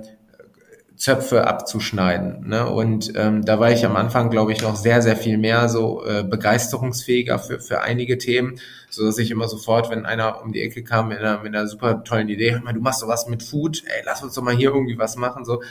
Zöpfe 0.95 1.45
abzuschneiden. 1.45 2.47
Ne? 2.47 2.69
Und 2.69 3.11
ähm, 3.15 3.43
da 3.43 3.59
war 3.59 3.71
ich 3.71 3.85
am 3.85 3.97
Anfang, 3.97 4.29
glaube 4.29 4.53
ich, 4.53 4.61
noch 4.61 4.75
sehr, 4.75 5.01
sehr 5.01 5.17
viel 5.17 5.37
mehr 5.37 5.67
so 5.67 6.05
äh, 6.05 6.23
begeisterungsfähiger 6.23 7.37
für, 7.39 7.59
für 7.59 7.81
einige 7.81 8.17
Themen, 8.17 8.59
so 8.89 9.05
dass 9.05 9.17
ich 9.17 9.29
immer 9.29 9.49
sofort, 9.49 9.89
wenn 9.89 10.05
einer 10.05 10.41
um 10.41 10.53
die 10.53 10.61
Ecke 10.61 10.83
kam 10.83 11.09
mit 11.09 11.19
einer, 11.19 11.39
mit 11.39 11.53
einer 11.53 11.67
super 11.67 12.03
tollen 12.03 12.29
Idee, 12.29 12.51
du 12.73 12.79
machst 12.79 13.01
doch 13.01 13.09
was 13.09 13.27
mit 13.27 13.43
Food, 13.43 13.83
ey, 13.85 14.03
lass 14.05 14.23
uns 14.23 14.35
doch 14.35 14.43
mal 14.43 14.55
hier 14.55 14.69
irgendwie 14.69 14.97
was 14.97 15.17
machen, 15.17 15.43
so 15.43 15.61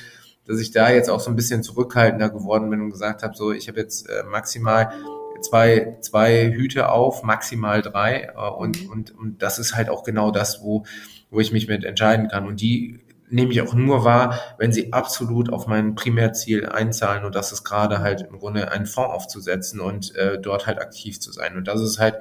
dass 0.47 0.61
ich 0.61 0.71
da 0.71 0.91
jetzt 0.91 1.11
auch 1.11 1.21
so 1.21 1.31
ein 1.31 1.37
bisschen 1.37 1.63
zurückhaltender 1.63 2.31
geworden 2.31 2.71
bin 2.71 2.81
und 2.81 2.91
gesagt 2.91 3.23
habe, 3.23 3.35
so 3.35 3.53
ich 3.53 3.69
habe 3.69 3.81
jetzt 3.81 4.09
äh, 4.09 4.25
maximal 4.25 4.93
zwei, 5.41 5.99
zwei 6.01 6.53
Hüte 6.53 6.91
auf, 6.91 7.23
maximal 7.23 7.83
drei 7.83 8.33
äh, 8.35 8.51
und, 8.51 8.89
und, 8.89 9.17
und 9.17 9.43
das 9.43 9.59
ist 9.59 9.75
halt 9.75 9.89
auch 9.89 10.03
genau 10.05 10.31
das, 10.31 10.63
wo, 10.63 10.85
wo 11.31 11.41
ich 11.41 11.53
mich 11.53 11.69
mit 11.69 11.85
entscheiden 11.85 12.29
kann. 12.29 12.47
Und 12.47 12.61
die 12.61 13.01
nehme 13.31 13.53
ich 13.53 13.61
auch 13.63 13.75
nur 13.75 14.05
wahr, 14.05 14.39
wenn 14.59 14.73
sie 14.73 14.93
absolut 14.93 15.53
auf 15.53 15.67
mein 15.67 15.95
Primärziel 15.95 16.67
einzahlen 16.67 17.25
und 17.25 17.35
das 17.35 17.53
ist 17.53 17.65
gerade 17.65 17.99
halt 18.01 18.23
im 18.23 18.39
Grunde 18.39 18.71
einen 18.71 18.87
Fonds 18.87 19.13
aufzusetzen 19.15 19.81
und 19.81 20.15
äh, 20.15 20.39
dort 20.41 20.67
halt 20.67 20.79
aktiv 20.79 21.21
zu 21.21 21.33
sein. 21.33 21.57
Und 21.57 21.67
das 21.67 21.81
ist 21.81 21.99
halt 21.99 22.17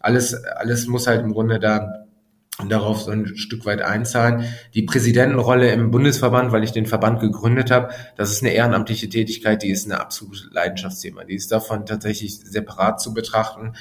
alles, 0.00 0.34
alles 0.44 0.86
muss 0.86 1.06
halt 1.06 1.20
im 1.20 1.32
Grunde 1.32 1.58
da 1.58 2.06
darauf 2.66 3.02
so 3.02 3.12
ein 3.12 3.36
Stück 3.36 3.66
weit 3.66 3.82
einzahlen. 3.82 4.44
Die 4.74 4.82
Präsidentenrolle 4.82 5.70
im 5.70 5.90
Bundesverband, 5.90 6.50
weil 6.50 6.64
ich 6.64 6.72
den 6.72 6.86
Verband 6.86 7.20
gegründet 7.20 7.70
habe, 7.70 7.90
das 8.16 8.32
ist 8.32 8.42
eine 8.42 8.52
ehrenamtliche 8.52 9.08
Tätigkeit, 9.08 9.62
die 9.62 9.70
ist 9.70 9.86
eine 9.86 10.00
absolute 10.00 10.48
Leidenschaftsthema. 10.50 11.24
Die 11.24 11.36
ist 11.36 11.52
davon 11.52 11.86
tatsächlich 11.86 12.40
separat 12.40 13.00
zu 13.00 13.14
betrachten, 13.14 13.74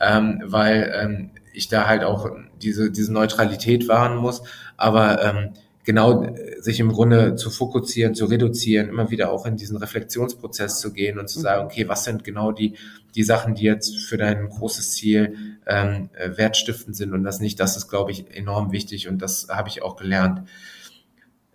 ähm, 0.00 0.42
weil 0.44 0.92
ähm, 1.00 1.30
ich 1.52 1.68
da 1.68 1.86
halt 1.86 2.02
auch 2.02 2.28
diese, 2.60 2.90
diese 2.90 3.12
Neutralität 3.12 3.86
wahren 3.86 4.16
muss. 4.16 4.42
Aber 4.76 5.22
ähm, 5.22 5.50
genau 5.84 6.24
äh, 6.24 6.60
sich 6.60 6.80
im 6.80 6.90
Grunde 6.90 7.36
zu 7.36 7.50
fokussieren, 7.50 8.14
zu 8.14 8.24
reduzieren, 8.24 8.88
immer 8.88 9.10
wieder 9.10 9.30
auch 9.30 9.46
in 9.46 9.56
diesen 9.56 9.76
Reflexionsprozess 9.76 10.80
zu 10.80 10.92
gehen 10.92 11.18
und 11.18 11.28
zu 11.28 11.40
sagen, 11.40 11.62
mhm. 11.62 11.66
okay, 11.66 11.88
was 11.88 12.04
sind 12.04 12.24
genau 12.24 12.52
die, 12.52 12.74
die 13.14 13.22
Sachen, 13.22 13.54
die 13.54 13.64
jetzt 13.64 13.96
für 13.96 14.16
dein 14.16 14.48
großes 14.48 14.92
Ziel 14.92 15.58
ähm, 15.66 16.08
äh, 16.14 16.36
wertstiftend 16.36 16.96
sind 16.96 17.12
und 17.12 17.22
das 17.22 17.40
nicht, 17.40 17.60
das 17.60 17.76
ist, 17.76 17.88
glaube 17.88 18.10
ich, 18.10 18.34
enorm 18.34 18.72
wichtig 18.72 19.08
und 19.08 19.18
das 19.22 19.48
habe 19.50 19.68
ich 19.68 19.82
auch 19.82 19.96
gelernt. 19.96 20.48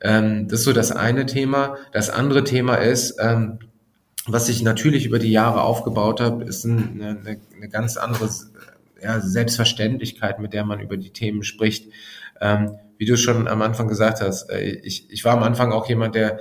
Ähm, 0.01 0.47
das 0.47 0.59
ist 0.59 0.65
so 0.65 0.73
das 0.73 0.91
eine 0.91 1.25
Thema. 1.25 1.77
Das 1.91 2.09
andere 2.09 2.43
Thema 2.43 2.75
ist, 2.75 3.17
ähm, 3.19 3.59
was 4.27 4.47
ich 4.47 4.61
natürlich 4.61 5.05
über 5.05 5.19
die 5.19 5.31
Jahre 5.31 5.63
aufgebaut 5.63 6.21
habe, 6.21 6.43
ist 6.43 6.65
eine, 6.65 7.19
eine, 7.19 7.39
eine 7.55 7.69
ganz 7.69 7.97
andere 7.97 8.29
ja, 9.01 9.19
Selbstverständlichkeit, 9.19 10.39
mit 10.39 10.53
der 10.53 10.65
man 10.65 10.79
über 10.79 10.97
die 10.97 11.09
Themen 11.09 11.43
spricht. 11.43 11.87
Ähm, 12.39 12.77
wie 12.99 13.05
du 13.05 13.17
schon 13.17 13.47
am 13.47 13.61
Anfang 13.61 13.87
gesagt 13.87 14.21
hast, 14.21 14.51
äh, 14.51 14.59
ich, 14.59 15.09
ich 15.09 15.23
war 15.25 15.33
am 15.33 15.41
Anfang 15.41 15.71
auch 15.71 15.87
jemand, 15.87 16.15
der 16.15 16.37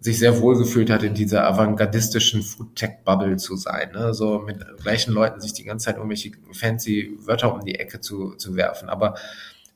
sich 0.00 0.18
sehr 0.18 0.40
wohl 0.40 0.58
gefühlt 0.58 0.90
hat, 0.90 1.04
in 1.04 1.14
dieser 1.14 1.46
avantgardistischen 1.46 2.42
Food-Tech-Bubble 2.42 3.36
zu 3.36 3.56
sein. 3.56 3.92
Ne? 3.92 4.12
So 4.12 4.40
mit 4.40 4.58
gleichen 4.82 5.12
Leuten 5.12 5.40
sich 5.40 5.52
die 5.52 5.62
ganze 5.64 5.86
Zeit 5.86 5.96
irgendwelche 5.96 6.32
fancy 6.52 7.16
Wörter 7.20 7.54
um 7.54 7.64
die 7.64 7.76
Ecke 7.76 8.00
zu, 8.00 8.34
zu 8.34 8.56
werfen. 8.56 8.88
Aber 8.88 9.14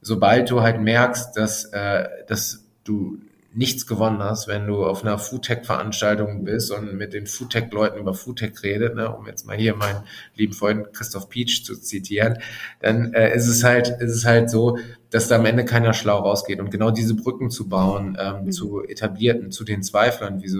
sobald 0.00 0.50
du 0.50 0.62
halt 0.62 0.80
merkst, 0.80 1.36
dass, 1.36 1.66
äh, 1.66 2.08
dass 2.26 2.64
du 2.82 3.18
nichts 3.54 3.86
gewonnen 3.86 4.22
hast, 4.22 4.48
wenn 4.48 4.66
du 4.66 4.84
auf 4.84 5.02
einer 5.02 5.16
Foodtech-Veranstaltung 5.16 6.44
bist 6.44 6.72
und 6.72 6.94
mit 6.94 7.12
den 7.12 7.26
Foodtech-Leuten 7.26 8.00
über 8.00 8.12
Foodtech 8.12 8.62
redet, 8.62 8.96
ne, 8.96 9.14
um 9.14 9.26
jetzt 9.26 9.46
mal 9.46 9.56
hier 9.56 9.76
meinen 9.76 10.02
lieben 10.34 10.52
Freund 10.52 10.92
Christoph 10.92 11.28
Peach 11.28 11.64
zu 11.64 11.76
zitieren, 11.76 12.38
dann 12.80 13.14
äh, 13.14 13.34
ist 13.34 13.46
es 13.46 13.62
halt, 13.62 13.88
ist 14.00 14.14
es 14.14 14.24
halt 14.24 14.50
so, 14.50 14.78
dass 15.10 15.28
da 15.28 15.36
am 15.36 15.46
Ende 15.46 15.64
keiner 15.64 15.94
schlau 15.94 16.18
rausgeht. 16.18 16.58
Und 16.58 16.70
genau 16.70 16.90
diese 16.90 17.14
Brücken 17.14 17.50
zu 17.50 17.68
bauen, 17.68 18.18
ähm, 18.20 18.46
mhm. 18.46 18.52
zu 18.52 18.82
etablierten, 18.82 19.52
zu 19.52 19.62
den 19.62 19.84
Zweiflern, 19.84 20.42
wie, 20.42 20.48
so, 20.48 20.58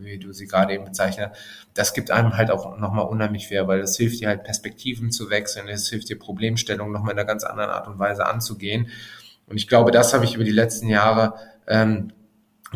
wie 0.00 0.18
du 0.18 0.32
sie 0.32 0.46
gerade 0.46 0.74
eben 0.74 0.84
bezeichnet, 0.84 1.32
das 1.72 1.94
gibt 1.94 2.10
einem 2.10 2.36
halt 2.36 2.50
auch 2.50 2.78
nochmal 2.78 3.06
unheimlich 3.06 3.48
fair, 3.48 3.66
weil 3.66 3.80
das 3.80 3.96
hilft 3.96 4.20
dir 4.20 4.28
halt 4.28 4.44
Perspektiven 4.44 5.10
zu 5.10 5.30
wechseln, 5.30 5.68
es 5.68 5.88
hilft 5.88 6.10
dir 6.10 6.18
Problemstellungen 6.18 6.92
nochmal 6.92 7.12
in 7.12 7.18
einer 7.18 7.26
ganz 7.26 7.44
anderen 7.44 7.70
Art 7.70 7.88
und 7.88 7.98
Weise 7.98 8.26
anzugehen. 8.26 8.88
Und 9.46 9.56
ich 9.56 9.68
glaube, 9.68 9.90
das 9.90 10.12
habe 10.14 10.24
ich 10.24 10.34
über 10.34 10.44
die 10.44 10.50
letzten 10.50 10.88
Jahre 10.88 11.34
ähm, 11.66 12.12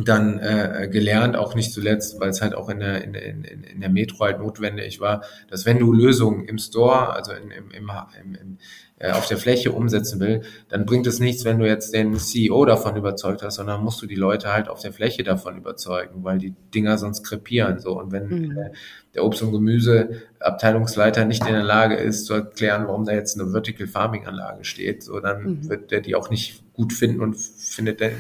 dann 0.04 0.38
äh, 0.38 0.88
gelernt, 0.90 1.36
auch 1.36 1.54
nicht 1.54 1.72
zuletzt, 1.72 2.20
weil 2.20 2.30
es 2.30 2.40
halt 2.40 2.54
auch 2.54 2.68
in 2.68 2.80
der, 2.80 3.02
in, 3.02 3.14
in, 3.14 3.44
in 3.44 3.80
der 3.80 3.90
Metro 3.90 4.24
halt 4.24 4.38
notwendig 4.38 5.00
war, 5.00 5.22
dass 5.50 5.66
wenn 5.66 5.78
du 5.78 5.92
Lösungen 5.92 6.44
im 6.44 6.58
Store, 6.58 7.12
also 7.14 7.32
in, 7.32 7.50
im, 7.50 7.70
im, 7.70 7.90
im, 8.22 8.58
äh, 8.98 9.12
auf 9.12 9.26
der 9.26 9.38
Fläche 9.38 9.72
umsetzen 9.72 10.20
will, 10.20 10.42
dann 10.68 10.84
bringt 10.84 11.06
es 11.06 11.20
nichts, 11.20 11.44
wenn 11.44 11.58
du 11.58 11.66
jetzt 11.66 11.94
den 11.94 12.16
CEO 12.16 12.64
davon 12.64 12.96
überzeugt 12.96 13.42
hast, 13.42 13.56
sondern 13.56 13.82
musst 13.82 14.02
du 14.02 14.06
die 14.06 14.14
Leute 14.14 14.52
halt 14.52 14.68
auf 14.68 14.80
der 14.80 14.92
Fläche 14.92 15.22
davon 15.22 15.56
überzeugen, 15.56 16.24
weil 16.24 16.38
die 16.38 16.54
Dinger 16.74 16.98
sonst 16.98 17.24
krepieren 17.24 17.78
so. 17.78 17.98
Und 17.98 18.12
wenn 18.12 18.26
mhm. 18.26 18.58
äh, 18.58 18.70
der 19.14 19.24
Obst- 19.24 19.42
und 19.42 19.52
Gemüseabteilungsleiter 19.52 21.24
nicht 21.24 21.46
in 21.46 21.52
der 21.52 21.64
Lage 21.64 21.96
ist 21.96 22.26
zu 22.26 22.34
erklären, 22.34 22.86
warum 22.86 23.04
da 23.04 23.12
jetzt 23.12 23.40
eine 23.40 23.50
Vertical 23.50 23.86
Farming 23.86 24.26
Anlage 24.26 24.64
steht, 24.64 25.02
so 25.02 25.20
dann 25.20 25.42
mhm. 25.42 25.68
wird 25.68 25.90
der 25.90 26.00
die 26.00 26.14
auch 26.14 26.30
nicht 26.30 26.62
gut 26.78 26.92
finden 26.92 27.20
und 27.20 27.36
findet 27.36 28.00
ne, 28.00 28.12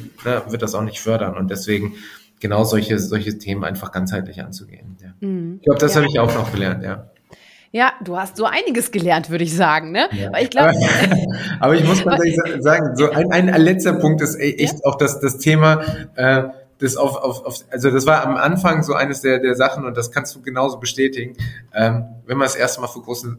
wird 0.48 0.60
das 0.60 0.74
auch 0.74 0.82
nicht 0.82 1.00
fördern. 1.00 1.36
Und 1.36 1.50
deswegen 1.50 1.94
genau 2.40 2.64
solche 2.64 2.98
solche 2.98 3.38
Themen 3.38 3.64
einfach 3.64 3.92
ganzheitlich 3.92 4.42
anzugehen. 4.42 4.98
Ja. 5.00 5.26
Mhm. 5.26 5.56
Ich 5.60 5.64
glaube, 5.64 5.80
das 5.80 5.94
ja. 5.94 6.00
habe 6.00 6.08
ich 6.10 6.18
auch 6.18 6.34
noch 6.34 6.52
gelernt, 6.52 6.82
ja. 6.82 7.10
Ja, 7.70 7.92
du 8.02 8.16
hast 8.16 8.36
so 8.36 8.46
einiges 8.46 8.90
gelernt, 8.90 9.28
würde 9.28 9.44
ich 9.44 9.54
sagen, 9.54 9.92
ne? 9.92 10.08
Ja. 10.12 10.32
Weil 10.32 10.44
ich 10.44 10.50
glaube. 10.50 10.72
Aber 11.60 11.74
ich 11.74 11.84
muss 11.84 12.02
ganz 12.02 12.24
ehrlich 12.24 12.62
sagen, 12.62 12.96
so 12.96 13.10
ein, 13.10 13.30
ein 13.30 13.60
letzter 13.60 13.92
Punkt 13.92 14.22
ist 14.22 14.36
e-, 14.36 14.54
echt 14.54 14.84
auch 14.84 14.96
das, 14.96 15.20
das 15.20 15.38
Thema, 15.38 15.82
äh, 16.14 16.44
das 16.78 16.96
auf, 16.96 17.16
auf, 17.16 17.44
auf, 17.44 17.64
also 17.70 17.90
das 17.90 18.06
war 18.06 18.24
am 18.24 18.36
Anfang 18.36 18.82
so 18.82 18.94
eines 18.94 19.20
der, 19.20 19.38
der 19.38 19.54
Sachen 19.54 19.84
und 19.84 19.96
das 19.96 20.10
kannst 20.10 20.34
du 20.34 20.40
genauso 20.40 20.80
bestätigen, 20.80 21.36
ähm, 21.74 22.06
wenn 22.26 22.38
man 22.38 22.46
das 22.46 22.56
erste 22.56 22.80
Mal 22.80 22.86
vor 22.86 23.02
großen, 23.02 23.38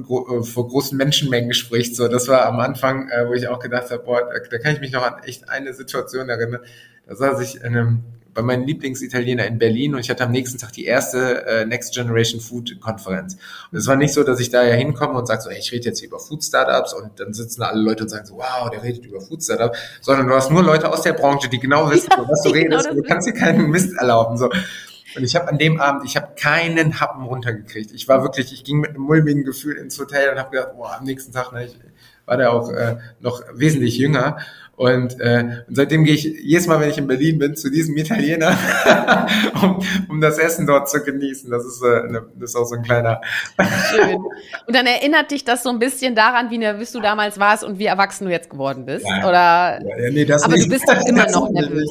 äh, 0.00 0.42
vor 0.42 0.68
großen 0.68 0.96
Menschenmengen 0.96 1.54
spricht, 1.54 1.96
so, 1.96 2.08
das 2.08 2.28
war 2.28 2.46
am 2.46 2.60
Anfang, 2.60 3.08
äh, 3.08 3.28
wo 3.28 3.34
ich 3.34 3.48
auch 3.48 3.58
gedacht 3.58 3.90
habe, 3.90 4.02
boah, 4.02 4.20
da, 4.20 4.38
da 4.50 4.58
kann 4.58 4.74
ich 4.74 4.80
mich 4.80 4.92
noch 4.92 5.02
an 5.02 5.22
echt 5.24 5.48
eine 5.48 5.72
Situation 5.74 6.28
erinnern, 6.28 6.60
da 7.06 7.16
saß 7.16 7.40
ich 7.40 7.56
in 7.56 7.66
einem 7.66 8.04
bei 8.34 8.42
meinem 8.42 8.64
Lieblingsitaliener 8.64 9.46
in 9.46 9.58
Berlin 9.58 9.94
und 9.94 10.00
ich 10.00 10.10
hatte 10.10 10.24
am 10.24 10.30
nächsten 10.30 10.58
Tag 10.58 10.72
die 10.72 10.84
erste 10.84 11.46
äh, 11.46 11.66
Next 11.66 11.94
Generation 11.94 12.40
Food 12.40 12.80
Konferenz. 12.80 13.36
Und 13.70 13.78
es 13.78 13.86
war 13.86 13.96
nicht 13.96 14.14
so, 14.14 14.22
dass 14.22 14.40
ich 14.40 14.50
da 14.50 14.62
ja 14.64 14.74
hinkomme 14.74 15.18
und 15.18 15.26
sage 15.26 15.42
so, 15.42 15.50
hey, 15.50 15.58
ich 15.58 15.72
rede 15.72 15.86
jetzt 15.86 15.98
hier 15.98 16.08
über 16.08 16.20
Food 16.20 16.44
Startups 16.44 16.94
und 16.94 17.18
dann 17.18 17.32
sitzen 17.32 17.62
alle 17.62 17.80
Leute 17.80 18.04
und 18.04 18.08
sagen 18.08 18.26
so, 18.26 18.36
wow, 18.36 18.70
der 18.70 18.82
redet 18.82 19.04
über 19.04 19.20
Food 19.20 19.42
Startups, 19.42 19.78
sondern 20.00 20.28
du 20.28 20.34
hast 20.34 20.50
nur 20.50 20.62
Leute 20.62 20.92
aus 20.92 21.02
der 21.02 21.12
Branche, 21.12 21.48
die 21.48 21.58
genau 21.58 21.90
wissen, 21.90 22.08
ja, 22.10 22.24
was 22.28 22.42
du 22.42 22.52
genau 22.52 22.76
redest. 22.76 22.90
Und 22.90 22.96
du 22.98 23.02
kannst 23.02 23.26
dir 23.26 23.34
keinen 23.34 23.68
Mist 23.70 23.96
erlauben. 23.98 24.36
So. 24.36 24.48
Und 25.16 25.24
ich 25.24 25.34
habe 25.34 25.48
an 25.48 25.58
dem 25.58 25.80
Abend, 25.80 26.04
ich 26.04 26.16
habe 26.16 26.34
keinen 26.36 27.00
Happen 27.00 27.24
runtergekriegt. 27.24 27.92
Ich 27.92 28.08
war 28.08 28.22
wirklich, 28.22 28.52
ich 28.52 28.64
ging 28.64 28.80
mit 28.80 28.90
einem 28.90 29.02
mulmigen 29.02 29.44
Gefühl 29.44 29.76
ins 29.76 29.98
Hotel 29.98 30.30
und 30.30 30.38
habe 30.38 30.50
gedacht, 30.50 30.76
boah, 30.76 30.96
am 30.98 31.04
nächsten 31.04 31.32
Tag, 31.32 31.52
ne, 31.52 31.66
ich 31.66 31.76
war 32.26 32.36
der 32.36 32.52
auch 32.52 32.70
äh, 32.70 32.96
noch 33.20 33.42
wesentlich 33.52 33.98
jünger 33.98 34.36
und, 34.80 35.20
äh, 35.20 35.62
und 35.68 35.76
seitdem 35.76 36.04
gehe 36.04 36.14
ich 36.14 36.24
jedes 36.24 36.66
Mal, 36.66 36.80
wenn 36.80 36.88
ich 36.88 36.96
in 36.96 37.06
Berlin 37.06 37.38
bin, 37.38 37.54
zu 37.54 37.70
diesem 37.70 37.94
Italiener, 37.98 38.56
um, 39.62 39.78
um 40.08 40.22
das 40.22 40.38
Essen 40.38 40.66
dort 40.66 40.88
zu 40.88 41.04
genießen. 41.04 41.50
Das 41.50 41.66
ist, 41.66 41.82
äh, 41.82 42.10
ne, 42.10 42.22
das 42.36 42.48
ist 42.48 42.56
auch 42.56 42.64
so 42.64 42.76
ein 42.76 42.82
kleiner. 42.82 43.20
Schön. 43.90 44.16
Und 44.66 44.74
dann 44.74 44.86
erinnert 44.86 45.32
dich 45.32 45.44
das 45.44 45.64
so 45.64 45.68
ein 45.68 45.78
bisschen 45.78 46.14
daran, 46.14 46.48
wie 46.48 46.56
nervös 46.56 46.92
du 46.92 47.00
damals 47.00 47.38
warst 47.38 47.62
und 47.62 47.78
wie 47.78 47.84
erwachsen 47.84 48.24
du 48.24 48.30
jetzt 48.30 48.48
geworden 48.48 48.86
bist. 48.86 49.04
Ja, 49.06 49.28
Oder? 49.28 49.82
Ja, 49.84 50.10
nee, 50.10 50.24
das 50.24 50.44
aber 50.44 50.54
nicht. 50.54 50.64
du 50.64 50.70
bist 50.70 50.88
doch 50.88 51.06
immer 51.06 51.26
noch 51.30 51.50
nervös. 51.50 51.90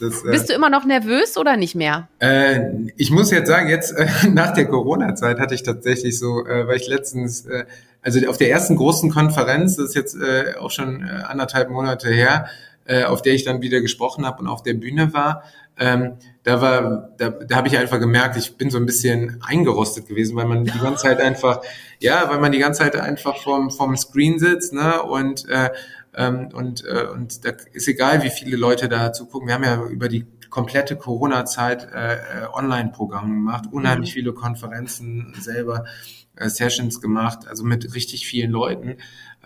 Das, 0.00 0.24
äh, 0.24 0.30
Bist 0.30 0.48
du 0.48 0.54
immer 0.54 0.70
noch 0.70 0.84
nervös 0.84 1.36
oder 1.36 1.56
nicht 1.56 1.74
mehr? 1.74 2.08
Äh, 2.18 2.60
ich 2.96 3.10
muss 3.10 3.30
jetzt 3.30 3.48
sagen, 3.48 3.68
jetzt 3.68 3.92
äh, 3.92 4.08
nach 4.32 4.52
der 4.52 4.66
Corona-Zeit 4.66 5.38
hatte 5.38 5.54
ich 5.54 5.62
tatsächlich 5.62 6.18
so, 6.18 6.46
äh, 6.46 6.66
weil 6.66 6.76
ich 6.76 6.88
letztens 6.88 7.46
äh, 7.46 7.64
also 8.02 8.26
auf 8.28 8.38
der 8.38 8.50
ersten 8.50 8.76
großen 8.76 9.10
Konferenz, 9.10 9.76
das 9.76 9.86
ist 9.90 9.94
jetzt 9.94 10.14
äh, 10.14 10.54
auch 10.58 10.70
schon 10.70 11.02
äh, 11.02 11.22
anderthalb 11.26 11.70
Monate 11.70 12.08
her, 12.08 12.46
äh, 12.86 13.04
auf 13.04 13.22
der 13.22 13.34
ich 13.34 13.44
dann 13.44 13.60
wieder 13.60 13.80
gesprochen 13.80 14.24
habe 14.24 14.40
und 14.40 14.48
auf 14.48 14.62
der 14.62 14.74
Bühne 14.74 15.12
war, 15.12 15.42
ähm, 15.78 16.14
da 16.42 16.60
war, 16.60 17.10
da, 17.18 17.28
da 17.28 17.56
habe 17.56 17.68
ich 17.68 17.78
einfach 17.78 18.00
gemerkt, 18.00 18.36
ich 18.36 18.56
bin 18.56 18.70
so 18.70 18.78
ein 18.78 18.86
bisschen 18.86 19.40
eingerostet 19.46 20.08
gewesen, 20.08 20.36
weil 20.36 20.46
man 20.46 20.64
die 20.64 20.78
ganze 20.78 21.04
Zeit 21.04 21.20
einfach, 21.20 21.60
ja, 22.00 22.28
weil 22.28 22.40
man 22.40 22.50
die 22.50 22.58
ganze 22.58 22.80
Zeit 22.80 22.96
einfach 22.96 23.36
vorm, 23.36 23.70
vorm 23.70 23.96
Screen 23.96 24.38
sitzt, 24.38 24.72
ne, 24.72 25.02
und 25.02 25.48
äh, 25.48 25.70
ähm, 26.18 26.48
und 26.52 26.84
äh, 26.84 27.06
und 27.06 27.44
da 27.44 27.52
ist 27.72 27.86
egal, 27.86 28.24
wie 28.24 28.30
viele 28.30 28.56
Leute 28.56 28.88
da 28.88 29.12
zugucken. 29.12 29.46
Wir 29.46 29.54
haben 29.54 29.64
ja 29.64 29.84
über 29.84 30.08
die 30.08 30.26
komplette 30.50 30.96
Corona-Zeit 30.96 31.88
äh, 31.94 32.14
äh 32.14 32.18
Online-Programme 32.52 33.28
gemacht, 33.28 33.64
unheimlich 33.70 34.10
mhm. 34.10 34.14
viele 34.14 34.32
Konferenzen 34.32 35.32
selber 35.40 35.84
äh, 36.34 36.48
Sessions 36.48 37.00
gemacht, 37.00 37.46
also 37.48 37.62
mit 37.62 37.94
richtig 37.94 38.26
vielen 38.26 38.50
Leuten. 38.50 38.96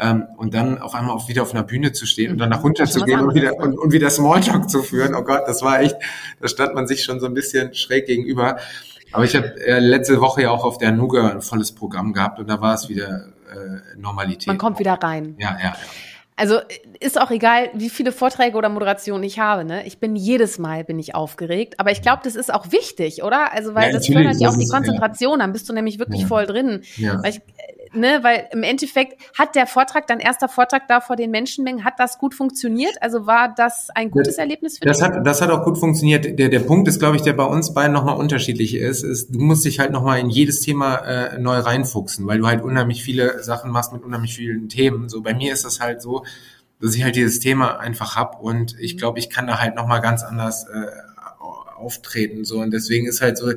Ähm, 0.00 0.24
und 0.38 0.54
dann 0.54 0.78
auf 0.78 0.94
einmal 0.94 1.14
auch 1.14 1.28
wieder 1.28 1.42
auf 1.42 1.52
einer 1.52 1.62
Bühne 1.62 1.92
zu 1.92 2.06
stehen 2.06 2.32
und 2.32 2.38
dann 2.38 2.48
nach 2.48 2.64
runter 2.64 2.86
zu 2.86 3.04
gehen 3.04 3.20
und 3.20 3.34
wieder, 3.34 3.54
und, 3.58 3.78
und 3.78 3.92
wieder 3.92 4.08
Smalltalk 4.08 4.70
zu 4.70 4.82
führen. 4.82 5.14
Oh 5.14 5.22
Gott, 5.22 5.42
das 5.46 5.60
war 5.62 5.80
echt, 5.80 5.96
da 6.40 6.48
stand 6.48 6.74
man 6.74 6.86
sich 6.86 7.04
schon 7.04 7.20
so 7.20 7.26
ein 7.26 7.34
bisschen 7.34 7.74
schräg 7.74 8.06
gegenüber. 8.06 8.56
Aber 9.12 9.24
ich 9.24 9.36
habe 9.36 9.62
äh, 9.62 9.78
letzte 9.78 10.22
Woche 10.22 10.42
ja 10.42 10.50
auch 10.50 10.64
auf 10.64 10.78
der 10.78 10.92
Nuga 10.92 11.28
ein 11.28 11.42
volles 11.42 11.72
Programm 11.72 12.14
gehabt 12.14 12.38
und 12.38 12.48
da 12.48 12.62
war 12.62 12.72
es 12.72 12.88
wieder 12.88 13.26
äh, 13.50 13.98
Normalität. 13.98 14.46
Man 14.46 14.56
kommt 14.56 14.78
wieder 14.78 14.94
rein. 14.94 15.34
Ja, 15.38 15.58
ja, 15.58 15.64
ja. 15.64 15.74
Also 16.34 16.60
ist 16.98 17.20
auch 17.20 17.30
egal, 17.30 17.70
wie 17.74 17.90
viele 17.90 18.10
Vorträge 18.10 18.56
oder 18.56 18.68
Moderationen 18.68 19.22
ich 19.22 19.38
habe. 19.38 19.64
Ne? 19.64 19.86
Ich 19.86 19.98
bin 19.98 20.16
jedes 20.16 20.58
Mal 20.58 20.82
bin 20.82 20.98
ich 20.98 21.14
aufgeregt, 21.14 21.78
aber 21.78 21.92
ich 21.92 22.00
glaube, 22.00 22.22
das 22.24 22.36
ist 22.36 22.52
auch 22.52 22.72
wichtig, 22.72 23.22
oder? 23.22 23.52
Also 23.52 23.74
weil 23.74 23.90
ja, 23.90 23.98
das 23.98 24.06
fördert 24.06 24.40
ja 24.40 24.48
auch 24.48 24.56
die 24.56 24.68
Konzentration. 24.68 25.38
Ja. 25.38 25.44
Dann 25.44 25.52
bist 25.52 25.68
du 25.68 25.72
nämlich 25.72 25.98
wirklich 25.98 26.22
ja. 26.22 26.26
voll 26.26 26.46
drin. 26.46 26.82
Ja. 26.96 27.22
Weil 27.22 27.32
ich, 27.32 27.40
ne, 27.94 28.20
weil 28.22 28.48
im 28.52 28.62
Endeffekt 28.62 29.20
hat 29.38 29.54
der 29.54 29.66
Vortrag, 29.66 30.06
dein 30.06 30.20
erster 30.20 30.48
Vortrag 30.48 30.88
da 30.88 31.00
vor 31.00 31.16
den 31.16 31.30
Menschenmengen, 31.30 31.84
hat 31.84 31.94
das 31.98 32.18
gut 32.18 32.34
funktioniert? 32.34 33.00
Also 33.00 33.26
war 33.26 33.54
das 33.54 33.88
ein 33.94 34.10
gutes 34.10 34.36
Erlebnis 34.38 34.78
für 34.78 34.84
das 34.84 34.98
dich? 34.98 35.06
Hat, 35.06 35.26
das 35.26 35.40
hat 35.40 35.50
auch 35.50 35.64
gut 35.64 35.78
funktioniert. 35.78 36.38
Der, 36.38 36.48
der 36.48 36.60
Punkt 36.60 36.88
ist, 36.88 36.98
glaube 36.98 37.16
ich, 37.16 37.22
der 37.22 37.32
bei 37.32 37.44
uns 37.44 37.74
beiden 37.74 37.92
nochmal 37.92 38.16
unterschiedlich 38.16 38.74
ist, 38.74 39.02
ist, 39.02 39.34
du 39.34 39.38
musst 39.40 39.64
dich 39.64 39.78
halt 39.78 39.92
nochmal 39.92 40.18
in 40.18 40.30
jedes 40.30 40.60
Thema 40.60 40.96
äh, 40.96 41.38
neu 41.38 41.58
reinfuchsen, 41.58 42.26
weil 42.26 42.38
du 42.38 42.46
halt 42.46 42.62
unheimlich 42.62 43.02
viele 43.02 43.42
Sachen 43.42 43.70
machst 43.70 43.92
mit 43.92 44.02
unheimlich 44.02 44.34
vielen 44.34 44.68
Themen. 44.68 45.08
So 45.08 45.22
bei 45.22 45.34
mir 45.34 45.52
ist 45.52 45.64
das 45.64 45.80
halt 45.80 46.02
so, 46.02 46.24
dass 46.80 46.94
ich 46.94 47.04
halt 47.04 47.16
dieses 47.16 47.38
Thema 47.38 47.78
einfach 47.78 48.16
hab 48.16 48.40
und 48.40 48.76
ich 48.78 48.98
glaube, 48.98 49.18
ich 49.18 49.30
kann 49.30 49.46
da 49.46 49.60
halt 49.60 49.76
nochmal 49.76 50.00
ganz 50.00 50.22
anders 50.22 50.66
äh, 50.68 50.86
auftreten. 51.76 52.44
So 52.44 52.60
und 52.60 52.72
deswegen 52.72 53.06
ist 53.06 53.20
halt 53.20 53.38
so, 53.38 53.52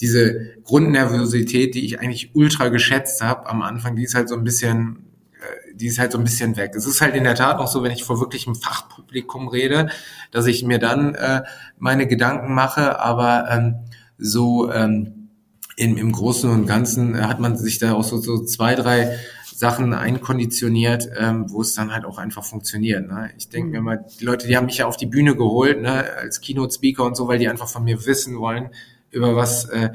diese 0.00 0.54
Grundnervosität, 0.64 1.74
die 1.74 1.84
ich 1.84 2.00
eigentlich 2.00 2.34
ultra 2.34 2.68
geschätzt 2.68 3.22
habe 3.22 3.48
am 3.48 3.62
Anfang, 3.62 3.96
die 3.96 4.04
ist 4.04 4.14
halt 4.14 4.28
so 4.28 4.36
ein 4.36 4.44
bisschen, 4.44 5.06
äh, 5.40 5.74
die 5.74 5.86
ist 5.86 5.98
halt 5.98 6.12
so 6.12 6.18
ein 6.18 6.24
bisschen 6.24 6.56
weg. 6.56 6.72
Es 6.74 6.86
ist 6.86 7.00
halt 7.00 7.14
in 7.14 7.24
der 7.24 7.34
Tat 7.34 7.58
auch 7.58 7.68
so, 7.68 7.82
wenn 7.82 7.92
ich 7.92 8.04
vor 8.04 8.20
wirklichem 8.20 8.54
Fachpublikum 8.54 9.48
rede, 9.48 9.88
dass 10.30 10.46
ich 10.46 10.64
mir 10.64 10.78
dann 10.78 11.14
äh, 11.14 11.42
meine 11.78 12.06
Gedanken 12.06 12.54
mache, 12.54 13.00
aber 13.00 13.46
ähm, 13.50 13.74
so 14.18 14.70
ähm, 14.70 15.28
im, 15.76 15.96
im 15.96 16.12
Großen 16.12 16.50
und 16.50 16.66
Ganzen 16.66 17.26
hat 17.26 17.40
man 17.40 17.56
sich 17.56 17.78
da 17.78 17.94
auch 17.94 18.04
so, 18.04 18.18
so 18.18 18.44
zwei, 18.44 18.74
drei 18.74 19.18
Sachen 19.54 19.94
einkonditioniert, 19.94 21.08
ähm, 21.18 21.46
wo 21.48 21.62
es 21.62 21.72
dann 21.72 21.94
halt 21.94 22.04
auch 22.04 22.18
einfach 22.18 22.44
funktioniert. 22.44 23.08
Ne? 23.08 23.30
Ich 23.38 23.48
denke 23.48 23.70
mir 23.70 23.80
mhm. 23.80 23.84
mal, 23.84 24.06
die 24.20 24.24
Leute, 24.24 24.46
die 24.46 24.56
haben 24.56 24.66
mich 24.66 24.78
ja 24.78 24.86
auf 24.86 24.98
die 24.98 25.06
Bühne 25.06 25.34
geholt, 25.34 25.80
ne, 25.80 26.04
als 26.20 26.42
Keynote-Speaker 26.42 27.04
und 27.04 27.16
so, 27.16 27.26
weil 27.28 27.38
die 27.38 27.48
einfach 27.48 27.68
von 27.68 27.84
mir 27.84 28.04
wissen 28.04 28.38
wollen, 28.38 28.68
über 29.10 29.36
was, 29.36 29.66
äh, 29.66 29.90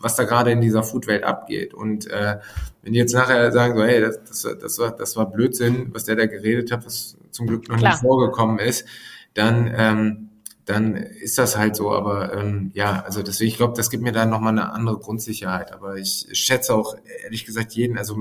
was 0.00 0.16
da 0.16 0.24
gerade 0.24 0.50
in 0.50 0.60
dieser 0.60 0.82
Food-Welt 0.82 1.24
abgeht. 1.24 1.74
Und 1.74 2.06
äh, 2.08 2.38
wenn 2.82 2.92
die 2.92 2.98
jetzt 2.98 3.14
nachher 3.14 3.52
sagen, 3.52 3.76
so, 3.76 3.84
hey, 3.84 4.00
das, 4.00 4.20
das, 4.24 4.58
das, 4.60 4.78
war, 4.78 4.90
das 4.92 5.16
war 5.16 5.30
Blödsinn, 5.30 5.88
was 5.92 6.04
der 6.04 6.16
da 6.16 6.26
geredet 6.26 6.72
hat, 6.72 6.86
was 6.86 7.16
zum 7.30 7.46
Glück 7.46 7.68
noch 7.68 7.78
Klar. 7.78 7.92
nicht 7.92 8.00
vorgekommen 8.00 8.58
ist, 8.58 8.86
dann 9.34 9.72
ähm, 9.76 10.30
dann 10.70 10.94
ist 10.94 11.38
das 11.38 11.56
halt 11.56 11.76
so. 11.76 11.90
Aber 11.90 12.32
ähm, 12.32 12.70
ja, 12.74 13.02
also 13.02 13.22
deswegen, 13.22 13.48
ich 13.48 13.56
glaube, 13.56 13.74
das 13.76 13.90
gibt 13.90 14.02
mir 14.02 14.12
dann 14.12 14.30
nochmal 14.30 14.52
eine 14.52 14.72
andere 14.72 14.98
Grundsicherheit. 14.98 15.72
Aber 15.72 15.96
ich 15.96 16.28
schätze 16.32 16.74
auch 16.74 16.94
ehrlich 17.24 17.44
gesagt 17.44 17.72
jeden, 17.72 17.98
also 17.98 18.16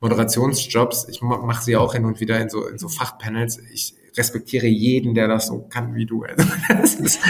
Moderationsjobs, 0.00 1.08
ich 1.08 1.20
mache 1.22 1.64
sie 1.64 1.76
auch 1.76 1.94
hin 1.94 2.04
und 2.04 2.20
wieder 2.20 2.38
in 2.40 2.48
so, 2.48 2.66
in 2.66 2.78
so 2.78 2.88
Fachpanels. 2.88 3.58
Ich 3.72 3.96
respektiere 4.18 4.66
jeden, 4.66 5.14
der 5.14 5.28
das 5.28 5.46
so 5.46 5.66
kann 5.70 5.94
wie 5.94 6.06
du. 6.06 6.24
Also, 6.24 6.46
ist, 7.00 7.20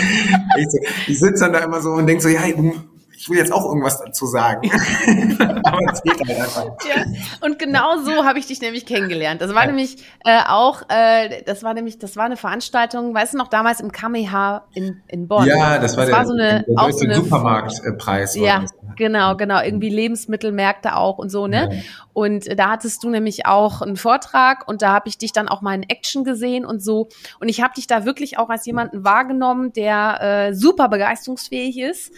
ich, 0.57 1.09
ich 1.09 1.18
sitze 1.18 1.45
dann 1.45 1.53
da 1.53 1.61
immer 1.61 1.80
so 1.80 1.93
und 1.93 2.07
denke 2.07 2.22
so, 2.22 2.28
ja, 2.28 2.41
ich 2.47 3.28
will 3.28 3.39
jetzt 3.39 3.53
auch 3.53 3.66
irgendwas 3.66 4.01
dazu 4.01 4.26
sagen. 4.26 4.70
Halt. 5.86 6.02
Ja, 6.88 7.04
und 7.40 7.58
genau 7.58 7.98
so 7.98 8.24
habe 8.24 8.38
ich 8.38 8.46
dich 8.46 8.60
nämlich 8.60 8.86
kennengelernt. 8.86 9.40
Das 9.40 9.54
war 9.54 9.62
ja. 9.62 9.66
nämlich 9.66 9.98
äh, 10.24 10.40
auch, 10.46 10.82
äh, 10.88 11.42
das 11.44 11.62
war 11.62 11.74
nämlich, 11.74 11.98
das 11.98 12.16
war 12.16 12.24
eine 12.24 12.36
Veranstaltung, 12.36 13.14
weißt 13.14 13.34
du 13.34 13.38
noch, 13.38 13.48
damals 13.48 13.80
im 13.80 13.92
KMH 13.92 14.64
in, 14.74 15.02
in 15.08 15.28
Bonn. 15.28 15.46
Ja, 15.46 15.78
das 15.78 15.96
war 15.96 16.06
das 16.06 16.10
der, 16.10 16.16
war 16.16 16.26
so 16.26 16.32
eine, 16.32 16.64
der, 16.64 16.74
der 16.74 16.92
so 16.92 17.04
eine, 17.04 17.14
Supermarktpreis. 17.14 18.36
Ja, 18.36 18.64
genau, 18.96 19.36
genau. 19.36 19.62
Irgendwie 19.62 19.90
Lebensmittelmärkte 19.90 20.96
auch 20.96 21.18
und 21.18 21.30
so, 21.30 21.46
ne? 21.46 21.68
Ja. 21.72 21.80
Und 22.12 22.46
äh, 22.46 22.56
da 22.56 22.70
hattest 22.70 23.04
du 23.04 23.10
nämlich 23.10 23.46
auch 23.46 23.82
einen 23.82 23.96
Vortrag 23.96 24.66
und 24.66 24.82
da 24.82 24.92
habe 24.92 25.08
ich 25.08 25.18
dich 25.18 25.32
dann 25.32 25.48
auch 25.48 25.60
mal 25.60 25.74
in 25.74 25.82
Action 25.84 26.24
gesehen 26.24 26.64
und 26.64 26.82
so. 26.82 27.08
Und 27.40 27.48
ich 27.48 27.62
habe 27.62 27.74
dich 27.74 27.86
da 27.86 28.04
wirklich 28.04 28.38
auch 28.38 28.48
als 28.48 28.66
jemanden 28.66 29.04
wahrgenommen, 29.04 29.72
der 29.72 30.48
äh, 30.48 30.54
super 30.54 30.88
begeisterungsfähig 30.88 31.78
ist 31.78 32.12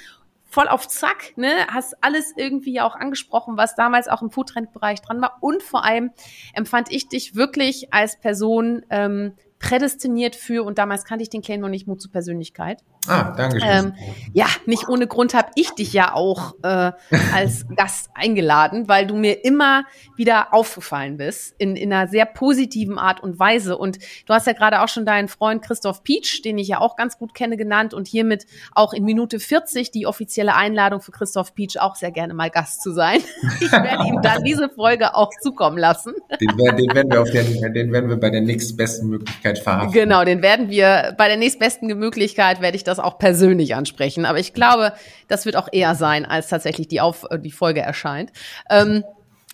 voll 0.51 0.68
auf 0.68 0.88
Zack, 0.88 1.36
ne? 1.36 1.66
Hast 1.68 2.03
alles 2.03 2.32
irgendwie 2.36 2.80
auch 2.80 2.96
angesprochen, 2.96 3.57
was 3.57 3.76
damals 3.76 4.09
auch 4.09 4.20
im 4.20 4.30
Foodtrend-Bereich 4.30 5.01
dran 5.01 5.22
war. 5.22 5.38
Und 5.40 5.62
vor 5.62 5.84
allem 5.84 6.11
empfand 6.53 6.90
ich 6.90 7.09
dich 7.09 7.36
wirklich 7.36 7.94
als 7.94 8.18
Person 8.18 8.84
ähm, 8.90 9.34
prädestiniert 9.61 10.34
für, 10.34 10.64
und 10.64 10.78
damals 10.78 11.04
kannte 11.04 11.22
ich 11.22 11.30
den 11.30 11.42
Claim 11.42 11.61
noch 11.61 11.68
nicht, 11.68 11.86
Mut 11.86 12.00
zur 12.00 12.11
Persönlichkeit. 12.11 12.82
Ah, 13.06 13.34
danke 13.36 13.61
schön. 13.61 13.68
Ähm, 13.70 13.94
ja, 14.32 14.46
nicht 14.66 14.88
ohne 14.88 15.06
Grund 15.06 15.34
habe 15.34 15.50
ich 15.54 15.70
dich 15.70 15.92
ja 15.92 16.14
auch 16.14 16.54
äh, 16.62 16.92
als 17.34 17.66
Gast 17.76 18.11
eingeladen, 18.14 18.88
weil 18.88 19.06
du 19.06 19.14
mir 19.16 19.44
immer 19.44 19.84
wieder 20.16 20.52
aufgefallen 20.52 21.18
bist, 21.18 21.54
in, 21.58 21.76
in 21.76 21.92
einer 21.92 22.08
sehr 22.08 22.24
positiven 22.24 22.98
Art 22.98 23.22
und 23.22 23.38
Weise. 23.38 23.76
Und 23.76 23.98
du 24.26 24.34
hast 24.34 24.46
ja 24.46 24.54
gerade 24.54 24.80
auch 24.80 24.88
schon 24.88 25.04
deinen 25.04 25.28
Freund 25.28 25.62
Christoph 25.62 26.02
Pietsch, 26.04 26.42
den 26.42 26.56
ich 26.58 26.68
ja 26.68 26.80
auch 26.80 26.96
ganz 26.96 27.18
gut 27.18 27.34
kenne, 27.34 27.56
genannt 27.56 27.92
und 27.92 28.08
hiermit 28.08 28.46
auch 28.74 28.94
in 28.94 29.04
Minute 29.04 29.40
40 29.40 29.90
die 29.90 30.06
offizielle 30.06 30.54
Einladung 30.54 31.00
für 31.00 31.12
Christoph 31.12 31.54
Pietsch 31.54 31.76
auch 31.76 31.96
sehr 31.96 32.11
gerne 32.11 32.32
mal 32.32 32.50
Gast 32.50 32.82
zu 32.82 32.92
sein. 32.92 33.20
Ich 33.61 33.72
werde 33.72 34.06
ihm 34.06 34.22
dann 34.22 34.42
diese 34.42 34.70
Folge 34.70 35.14
auch 35.14 35.30
zukommen 35.42 35.76
lassen. 35.76 36.14
Den, 36.40 36.56
den 36.76 36.94
werden 36.94 37.11
wir 37.11 37.20
auf 37.20 37.30
den, 37.30 37.72
den 37.74 37.92
werden 37.92 38.08
wir 38.08 38.16
bei 38.16 38.30
der 38.30 38.40
nächstbesten 38.40 39.08
Möglichkeit 39.08 39.49
verhaften. 39.59 39.92
Genau, 39.92 40.24
den 40.24 40.42
werden 40.42 40.70
wir 40.70 41.14
bei 41.18 41.28
der 41.28 41.36
nächstbesten 41.36 41.88
Möglichkeit 41.98 42.61
werde 42.61 42.76
ich 42.76 42.84
das 42.84 42.98
auch 42.98 43.18
persönlich 43.18 43.74
ansprechen. 43.74 44.24
Aber 44.24 44.38
ich 44.38 44.55
glaube, 44.55 44.92
das 45.28 45.44
wird 45.46 45.57
auch 45.57 45.68
eher 45.70 45.94
sein, 45.94 46.24
als 46.24 46.48
tatsächlich 46.48 46.88
die, 46.88 47.01
Auf 47.01 47.26
die 47.38 47.51
Folge 47.51 47.80
erscheint. 47.80 48.30
Ähm, 48.70 49.05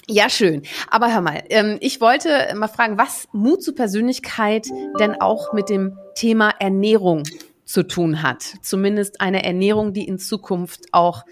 ja, 0.08 0.28
schön. 0.28 0.62
Aber 0.88 1.12
hör 1.12 1.20
mal, 1.20 1.42
ähm, 1.50 1.78
ich 1.80 2.00
wollte 2.00 2.54
mal 2.54 2.68
fragen, 2.68 2.96
was 2.96 3.26
Mut 3.32 3.62
zur 3.62 3.74
Persönlichkeit 3.74 4.68
denn 5.00 5.20
auch 5.20 5.52
mit 5.52 5.68
dem 5.68 5.98
Thema 6.14 6.52
Ernährung 6.60 7.24
zu 7.64 7.82
tun 7.82 8.22
hat. 8.22 8.42
Zumindest 8.62 9.20
eine 9.20 9.44
Ernährung, 9.44 9.92
die 9.92 10.06
in 10.06 10.18
Zukunft 10.18 10.82
auch 10.92 11.24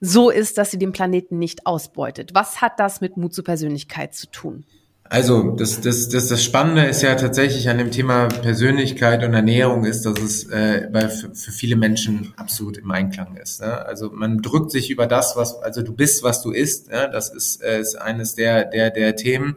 so 0.00 0.28
ist, 0.28 0.58
dass 0.58 0.70
sie 0.70 0.78
den 0.78 0.92
Planeten 0.92 1.38
nicht 1.38 1.66
ausbeutet. 1.66 2.34
Was 2.34 2.60
hat 2.60 2.78
das 2.78 3.00
mit 3.00 3.16
Mut 3.16 3.32
zur 3.32 3.44
Persönlichkeit 3.44 4.14
zu 4.14 4.30
tun? 4.30 4.66
Also 5.08 5.52
das, 5.52 5.80
das, 5.80 6.08
das, 6.08 6.28
das 6.28 6.42
Spannende 6.42 6.84
ist 6.84 7.02
ja 7.02 7.14
tatsächlich 7.14 7.68
an 7.68 7.78
dem 7.78 7.90
Thema 7.90 8.28
Persönlichkeit 8.28 9.22
und 9.24 9.34
Ernährung 9.34 9.84
ist, 9.84 10.04
dass 10.04 10.18
es 10.18 10.44
äh, 10.50 10.88
bei, 10.92 11.08
für, 11.08 11.34
für 11.34 11.52
viele 11.52 11.76
Menschen 11.76 12.34
absolut 12.36 12.76
im 12.76 12.90
Einklang 12.90 13.36
ist. 13.36 13.60
Ne? 13.60 13.86
Also 13.86 14.10
man 14.10 14.42
drückt 14.42 14.70
sich 14.70 14.90
über 14.90 15.06
das, 15.06 15.36
was, 15.36 15.62
also 15.62 15.82
du 15.82 15.92
bist, 15.92 16.22
was 16.22 16.42
du 16.42 16.50
isst. 16.50 16.90
Ne? 16.90 17.08
Das 17.12 17.32
ist, 17.32 17.62
äh, 17.62 17.80
ist 17.80 17.94
eines 17.96 18.34
der, 18.34 18.64
der, 18.64 18.90
der 18.90 19.16
Themen. 19.16 19.56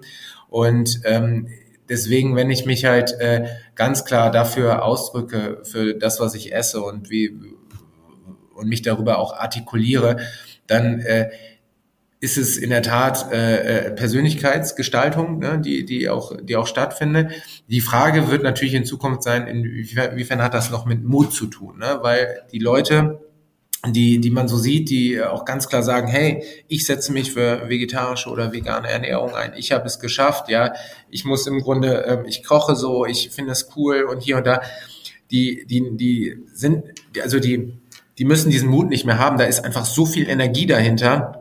Und 0.50 1.02
ähm, 1.06 1.48
deswegen, 1.88 2.36
wenn 2.36 2.52
ich 2.52 2.66
mich 2.66 2.86
halt 2.86 3.14
äh, 3.20 3.48
ganz 3.76 4.06
klar 4.06 4.32
dafür 4.32 4.84
ausdrücke, 4.84 5.62
für 5.64 5.96
das, 5.96 6.20
was 6.20 6.36
ich 6.36 6.54
esse 6.54 6.82
und 6.82 7.10
wie 7.10 7.36
und 8.54 8.68
mich 8.68 8.82
darüber 8.82 9.18
auch 9.20 9.34
artikuliere, 9.34 10.18
dann 10.68 11.00
äh, 11.00 11.30
ist 12.22 12.38
es 12.38 12.58
in 12.58 12.70
der 12.70 12.82
Tat 12.82 13.32
äh, 13.32 13.88
äh, 13.88 13.92
Persönlichkeitsgestaltung, 13.92 15.40
ne, 15.40 15.60
die, 15.64 15.86
die, 15.86 16.10
auch, 16.10 16.34
die 16.42 16.58
auch 16.58 16.68
stattfindet. 16.68 17.32
Die 17.68 17.80
Frage 17.80 18.30
wird 18.30 18.44
natürlich 18.44 18.74
in 18.74 18.84
Zukunft 18.84 19.24
sein, 19.24 19.48
inwiefern, 19.48 20.12
inwiefern 20.12 20.42
hat 20.42 20.54
das 20.54 20.70
noch 20.70 20.86
mit 20.86 21.04
Mut 21.04 21.34
zu 21.34 21.48
tun, 21.48 21.78
ne? 21.78 22.00
weil 22.02 22.42
die 22.52 22.60
Leute, 22.60 23.22
die, 23.88 24.20
die 24.20 24.32
man 24.32 24.50
so 24.50 24.58
sieht, 24.58 24.90
die 24.90 25.22
auch 25.22 25.46
ganz 25.46 25.70
klar 25.70 25.82
sagen, 25.82 26.10
hey, 26.10 26.44
ich 26.68 26.86
setze 26.86 27.14
mich 27.14 27.32
für 27.32 27.70
vegetarische 27.70 28.30
oder 28.30 28.52
vegane 28.52 28.90
Ernährung 28.90 29.34
ein, 29.34 29.54
ich 29.56 29.72
habe 29.72 29.86
es 29.86 30.02
geschafft, 30.02 30.50
ja, 30.50 30.74
ich 31.10 31.24
muss 31.24 31.48
im 31.48 31.62
Grunde, 31.62 32.06
äh, 32.06 32.28
ich 32.28 32.44
koche 32.44 32.76
so, 32.76 33.06
ich 33.06 33.30
finde 33.30 33.54
es 33.54 33.70
cool 33.78 34.04
und 34.04 34.22
hier 34.22 34.36
und 34.38 34.46
da, 34.46 34.62
die, 35.32 35.66
die, 35.70 35.96
die 35.96 36.36
sind, 36.52 36.84
also 37.24 37.40
die, 37.40 37.80
die 38.18 38.26
müssen 38.26 38.50
diesen 38.50 38.68
Mut 38.68 38.90
nicht 38.90 39.06
mehr 39.06 39.20
haben, 39.20 39.38
da 39.38 39.46
ist 39.46 39.64
einfach 39.64 39.86
so 39.86 40.06
viel 40.06 40.28
Energie 40.28 40.66
dahinter, 40.66 41.39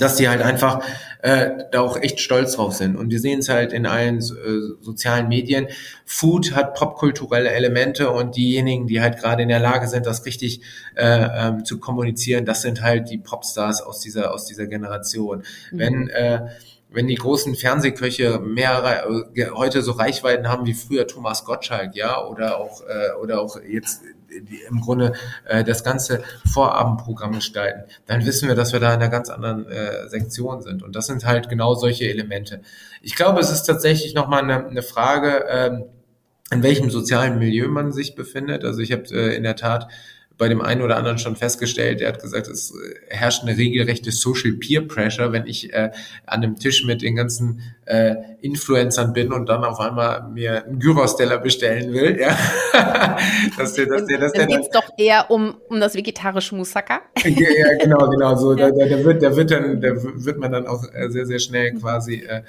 dass 0.00 0.16
die 0.16 0.28
halt 0.28 0.42
einfach 0.42 0.84
äh, 1.22 1.50
da 1.72 1.80
auch 1.80 1.96
echt 2.00 2.20
stolz 2.20 2.52
drauf 2.52 2.74
sind. 2.74 2.96
Und 2.96 3.10
wir 3.10 3.20
sehen 3.20 3.40
es 3.40 3.48
halt 3.48 3.72
in 3.72 3.86
allen 3.86 4.18
äh, 4.18 4.74
sozialen 4.80 5.28
Medien. 5.28 5.68
Food 6.04 6.54
hat 6.54 6.74
popkulturelle 6.74 7.50
Elemente 7.50 8.10
und 8.10 8.36
diejenigen, 8.36 8.86
die 8.86 9.00
halt 9.00 9.18
gerade 9.18 9.42
in 9.42 9.48
der 9.48 9.60
Lage 9.60 9.88
sind, 9.88 10.06
das 10.06 10.24
richtig 10.24 10.60
äh, 10.94 11.48
ähm, 11.48 11.64
zu 11.64 11.78
kommunizieren, 11.78 12.44
das 12.44 12.62
sind 12.62 12.82
halt 12.82 13.10
die 13.10 13.18
Popstars 13.18 13.82
aus 13.82 14.00
dieser 14.00 14.32
aus 14.32 14.46
dieser 14.46 14.66
Generation. 14.66 15.42
Mhm. 15.70 15.78
Wenn 15.78 16.08
äh, 16.08 16.40
wenn 16.88 17.08
die 17.08 17.16
großen 17.16 17.54
Fernsehköche 17.54 18.38
mehr 18.38 19.06
äh, 19.34 19.50
heute 19.50 19.82
so 19.82 19.92
Reichweiten 19.92 20.48
haben 20.48 20.66
wie 20.66 20.74
früher 20.74 21.06
Thomas 21.06 21.44
Gottschalk, 21.44 21.94
ja, 21.94 22.24
oder 22.24 22.58
auch 22.58 22.80
äh, 22.82 23.20
oder 23.20 23.40
auch 23.40 23.58
jetzt 23.60 24.02
die 24.42 24.60
im 24.68 24.80
Grunde 24.80 25.12
äh, 25.46 25.64
das 25.64 25.84
ganze 25.84 26.22
Vorabendprogramm 26.52 27.32
gestalten, 27.32 27.84
dann 28.06 28.24
wissen 28.24 28.48
wir, 28.48 28.54
dass 28.54 28.72
wir 28.72 28.80
da 28.80 28.94
in 28.94 29.00
einer 29.00 29.10
ganz 29.10 29.30
anderen 29.30 29.66
äh, 29.68 30.08
Sektion 30.08 30.62
sind. 30.62 30.82
Und 30.82 30.96
das 30.96 31.06
sind 31.06 31.24
halt 31.24 31.48
genau 31.48 31.74
solche 31.74 32.08
Elemente. 32.08 32.60
Ich 33.02 33.14
glaube, 33.14 33.40
es 33.40 33.50
ist 33.50 33.64
tatsächlich 33.64 34.14
nochmal 34.14 34.42
eine, 34.42 34.66
eine 34.66 34.82
Frage, 34.82 35.44
ähm, 35.48 35.84
in 36.50 36.62
welchem 36.62 36.90
sozialen 36.90 37.38
Milieu 37.38 37.68
man 37.68 37.92
sich 37.92 38.14
befindet. 38.14 38.64
Also 38.64 38.80
ich 38.80 38.92
habe 38.92 39.04
äh, 39.10 39.34
in 39.34 39.42
der 39.42 39.56
Tat 39.56 39.88
bei 40.38 40.48
dem 40.48 40.60
einen 40.60 40.82
oder 40.82 40.96
anderen 40.96 41.18
schon 41.18 41.36
festgestellt. 41.36 42.00
Der 42.00 42.08
hat 42.08 42.20
gesagt, 42.20 42.48
es 42.48 42.70
äh, 42.70 43.14
herrscht 43.14 43.42
eine 43.42 43.56
regelrechte 43.56 44.12
Social 44.12 44.52
Peer 44.52 44.86
Pressure, 44.86 45.32
wenn 45.32 45.46
ich 45.46 45.72
äh, 45.72 45.90
an 46.26 46.42
einem 46.42 46.56
Tisch 46.56 46.84
mit 46.84 47.02
den 47.02 47.16
ganzen 47.16 47.62
äh, 47.86 48.16
Influencern 48.42 49.12
bin 49.12 49.32
und 49.32 49.48
dann 49.48 49.64
auf 49.64 49.80
einmal 49.80 50.28
mir 50.28 50.64
einen 50.66 50.78
Gyros-Teller 50.78 51.38
bestellen 51.38 51.92
will. 51.92 52.18
Ja. 52.20 52.36
dass 53.56 53.74
der, 53.74 53.86
dass 53.86 54.06
der, 54.06 54.18
dass 54.18 54.32
dann 54.32 54.48
der 54.48 54.58
geht's 54.58 54.70
dann, 54.70 54.82
doch 54.82 54.90
eher 54.98 55.30
um, 55.30 55.56
um 55.68 55.80
das 55.80 55.94
vegetarische 55.94 56.54
Moussaka. 56.54 57.00
ja, 57.24 57.30
ja, 57.30 57.78
genau, 57.82 58.08
genau. 58.10 58.36
So, 58.36 58.54
da, 58.56 58.70
da, 58.70 58.86
da, 58.86 59.04
wird, 59.04 59.22
da 59.22 59.34
wird 59.34 59.50
dann, 59.50 59.80
da 59.80 59.88
wird 59.94 60.38
man 60.38 60.52
dann 60.52 60.66
auch 60.66 60.84
äh, 60.92 61.08
sehr, 61.08 61.26
sehr 61.26 61.38
schnell 61.38 61.74
quasi 61.74 62.16
äh, 62.16 62.42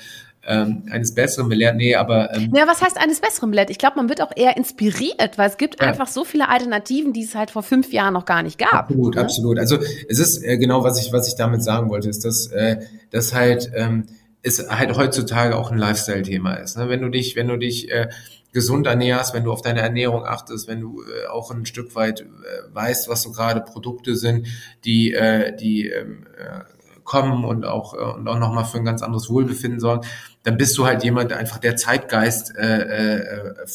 ähm, 0.48 0.84
eines 0.90 1.14
Besseren 1.14 1.50
belehrt. 1.50 1.76
Nee, 1.76 1.96
aber. 1.96 2.34
Ähm, 2.34 2.54
ja, 2.56 2.66
was 2.68 2.82
heißt 2.82 2.98
eines 2.98 3.20
Besseren 3.20 3.52
belehrt? 3.52 3.70
Ich 3.70 3.78
glaube, 3.78 3.98
man 3.98 4.10
wird 4.10 4.22
auch 4.22 4.32
eher 4.36 4.56
inspiriert, 4.58 5.38
weil 5.38 5.50
es 5.50 5.58
gibt 5.58 5.82
ja. 5.82 5.88
einfach 5.88 6.08
so 6.08 6.24
viele 6.24 6.50
Alternativen, 6.50 7.14
die 7.14 7.24
es 7.24 7.36
halt 7.36 7.52
vor 7.52 7.64
fünf 7.64 7.92
Jahren 7.92 8.14
noch 8.14 8.26
gar 8.26 8.44
nicht 8.44 8.58
gab. 8.58 8.74
Absolut, 8.74 9.16
ne? 9.16 9.22
absolut. 9.22 9.60
Also 9.60 9.78
es 10.08 10.20
ist 10.20 10.44
äh, 10.44 10.58
genau, 10.58 10.84
was 10.84 11.00
ich, 11.06 11.12
was 11.12 11.28
ich 11.28 11.36
damit 11.36 11.64
sagen 11.64 11.90
wollte, 11.90 12.10
ist, 12.10 12.24
dass, 12.24 12.48
äh, 12.48 12.78
dass 13.12 13.34
halt 13.34 13.72
ähm, 13.76 14.08
es 14.42 14.70
halt 14.70 14.96
heutzutage 14.96 15.58
auch 15.58 15.72
ein 15.72 15.78
Lifestyle-Thema 15.78 16.56
ist. 16.56 16.78
Ne? 16.78 16.88
Wenn 16.88 17.02
du 17.02 17.10
dich, 17.10 17.36
wenn 17.36 17.48
du 17.48 17.58
dich 17.58 17.92
äh, 17.92 18.08
gesund 18.54 18.88
ernährst, 18.88 19.34
wenn 19.34 19.44
du 19.44 19.52
auf 19.52 19.62
deine 19.62 19.82
Ernährung 19.82 20.26
achtest, 20.26 20.68
wenn 20.68 20.80
du 20.80 21.04
äh, 21.04 21.28
auch 21.28 21.52
ein 21.52 21.66
Stück 21.66 21.94
weit 21.96 22.22
äh, 22.22 22.26
weißt, 22.74 23.10
was 23.10 23.22
so 23.22 23.32
gerade 23.32 23.62
Produkte 23.62 24.16
sind, 24.16 24.48
die, 24.86 25.14
äh, 25.14 25.56
die 25.56 25.90
ähm, 25.90 26.26
äh, 26.38 26.62
kommen 27.04 27.46
und 27.46 27.66
auch, 27.66 27.94
äh, 27.94 27.98
und 27.98 28.28
auch 28.28 28.38
nochmal 28.38 28.66
für 28.66 28.78
ein 28.78 28.86
ganz 28.86 29.02
anderes 29.02 29.30
Wohlbefinden 29.30 29.80
sorgen, 29.80 30.06
dann 30.48 30.56
bist 30.56 30.78
du 30.78 30.86
halt 30.86 31.04
jemand, 31.04 31.34
einfach 31.34 31.58
der 31.58 31.76
Zeitgeist 31.76 32.56
äh, 32.56 33.18
äh, 33.18 33.66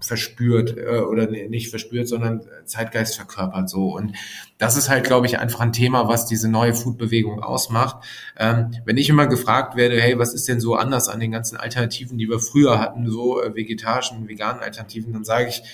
verspürt 0.00 0.76
äh, 0.76 1.00
oder 1.00 1.26
nicht 1.26 1.70
verspürt, 1.70 2.06
sondern 2.06 2.42
Zeitgeist 2.66 3.16
verkörpert 3.16 3.68
so. 3.68 3.96
Und 3.96 4.14
das 4.58 4.76
ist 4.76 4.88
halt, 4.88 5.02
glaube 5.02 5.26
ich, 5.26 5.40
einfach 5.40 5.58
ein 5.58 5.72
Thema, 5.72 6.06
was 6.06 6.26
diese 6.26 6.48
neue 6.48 6.72
Food-Bewegung 6.72 7.42
ausmacht. 7.42 8.04
Ähm, 8.38 8.76
wenn 8.84 8.96
ich 8.96 9.08
immer 9.08 9.26
gefragt 9.26 9.74
werde, 9.74 10.00
hey, 10.00 10.16
was 10.16 10.34
ist 10.34 10.46
denn 10.46 10.60
so 10.60 10.76
anders 10.76 11.08
an 11.08 11.18
den 11.18 11.32
ganzen 11.32 11.56
Alternativen, 11.56 12.16
die 12.16 12.28
wir 12.28 12.38
früher 12.38 12.78
hatten, 12.78 13.10
so 13.10 13.42
äh, 13.42 13.52
vegetarischen, 13.52 14.28
veganen 14.28 14.62
Alternativen, 14.62 15.14
dann 15.14 15.24
sage 15.24 15.48
ich, 15.48 15.64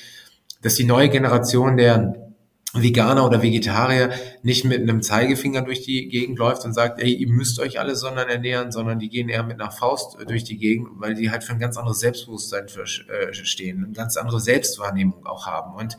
dass 0.62 0.74
die 0.74 0.84
neue 0.84 1.10
Generation 1.10 1.76
der 1.76 2.29
Veganer 2.72 3.26
oder 3.26 3.42
Vegetarier 3.42 4.10
nicht 4.42 4.64
mit 4.64 4.80
einem 4.80 5.02
Zeigefinger 5.02 5.62
durch 5.62 5.82
die 5.82 6.08
Gegend 6.08 6.38
läuft 6.38 6.64
und 6.64 6.72
sagt, 6.72 7.00
ey, 7.00 7.12
ihr 7.12 7.28
müsst 7.28 7.58
euch 7.58 7.80
alle 7.80 7.96
sondern 7.96 8.28
ernähren, 8.28 8.70
sondern 8.70 9.00
die 9.00 9.08
gehen 9.08 9.28
eher 9.28 9.42
mit 9.42 9.60
einer 9.60 9.72
Faust 9.72 10.16
durch 10.28 10.44
die 10.44 10.56
Gegend, 10.56 10.88
weil 10.94 11.14
die 11.14 11.30
halt 11.30 11.42
für 11.42 11.52
ein 11.52 11.58
ganz 11.58 11.76
anderes 11.76 11.98
Selbstbewusstsein 11.98 12.66
äh, 12.66 13.34
stehen, 13.34 13.84
eine 13.84 13.92
ganz 13.92 14.16
andere 14.16 14.40
Selbstwahrnehmung 14.40 15.26
auch 15.26 15.46
haben. 15.46 15.74
Und 15.74 15.96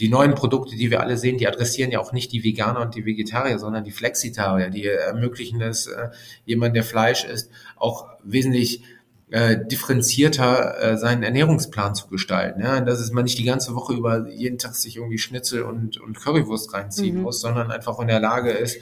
die 0.00 0.08
neuen 0.08 0.34
Produkte, 0.34 0.74
die 0.76 0.90
wir 0.90 1.00
alle 1.00 1.16
sehen, 1.16 1.38
die 1.38 1.46
adressieren 1.46 1.90
ja 1.92 2.00
auch 2.00 2.12
nicht 2.12 2.32
die 2.32 2.42
Veganer 2.42 2.80
und 2.80 2.94
die 2.94 3.04
Vegetarier, 3.04 3.58
sondern 3.58 3.84
die 3.84 3.90
Flexitarier, 3.92 4.70
die 4.70 4.86
ermöglichen 4.86 5.60
es, 5.60 5.86
äh, 5.86 6.08
jemand, 6.44 6.74
der 6.74 6.84
Fleisch 6.84 7.24
isst, 7.24 7.50
auch 7.76 8.08
wesentlich 8.24 8.82
äh, 9.30 9.56
differenzierter 9.64 10.82
äh, 10.82 10.98
seinen 10.98 11.22
Ernährungsplan 11.22 11.94
zu 11.94 12.08
gestalten. 12.08 12.60
Ja? 12.60 12.80
Dass 12.80 13.00
es 13.00 13.12
man 13.12 13.24
nicht 13.24 13.38
die 13.38 13.44
ganze 13.44 13.74
Woche 13.74 13.94
über 13.94 14.28
jeden 14.28 14.58
Tag 14.58 14.74
sich 14.74 14.96
irgendwie 14.96 15.18
Schnitzel 15.18 15.62
und, 15.62 16.00
und 16.00 16.18
Currywurst 16.18 16.74
reinziehen 16.74 17.16
mhm. 17.16 17.22
muss, 17.22 17.40
sondern 17.40 17.70
einfach 17.70 17.98
in 18.00 18.08
der 18.08 18.20
Lage 18.20 18.50
ist, 18.50 18.78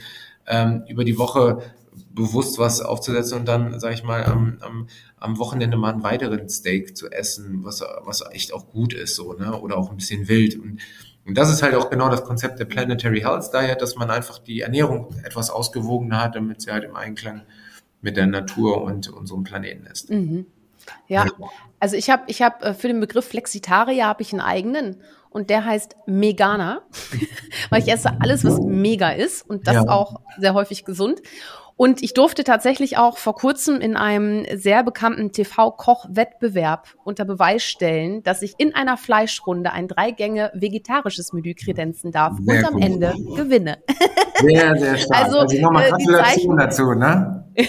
ähm, 0.47 0.83
über 0.87 1.03
die 1.03 1.17
Woche 1.17 1.61
bewusst 2.11 2.57
was 2.57 2.81
aufzusetzen 2.81 3.39
und 3.39 3.47
dann, 3.47 3.79
sag 3.79 3.93
ich 3.93 4.03
mal, 4.03 4.23
am, 4.25 4.57
am, 4.61 4.87
am 5.17 5.37
Wochenende 5.37 5.77
mal 5.77 5.93
einen 5.93 6.03
weiteren 6.03 6.49
Steak 6.49 6.95
zu 6.97 7.09
essen, 7.11 7.63
was, 7.63 7.83
was 8.03 8.23
echt 8.31 8.53
auch 8.53 8.69
gut 8.69 8.93
ist, 8.93 9.15
so, 9.15 9.33
ne? 9.33 9.59
Oder 9.59 9.77
auch 9.77 9.91
ein 9.91 9.97
bisschen 9.97 10.27
wild. 10.27 10.55
Und, 10.55 10.79
und 11.25 11.37
das 11.37 11.51
ist 11.51 11.61
halt 11.61 11.75
auch 11.75 11.89
genau 11.89 12.09
das 12.09 12.23
Konzept 12.23 12.59
der 12.59 12.65
Planetary 12.65 13.21
Health 13.21 13.53
Diet, 13.53 13.81
dass 13.81 13.95
man 13.95 14.09
einfach 14.09 14.39
die 14.39 14.61
Ernährung 14.61 15.15
etwas 15.23 15.49
ausgewogener 15.49 16.23
hat, 16.23 16.35
damit 16.35 16.61
sie 16.61 16.71
halt 16.71 16.83
im 16.83 16.95
Einklang 16.95 17.41
mit 18.01 18.17
der 18.17 18.27
Natur 18.27 18.81
und 18.81 19.09
unserem 19.09 19.43
Planeten 19.43 19.85
ist. 19.85 20.09
Mhm. 20.09 20.45
Ja, 21.07 21.25
also 21.79 21.95
ich 21.95 22.09
habe 22.09 22.23
ich 22.27 22.41
hab 22.41 22.63
äh, 22.63 22.73
für 22.73 22.87
den 22.87 22.99
Begriff 22.99 23.27
Flexitarier 23.27 24.05
habe 24.05 24.21
ich 24.21 24.33
einen 24.33 24.41
eigenen 24.41 24.97
und 25.29 25.49
der 25.49 25.65
heißt 25.65 25.95
Megana, 26.07 26.81
weil 27.69 27.81
ich 27.81 27.91
esse 27.91 28.19
alles, 28.19 28.43
was 28.43 28.59
mega 28.59 29.09
ist 29.09 29.47
und 29.47 29.67
das 29.67 29.75
ja. 29.75 29.87
auch 29.87 30.21
sehr 30.39 30.53
häufig 30.53 30.85
gesund. 30.85 31.21
Und 31.81 32.03
ich 32.03 32.13
durfte 32.13 32.43
tatsächlich 32.43 32.97
auch 32.97 33.17
vor 33.17 33.35
kurzem 33.35 33.79
in 33.79 33.95
einem 33.95 34.45
sehr 34.53 34.83
bekannten 34.83 35.31
TV-Koch-Wettbewerb 35.31 36.89
unter 37.05 37.23
Beweis 37.23 37.63
stellen, 37.63 38.21
dass 38.21 38.41
ich 38.41 38.55
in 38.57 38.75
einer 38.75 38.97
Fleischrunde 38.97 39.71
ein 39.71 39.87
Dreigänge 39.87 40.51
vegetarisches 40.53 41.31
Menü 41.31 41.53
kredenzen 41.53 42.11
darf 42.11 42.33
sehr 42.41 42.57
und 42.57 42.65
am 42.65 42.73
gut. 42.73 42.83
Ende 42.83 43.13
gewinne. 43.33 43.77
Sehr, 44.41 44.77
sehr 44.77 44.97
stark. 44.97 45.23
Also, 45.23 45.39
also 45.39 45.61
nochmal 45.61 45.85
äh, 45.85 45.89
Gratulation 45.91 46.57
dazu, 46.57 46.93
ne? 46.95 47.45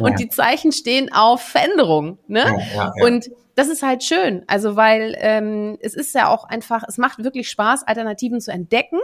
und 0.00 0.10
ja. 0.12 0.16
die 0.16 0.28
Zeichen 0.30 0.72
stehen 0.72 1.12
auf 1.12 1.42
Veränderung, 1.42 2.18
ne? 2.28 2.46
Ja, 2.74 2.92
ja, 2.96 3.06
und 3.06 3.30
das 3.56 3.68
ist 3.68 3.82
halt 3.82 4.02
schön, 4.02 4.42
also 4.46 4.76
weil 4.76 5.14
ähm, 5.18 5.76
es 5.82 5.92
ist 5.92 6.14
ja 6.14 6.28
auch 6.28 6.44
einfach, 6.44 6.82
es 6.88 6.96
macht 6.96 7.22
wirklich 7.22 7.50
Spaß, 7.50 7.86
Alternativen 7.86 8.40
zu 8.40 8.52
entdecken 8.52 9.00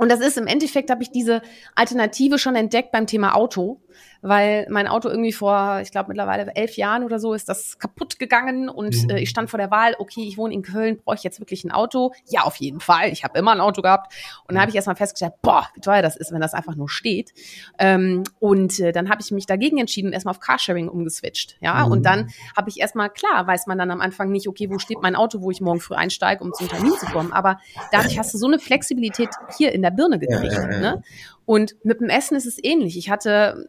und 0.00 0.10
das 0.10 0.20
ist 0.20 0.38
im 0.38 0.46
Endeffekt, 0.46 0.90
habe 0.90 1.02
ich 1.02 1.10
diese 1.10 1.42
Alternative 1.74 2.38
schon 2.38 2.56
entdeckt 2.56 2.90
beim 2.90 3.06
Thema 3.06 3.34
Auto 3.34 3.82
weil 4.22 4.66
mein 4.70 4.86
Auto 4.86 5.08
irgendwie 5.08 5.32
vor, 5.32 5.80
ich 5.82 5.90
glaube 5.90 6.08
mittlerweile 6.08 6.54
elf 6.54 6.76
Jahren 6.76 7.04
oder 7.04 7.18
so 7.18 7.34
ist 7.34 7.48
das 7.48 7.78
kaputt 7.78 8.18
gegangen 8.18 8.68
und 8.68 9.04
mhm. 9.04 9.10
äh, 9.10 9.20
ich 9.20 9.30
stand 9.30 9.50
vor 9.50 9.58
der 9.58 9.70
Wahl, 9.70 9.94
okay, 9.98 10.22
ich 10.22 10.36
wohne 10.36 10.54
in 10.54 10.62
Köln, 10.62 11.00
brauche 11.04 11.16
ich 11.16 11.22
jetzt 11.22 11.40
wirklich 11.40 11.64
ein 11.64 11.70
Auto? 11.70 12.12
Ja, 12.28 12.42
auf 12.42 12.56
jeden 12.56 12.80
Fall. 12.80 13.10
Ich 13.10 13.24
habe 13.24 13.38
immer 13.38 13.52
ein 13.52 13.60
Auto 13.60 13.82
gehabt 13.82 14.12
und 14.46 14.54
dann 14.54 14.60
habe 14.60 14.70
ich 14.70 14.76
erstmal 14.76 14.96
festgestellt, 14.96 15.34
boah, 15.42 15.68
wie 15.74 15.80
teuer 15.80 16.02
das 16.02 16.16
ist, 16.16 16.32
wenn 16.32 16.40
das 16.40 16.54
einfach 16.54 16.76
nur 16.76 16.88
steht. 16.88 17.32
Ähm, 17.78 18.24
und 18.38 18.78
äh, 18.80 18.92
dann 18.92 19.08
habe 19.08 19.22
ich 19.22 19.30
mich 19.30 19.46
dagegen 19.46 19.78
entschieden 19.78 20.08
und 20.08 20.12
erstmal 20.12 20.32
auf 20.32 20.40
Carsharing 20.40 20.88
umgeswitcht. 20.88 21.56
Ja, 21.60 21.86
mhm. 21.86 21.92
und 21.92 22.02
dann 22.04 22.30
habe 22.56 22.68
ich 22.68 22.80
erstmal, 22.80 23.10
klar, 23.10 23.46
weiß 23.46 23.66
man 23.66 23.78
dann 23.78 23.90
am 23.90 24.00
Anfang 24.00 24.30
nicht, 24.30 24.48
okay, 24.48 24.68
wo 24.70 24.78
steht 24.78 25.00
mein 25.02 25.16
Auto, 25.16 25.40
wo 25.40 25.50
ich 25.50 25.60
morgen 25.60 25.80
früh 25.80 25.94
einsteige, 25.94 26.44
um 26.44 26.52
zum 26.52 26.68
Termin 26.68 26.92
zu 26.92 27.06
kommen. 27.06 27.32
Aber 27.32 27.58
dadurch 27.92 28.18
hast 28.18 28.34
du 28.34 28.38
so 28.38 28.46
eine 28.46 28.58
Flexibilität 28.58 29.30
hier 29.56 29.72
in 29.72 29.82
der 29.82 29.90
Birne 29.90 30.18
gekriegt. 30.18 30.52
Ja, 30.52 30.62
ja, 30.62 30.72
ja. 30.72 30.80
Ne? 30.80 31.02
Und 31.46 31.76
mit 31.84 32.00
dem 32.00 32.08
Essen 32.08 32.36
ist 32.36 32.46
es 32.46 32.62
ähnlich. 32.62 32.96
Ich 32.96 33.10
hatte 33.10 33.68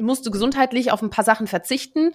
musste 0.00 0.30
gesundheitlich 0.30 0.90
auf 0.90 1.02
ein 1.02 1.10
paar 1.10 1.24
Sachen 1.24 1.46
verzichten, 1.46 2.12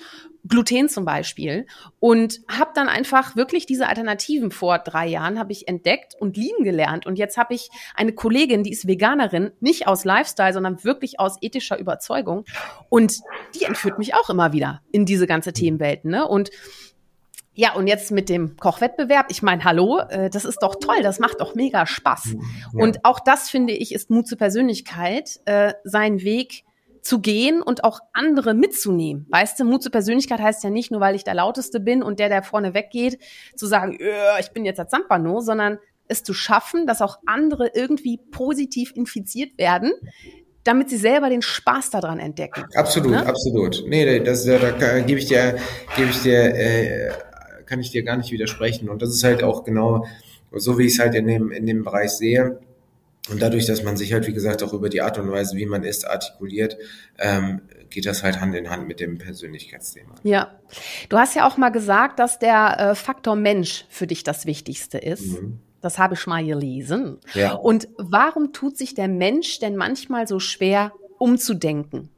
Gluten 0.48 0.90
zum 0.90 1.06
Beispiel, 1.06 1.66
und 2.00 2.40
habe 2.48 2.72
dann 2.74 2.88
einfach 2.88 3.36
wirklich 3.36 3.66
diese 3.66 3.88
Alternativen 3.88 4.52
vor 4.52 4.80
drei 4.80 5.08
Jahren 5.08 5.40
habe 5.40 5.52
ich 5.52 5.68
entdeckt 5.68 6.16
und 6.20 6.38
lieben 6.38 6.64
gelernt. 6.64 7.06
Und 7.06 7.18
jetzt 7.18 7.38
habe 7.38 7.54
ich 7.54 7.70
eine 7.96 8.14
Kollegin, 8.14 8.64
die 8.64 8.72
ist 8.72 8.88
Veganerin, 8.88 9.52
nicht 9.60 9.88
aus 9.88 10.06
Lifestyle, 10.06 10.54
sondern 10.54 10.84
wirklich 10.84 11.20
aus 11.20 11.38
ethischer 11.42 11.78
Überzeugung. 11.78 12.46
Und 12.90 13.20
die 13.56 13.66
entführt 13.66 14.00
mich 14.00 14.16
auch 14.16 14.30
immer 14.30 14.54
wieder 14.54 14.82
in 14.92 15.06
diese 15.06 15.28
ganze 15.28 15.54
Themenwelten. 15.54 16.12
Ne? 16.12 16.28
Und 16.28 16.50
ja, 17.56 17.74
und 17.74 17.88
jetzt 17.88 18.12
mit 18.12 18.30
dem 18.30 18.58
Kochwettbewerb, 18.58 19.28
ich 19.30 19.44
meine, 19.44 19.64
hallo, 19.64 20.00
äh, 20.10 20.30
das 20.30 20.46
ist 20.46 20.60
doch 20.64 20.76
toll, 20.76 21.02
das 21.04 21.20
macht 21.20 21.40
doch 21.40 21.56
mega 21.56 21.86
Spaß. 21.86 22.34
Ja. 22.34 22.84
Und 22.84 23.06
auch 23.06 23.20
das, 23.20 23.50
finde 23.50 23.74
ich, 23.74 23.94
ist 23.94 24.10
Mut 24.10 24.28
zur 24.28 24.38
Persönlichkeit, 24.38 25.40
äh, 25.46 25.74
seinen 25.84 26.22
Weg 26.24 26.64
zu 27.02 27.20
gehen 27.20 27.62
und 27.62 27.84
auch 27.84 28.00
andere 28.14 28.54
mitzunehmen. 28.54 29.28
Weißt 29.30 29.60
du, 29.60 29.66
Mut 29.66 29.84
zur 29.84 29.92
Persönlichkeit 29.92 30.40
heißt 30.40 30.64
ja 30.64 30.70
nicht 30.70 30.90
nur, 30.90 31.02
weil 31.02 31.16
ich 31.16 31.24
der 31.24 31.34
Lauteste 31.36 31.80
bin 31.80 32.02
und 32.02 32.18
der, 32.18 32.30
der 32.30 32.44
vorne 32.44 32.74
weggeht, 32.74 33.20
zu 33.56 33.68
sagen, 33.68 33.98
ich 34.40 34.52
bin 34.52 34.64
jetzt 34.64 34.78
der 34.78 34.88
Zampano, 34.88 35.42
sondern 35.42 35.80
es 36.08 36.24
zu 36.24 36.34
schaffen, 36.34 36.88
dass 36.88 37.02
auch 37.02 37.18
andere 37.26 37.72
irgendwie 37.74 38.20
positiv 38.32 38.94
infiziert 38.96 39.58
werden, 39.58 39.92
damit 40.64 40.90
sie 40.90 40.98
selber 40.98 41.30
den 41.30 41.42
Spaß 41.42 41.90
daran 41.90 42.20
entdecken. 42.20 42.66
Absolut, 42.76 43.12
ne? 43.12 43.26
absolut. 43.26 43.84
Nee, 43.88 44.22
das, 44.22 44.46
da, 44.46 44.58
da 44.58 45.00
gebe 45.00 45.20
ich 45.20 45.26
dir, 45.26 45.58
gebe 45.98 46.10
ich 46.10 46.22
dir, 46.22 46.56
äh, 46.56 47.12
kann 47.66 47.80
ich 47.80 47.92
dir 47.92 48.04
gar 48.04 48.18
nicht 48.18 48.32
widersprechen. 48.32 48.90
Und 48.90 49.02
das 49.02 49.10
ist 49.10 49.24
halt 49.24 49.44
auch 49.44 49.64
genau 49.64 50.06
so, 50.52 50.78
wie 50.78 50.86
ich 50.86 50.94
es 50.94 51.00
halt 51.00 51.16
in 51.16 51.28
dem, 51.28 51.52
in 51.52 51.66
dem 51.66 51.84
Bereich 51.84 52.12
sehe 52.12 52.60
und 53.30 53.42
dadurch, 53.42 53.66
dass 53.66 53.84
man 53.84 53.96
sich 53.96 54.12
halt, 54.12 54.28
wie 54.28 54.34
gesagt, 54.34 54.64
auch 54.64 54.74
über 54.74 54.90
die 54.90 55.02
Art 55.02 55.18
und 55.18 55.32
Weise, 55.32 55.56
wie 55.56 55.66
man 55.66 55.84
ist, 55.84 56.06
artikuliert, 56.06 56.78
ähm, 57.18 57.62
geht 57.90 58.06
das 58.06 58.22
halt 58.22 58.42
Hand 58.42 58.54
in 58.54 58.70
Hand 58.70 58.88
mit 58.88 59.00
dem 59.00 59.18
Persönlichkeitsthema. 59.18 60.16
Ja. 60.24 60.52
Du 61.08 61.18
hast 61.18 61.36
ja 61.36 61.48
auch 61.48 61.56
mal 61.56 61.70
gesagt, 61.70 62.20
dass 62.20 62.40
der 62.40 62.80
äh, 62.80 62.96
Faktor 62.96 63.36
Mensch 63.36 63.86
für 63.90 64.08
dich 64.08 64.24
das 64.24 64.46
Wichtigste 64.46 64.98
ist. 64.98 65.42
Mhm. 65.42 65.60
Das 65.80 66.00
habe 66.00 66.16
ich 66.16 66.28
mal 66.28 66.46
gelesen. 66.46 67.20
Ja. 67.34 67.54
Und 67.54 67.88
warum 67.98 68.52
tut 68.52 68.78
sich 68.78 68.94
der 68.94 69.08
Mensch 69.08 69.60
denn 69.60 69.78
manchmal 69.78 70.28
so 70.28 70.40
schwer 70.40 70.92
umzudenken? 71.18 72.10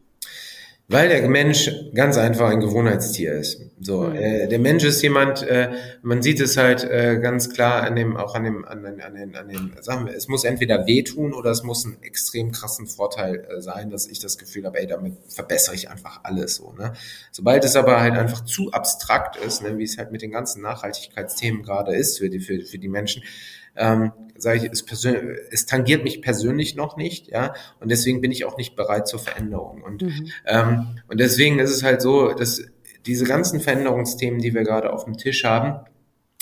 Weil 0.88 1.10
der 1.10 1.28
Mensch 1.28 1.72
ganz 1.96 2.16
einfach 2.16 2.50
ein 2.52 2.60
Gewohnheitstier 2.60 3.34
ist. 3.34 3.60
So, 3.80 4.04
mhm. 4.04 4.16
äh, 4.16 4.48
der 4.48 4.60
Mensch 4.60 4.84
ist 4.84 5.02
jemand, 5.02 5.42
äh, 5.42 5.72
man 6.04 6.22
sieht 6.22 6.40
es 6.40 6.58
halt 6.58 6.84
äh, 6.84 7.20
ganz 7.20 7.50
klar 7.50 7.82
an 7.82 7.96
dem, 7.96 8.16
auch 8.16 8.36
an 8.36 8.44
dem, 8.44 8.66
an, 8.66 8.84
den, 8.84 9.02
an 9.02 9.16
den, 9.16 9.36
an 9.36 9.48
den 9.48 9.74
Sachen. 9.82 10.08
Es 10.08 10.28
muss 10.28 10.44
entweder 10.44 10.86
wehtun 10.86 11.34
oder 11.34 11.50
es 11.50 11.64
muss 11.64 11.86
einen 11.86 12.02
extrem 12.04 12.52
krassen 12.52 12.86
Vorteil 12.86 13.48
äh, 13.50 13.62
sein, 13.62 13.90
dass 13.90 14.06
ich 14.06 14.20
das 14.20 14.38
Gefühl 14.38 14.66
habe, 14.66 14.80
ey, 14.80 14.86
damit 14.86 15.16
verbessere 15.28 15.74
ich 15.74 15.90
einfach 15.90 16.20
alles 16.24 16.56
so. 16.56 16.72
Ne? 16.74 16.94
Sobald 17.32 17.66
es 17.66 17.76
aber 17.76 18.00
halt 18.00 18.14
einfach 18.14 18.46
zu 18.46 18.72
abstrakt 18.72 19.38
ist, 19.38 19.64
ne, 19.64 19.80
wie 19.80 19.84
es 19.84 19.98
halt 19.98 20.12
mit 20.12 20.22
den 20.22 20.32
ganzen 20.32 20.62
Nachhaltigkeitsthemen 20.62 21.64
gerade 21.64 21.96
ist 21.96 22.20
für 22.20 22.30
die, 22.30 22.40
für, 22.40 22.62
für 22.62 22.78
die 22.78 22.90
Menschen, 22.90 23.24
ähm, 23.76 24.12
sage 24.38 24.60
ich, 24.60 24.72
es, 24.72 24.84
es 25.52 25.66
tangiert 25.66 26.04
mich 26.04 26.22
persönlich 26.22 26.76
noch 26.76 26.98
nicht, 26.98 27.28
ja, 27.28 27.54
und 27.80 27.90
deswegen 27.90 28.22
bin 28.22 28.32
ich 28.32 28.46
auch 28.46 28.58
nicht 28.58 28.76
bereit 28.76 29.08
zur 29.08 29.20
Veränderung. 29.20 29.82
Und, 29.82 30.02
mhm. 30.02 30.28
ähm, 30.46 31.00
und 31.08 31.20
deswegen 31.20 31.60
ist 31.60 31.72
es 31.72 31.84
halt 31.84 32.02
so, 32.02 32.34
dass 32.34 32.62
diese 33.06 33.26
ganzen 33.26 33.60
Veränderungsthemen, 33.62 34.40
die 34.40 34.54
wir 34.54 34.64
gerade 34.64 34.92
auf 34.92 35.06
dem 35.06 35.18
Tisch 35.18 35.44
haben, 35.44 35.80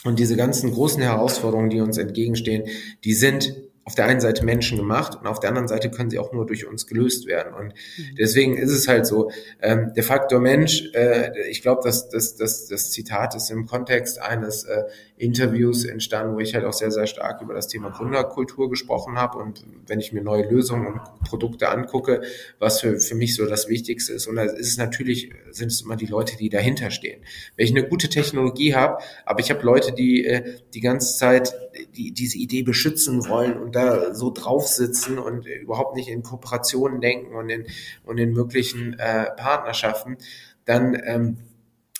und 0.06 0.20
diese 0.20 0.36
ganzen 0.36 0.72
großen 0.72 1.02
Herausforderungen, 1.02 1.70
die 1.70 1.80
uns 1.80 1.98
entgegenstehen, 1.98 2.68
die 3.06 3.14
sind 3.14 3.56
auf 3.86 3.96
der 3.96 4.06
einen 4.06 4.22
Seite 4.22 4.46
Menschen 4.46 4.78
gemacht 4.78 5.18
und 5.20 5.28
auf 5.28 5.42
der 5.42 5.50
anderen 5.50 5.68
Seite 5.68 5.92
können 5.92 6.10
sie 6.10 6.18
auch 6.18 6.32
nur 6.32 6.46
durch 6.46 6.66
uns 6.66 6.88
gelöst 6.88 7.26
werden. 7.26 7.54
Und 7.54 7.74
mhm. 7.98 8.16
deswegen 8.18 8.58
ist 8.58 8.72
es 8.72 8.88
halt 8.88 9.06
so, 9.06 9.30
ähm, 9.62 9.92
der 9.94 10.04
Faktor 10.04 10.40
Mensch, 10.40 10.90
äh, 10.94 11.32
ich 11.50 11.62
glaube, 11.62 11.82
dass 11.84 12.10
das, 12.10 12.36
das, 12.36 12.68
das 12.68 12.92
Zitat 12.92 13.36
ist 13.36 13.52
im 13.52 13.66
Kontext 13.66 14.22
eines 14.22 14.64
äh, 14.64 14.84
Interviews 15.24 15.86
entstanden, 15.86 16.36
wo 16.36 16.40
ich 16.40 16.54
halt 16.54 16.66
auch 16.66 16.74
sehr, 16.74 16.92
sehr 16.92 17.08
stark 17.08 17.42
über 17.42 17.54
das 17.54 17.68
Thema 17.68 17.90
Gründerkultur 17.90 18.70
gesprochen 18.70 19.18
habe. 19.18 19.40
Und 19.40 19.66
wenn 19.88 20.00
ich 20.00 20.12
mir 20.12 20.22
neue 20.22 20.50
Lösungen 20.50 20.88
und 20.88 21.02
Produkte 21.28 21.70
angucke, 21.70 22.22
was 22.60 22.82
für, 22.82 23.00
für 23.00 23.16
mich 23.16 23.36
so 23.36 23.46
das 23.46 23.70
Wichtigste 23.70 24.14
ist. 24.14 24.28
Und 24.28 24.36
da 24.36 24.44
ist 24.44 24.68
es 24.68 24.78
natürlich, 24.78 25.32
sind 25.52 25.72
es 25.72 25.82
immer 25.82 25.96
die 25.96 26.06
Leute, 26.06 26.38
die 26.38 26.50
dahinter 26.50 26.92
stehen. 26.92 27.22
Wenn 27.56 27.66
ich 27.66 27.72
eine 27.72 27.88
gute 27.88 28.10
Technologie 28.10 28.76
habe, 28.76 29.02
aber 29.26 29.40
ich 29.40 29.50
habe 29.50 29.64
Leute, 29.64 29.94
die 29.94 30.26
äh, 30.26 30.58
die 30.74 30.82
ganze 30.82 31.18
Zeit 31.18 31.54
die, 31.96 32.12
diese 32.12 32.38
Idee 32.38 32.64
beschützen 32.64 33.28
wollen 33.28 33.58
und 33.58 33.76
da 33.76 34.14
so 34.14 34.32
drauf 34.32 34.68
sitzen 34.68 35.18
und 35.18 35.46
überhaupt 35.46 35.96
nicht 35.96 36.10
in 36.10 36.24
Kooperationen 36.24 37.02
denken 37.02 37.36
und 37.36 37.50
in, 37.50 37.66
und 38.04 38.18
in 38.18 38.34
möglichen 38.34 39.00
äh, 39.00 39.32
Partnerschaften, 39.36 40.18
dann 40.66 41.00
ähm, 41.04 41.38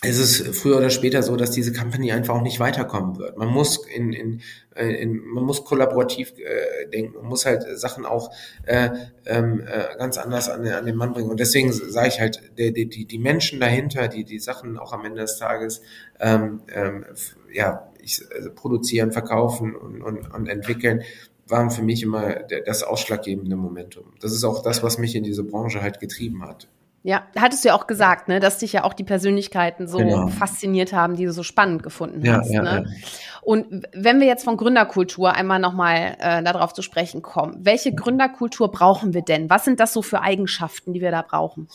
ist 0.04 0.20
es 0.20 0.58
früher 0.58 0.78
oder 0.78 0.90
später 0.90 1.24
so, 1.24 1.36
dass 1.36 1.52
diese 1.52 1.72
Company 1.72 2.12
einfach 2.12 2.36
auch 2.36 2.42
nicht 2.42 2.60
weiterkommen 2.60 3.18
wird. 3.18 3.38
Man 3.38 3.48
muss 3.48 3.86
in, 3.88 4.12
in, 4.12 4.42
äh, 4.76 4.88
in 5.02 5.24
man 5.26 5.44
muss 5.44 5.64
kollaborativ 5.64 6.34
äh, 6.38 6.90
denken, 6.90 7.16
man 7.16 7.28
muss 7.28 7.46
halt 7.46 7.64
Sachen 7.80 8.06
auch 8.06 8.32
äh, 8.66 8.90
ähm, 9.26 9.62
äh, 9.62 9.98
ganz 9.98 10.18
anders 10.18 10.50
an, 10.50 10.68
an 10.68 10.86
den 10.86 10.96
Mann 10.96 11.14
bringen. 11.14 11.30
Und 11.30 11.40
deswegen 11.40 11.72
sage 11.72 12.08
ich 12.10 12.20
halt, 12.20 12.42
die, 12.58 12.74
die, 12.74 13.06
die 13.06 13.20
Menschen 13.20 13.60
dahinter, 13.60 14.08
die 14.08 14.24
die 14.24 14.40
Sachen 14.40 14.78
auch 14.78 14.94
am 14.94 15.06
Ende 15.06 15.22
des 15.22 15.38
Tages 15.38 15.82
ähm, 16.20 16.62
ähm, 16.74 17.06
ja, 17.52 17.90
ich, 18.02 18.22
also 18.36 18.52
produzieren, 18.52 19.12
verkaufen 19.12 19.76
und, 19.76 20.02
und, 20.02 20.34
und 20.34 20.48
entwickeln, 20.48 21.04
waren 21.48 21.72
für 21.72 21.84
mich 21.84 22.04
immer 22.04 22.36
das 22.66 22.84
ausschlaggebende 22.84 23.56
Momentum. 23.56 24.14
Das 24.22 24.32
ist 24.32 24.44
auch 24.44 24.62
das, 24.64 24.82
was 24.84 24.98
mich 24.98 25.16
in 25.16 25.24
diese 25.24 25.44
Branche 25.44 25.82
halt 25.82 26.00
getrieben 26.00 26.44
hat. 26.44 26.68
Ja, 27.06 27.24
hattest 27.38 27.66
du 27.66 27.68
ja 27.68 27.76
auch 27.76 27.86
gesagt, 27.86 28.30
ne, 28.30 28.40
dass 28.40 28.60
dich 28.60 28.72
ja 28.72 28.86
auch 28.86 28.94
die 28.94 29.04
Persönlichkeiten 29.04 29.90
so 29.90 29.98
genau. 29.98 30.28
fasziniert 30.28 30.94
haben, 30.94 31.18
die 31.18 31.26
du 31.26 31.34
so 31.34 31.44
spannend 31.44 31.84
gefunden 31.84 32.24
hast. 32.32 32.50
Ja, 32.50 32.62
ne? 32.62 32.86
ja. 32.88 32.92
Und 33.42 33.86
wenn 33.94 34.22
wir 34.22 34.28
jetzt 34.28 34.46
von 34.46 34.56
Gründerkultur 34.56 35.34
einmal 35.34 35.60
nochmal 35.60 36.16
äh, 36.20 36.42
darauf 36.42 36.72
zu 36.72 36.82
sprechen 36.82 37.22
kommen, 37.22 37.58
welche 37.60 37.94
Gründerkultur 37.94 38.72
brauchen 38.72 39.14
wir 39.14 39.22
denn? 39.22 39.50
Was 39.50 39.66
sind 39.66 39.82
das 39.82 39.92
so 39.92 40.02
für 40.02 40.22
Eigenschaften, 40.22 40.94
die 40.94 41.02
wir 41.02 41.12
da 41.12 41.24
brauchen? 41.24 41.68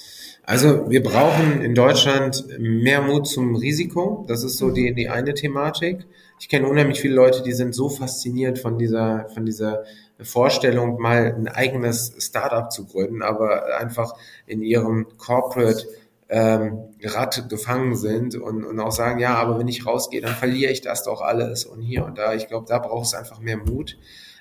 Also 0.44 0.88
wir 0.88 1.02
brauchen 1.02 1.60
in 1.60 1.74
Deutschland 1.74 2.46
mehr 2.58 3.02
Mut 3.02 3.28
zum 3.28 3.54
Risiko. 3.54 4.24
Das 4.28 4.44
ist 4.44 4.56
so 4.56 4.70
die, 4.70 4.94
die 4.94 5.10
eine 5.10 5.34
Thematik. 5.34 6.06
Ich 6.40 6.48
kenne 6.48 6.66
unheimlich 6.66 7.00
viele 7.00 7.14
Leute, 7.14 7.42
die 7.42 7.52
sind 7.52 7.74
so 7.74 7.90
fasziniert 7.90 8.58
von 8.58 8.78
dieser, 8.78 9.28
von 9.34 9.44
dieser 9.44 9.84
Vorstellung, 10.24 11.00
mal 11.00 11.34
ein 11.34 11.48
eigenes 11.48 12.14
Startup 12.18 12.70
zu 12.72 12.86
gründen, 12.86 13.22
aber 13.22 13.76
einfach 13.78 14.14
in 14.46 14.62
ihrem 14.62 15.06
Corporate 15.16 15.86
ähm, 16.28 16.94
Rad 17.02 17.48
gefangen 17.48 17.96
sind 17.96 18.34
und, 18.34 18.64
und 18.64 18.80
auch 18.80 18.92
sagen, 18.92 19.18
ja, 19.18 19.34
aber 19.36 19.58
wenn 19.58 19.68
ich 19.68 19.86
rausgehe, 19.86 20.20
dann 20.20 20.34
verliere 20.34 20.72
ich 20.72 20.80
das 20.80 21.04
doch 21.04 21.20
alles 21.20 21.64
und 21.64 21.80
hier 21.80 22.04
und 22.04 22.18
da. 22.18 22.34
Ich 22.34 22.48
glaube, 22.48 22.66
da 22.68 22.78
braucht 22.78 23.06
es 23.06 23.14
einfach 23.14 23.40
mehr 23.40 23.56
Mut. 23.56 23.96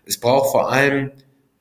Es 0.05 0.19
braucht 0.19 0.51
vor 0.51 0.71
allem, 0.71 1.11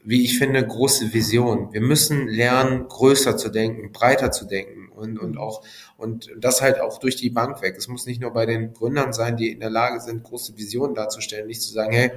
wie 0.03 0.25
ich 0.25 0.39
finde, 0.39 0.67
große 0.67 1.12
Vision. 1.12 1.73
Wir 1.73 1.81
müssen 1.81 2.29
lernen, 2.29 2.89
größer 2.89 3.37
zu 3.37 3.51
denken, 3.51 3.93
breiter 3.93 4.31
zu 4.31 4.47
denken 4.47 4.89
und, 4.89 5.19
und 5.19 5.37
auch, 5.37 5.62
und 5.97 6.31
das 6.39 6.62
halt 6.62 6.81
auch 6.81 6.99
durch 6.99 7.17
die 7.17 7.31
Bank 7.31 7.62
weg. 7.62 7.75
Es 7.77 7.89
muss 7.89 8.07
nicht 8.07 8.21
nur 8.21 8.33
bei 8.33 8.47
den 8.47 8.73
Gründern 8.73 9.12
sein, 9.12 9.37
die 9.37 9.51
in 9.51 9.61
der 9.61 9.71
Lage 9.71 10.01
sind, 10.01 10.25
große 10.25 10.57
Visionen 10.57 10.95
darzustellen, 10.95 11.47
nicht 11.47 11.62
zu 11.62 11.73
sagen, 11.73 11.93
hey, 11.93 12.11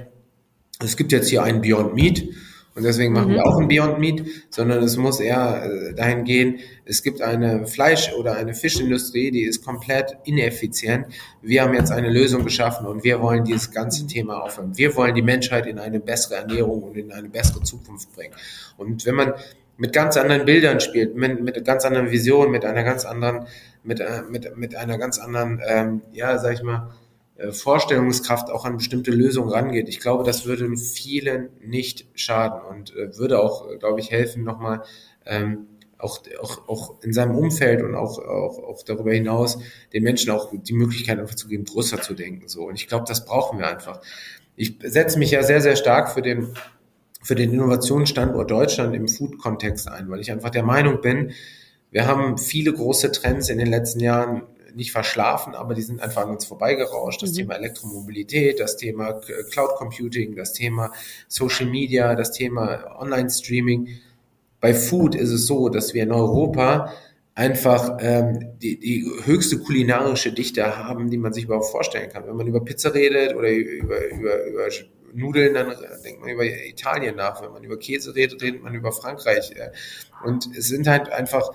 es 0.82 0.96
gibt 0.96 1.12
jetzt 1.12 1.28
hier 1.28 1.42
einen 1.42 1.60
Beyond 1.60 1.94
Meat 1.94 2.24
und 2.74 2.84
deswegen 2.84 3.12
machen 3.12 3.32
mhm. 3.32 3.34
wir 3.34 3.46
auch 3.46 3.58
ein 3.58 3.68
Beyond 3.68 3.98
Meat, 3.98 4.24
sondern 4.50 4.82
es 4.82 4.96
muss 4.96 5.20
eher 5.20 5.64
äh, 5.64 5.94
dahin 5.94 6.24
gehen, 6.24 6.60
es 6.84 7.02
gibt 7.02 7.20
eine 7.20 7.66
Fleisch- 7.66 8.12
oder 8.14 8.36
eine 8.36 8.54
Fischindustrie, 8.54 9.30
die 9.30 9.42
ist 9.42 9.64
komplett 9.64 10.16
ineffizient. 10.24 11.06
Wir 11.42 11.62
haben 11.62 11.74
jetzt 11.74 11.90
eine 11.90 12.08
Lösung 12.08 12.44
geschaffen 12.44 12.86
und 12.86 13.04
wir 13.04 13.20
wollen 13.20 13.44
dieses 13.44 13.70
ganze 13.70 14.06
Thema 14.06 14.42
aufhören. 14.42 14.76
Wir 14.76 14.94
wollen 14.96 15.14
die 15.14 15.22
Menschheit 15.22 15.66
in 15.66 15.78
eine 15.78 16.00
bessere 16.00 16.36
Ernährung 16.36 16.82
und 16.82 16.96
in 16.96 17.12
eine 17.12 17.28
bessere 17.28 17.62
Zukunft 17.62 18.14
bringen. 18.14 18.34
Und 18.76 19.04
wenn 19.04 19.14
man 19.14 19.34
mit 19.76 19.92
ganz 19.92 20.16
anderen 20.16 20.44
Bildern 20.44 20.78
spielt, 20.78 21.16
mit, 21.16 21.42
mit 21.42 21.64
ganz 21.64 21.84
anderen 21.84 22.10
Visionen, 22.10 22.52
mit 22.52 22.64
einer 22.64 22.84
ganz 22.84 23.04
anderen, 23.04 23.46
mit, 23.82 23.98
äh, 24.00 24.22
mit, 24.30 24.56
mit 24.56 24.76
einer 24.76 24.98
ganz 24.98 25.18
anderen, 25.18 25.60
ähm, 25.66 26.02
ja, 26.12 26.38
sag 26.38 26.54
ich 26.54 26.62
mal, 26.62 26.90
Vorstellungskraft 27.52 28.50
auch 28.50 28.64
an 28.64 28.76
bestimmte 28.76 29.10
Lösungen 29.10 29.50
rangeht. 29.50 29.88
Ich 29.88 30.00
glaube, 30.00 30.24
das 30.24 30.46
würde 30.46 30.76
vielen 30.76 31.48
nicht 31.64 32.06
schaden 32.14 32.60
und 32.62 32.94
äh, 32.96 33.16
würde 33.16 33.40
auch, 33.40 33.66
glaube 33.78 34.00
ich, 34.00 34.10
helfen, 34.10 34.44
nochmal 34.44 34.82
ähm, 35.26 35.66
auch, 35.98 36.20
auch, 36.40 36.68
auch 36.68 37.02
in 37.02 37.12
seinem 37.12 37.36
Umfeld 37.36 37.82
und 37.82 37.94
auch, 37.94 38.18
auch, 38.18 38.58
auch 38.58 38.82
darüber 38.82 39.12
hinaus 39.12 39.58
den 39.92 40.02
Menschen 40.02 40.30
auch 40.30 40.50
die 40.52 40.72
Möglichkeit 40.72 41.18
einfach 41.18 41.34
zu 41.34 41.48
geben, 41.48 41.64
größer 41.64 42.00
zu 42.00 42.14
denken. 42.14 42.48
So. 42.48 42.66
Und 42.66 42.74
ich 42.74 42.88
glaube, 42.88 43.04
das 43.06 43.24
brauchen 43.24 43.58
wir 43.58 43.68
einfach. 43.68 44.00
Ich 44.56 44.78
setze 44.82 45.18
mich 45.18 45.30
ja 45.30 45.42
sehr, 45.42 45.60
sehr 45.60 45.76
stark 45.76 46.12
für 46.12 46.22
den, 46.22 46.54
für 47.22 47.34
den 47.34 47.52
Innovationsstandort 47.52 48.50
Deutschland 48.50 48.94
im 48.94 49.08
Food-Kontext 49.08 49.88
ein, 49.88 50.10
weil 50.10 50.20
ich 50.20 50.30
einfach 50.30 50.50
der 50.50 50.62
Meinung 50.62 51.00
bin, 51.00 51.32
wir 51.90 52.06
haben 52.06 52.38
viele 52.38 52.72
große 52.72 53.10
Trends 53.10 53.48
in 53.48 53.58
den 53.58 53.66
letzten 53.66 54.00
Jahren 54.00 54.42
nicht 54.74 54.92
verschlafen, 54.92 55.54
aber 55.54 55.74
die 55.74 55.82
sind 55.82 56.00
einfach 56.00 56.22
an 56.22 56.30
uns 56.30 56.44
vorbeigerauscht. 56.44 57.22
Das 57.22 57.32
mhm. 57.32 57.36
Thema 57.36 57.54
Elektromobilität, 57.54 58.60
das 58.60 58.76
Thema 58.76 59.20
Cloud 59.50 59.76
Computing, 59.76 60.36
das 60.36 60.52
Thema 60.52 60.92
Social 61.28 61.66
Media, 61.66 62.14
das 62.14 62.32
Thema 62.32 62.96
Online-Streaming. 62.98 63.88
Bei 64.60 64.74
Food 64.74 65.14
ist 65.14 65.30
es 65.30 65.46
so, 65.46 65.68
dass 65.68 65.94
wir 65.94 66.02
in 66.02 66.12
Europa 66.12 66.92
einfach 67.34 67.96
ähm, 68.00 68.58
die, 68.60 68.78
die 68.78 69.10
höchste 69.24 69.58
kulinarische 69.58 70.32
Dichte 70.32 70.76
haben, 70.76 71.10
die 71.10 71.16
man 71.16 71.32
sich 71.32 71.44
überhaupt 71.44 71.70
vorstellen 71.70 72.10
kann. 72.10 72.26
Wenn 72.26 72.36
man 72.36 72.46
über 72.46 72.62
Pizza 72.62 72.92
redet 72.92 73.34
oder 73.34 73.48
über, 73.48 74.06
über, 74.10 74.44
über 74.44 74.68
Nudeln, 75.14 75.54
dann 75.54 75.74
denkt 76.04 76.20
man 76.20 76.30
über 76.30 76.44
Italien 76.44 77.16
nach. 77.16 77.42
Wenn 77.42 77.52
man 77.52 77.64
über 77.64 77.78
Käse 77.78 78.14
redet, 78.14 78.42
redet 78.42 78.62
man 78.62 78.74
über 78.74 78.92
Frankreich. 78.92 79.52
Und 80.24 80.48
es 80.56 80.68
sind 80.68 80.86
halt 80.86 81.08
einfach 81.08 81.50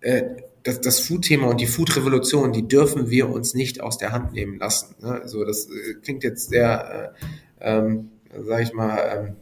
äh, 0.00 0.22
das, 0.62 0.80
das 0.80 1.00
Food-Thema 1.00 1.48
und 1.48 1.60
die 1.60 1.66
Food-Revolution, 1.66 2.52
die 2.52 2.66
dürfen 2.66 3.10
wir 3.10 3.28
uns 3.28 3.54
nicht 3.54 3.80
aus 3.80 3.98
der 3.98 4.12
Hand 4.12 4.32
nehmen 4.32 4.58
lassen. 4.58 4.94
Ne? 5.00 5.20
Also 5.22 5.44
das 5.44 5.66
äh, 5.66 5.94
klingt 6.02 6.24
jetzt 6.24 6.50
sehr, 6.50 7.14
äh, 7.60 7.78
ähm, 7.78 8.10
sag 8.46 8.62
ich 8.62 8.72
mal, 8.72 8.98
ähm, 9.28 9.36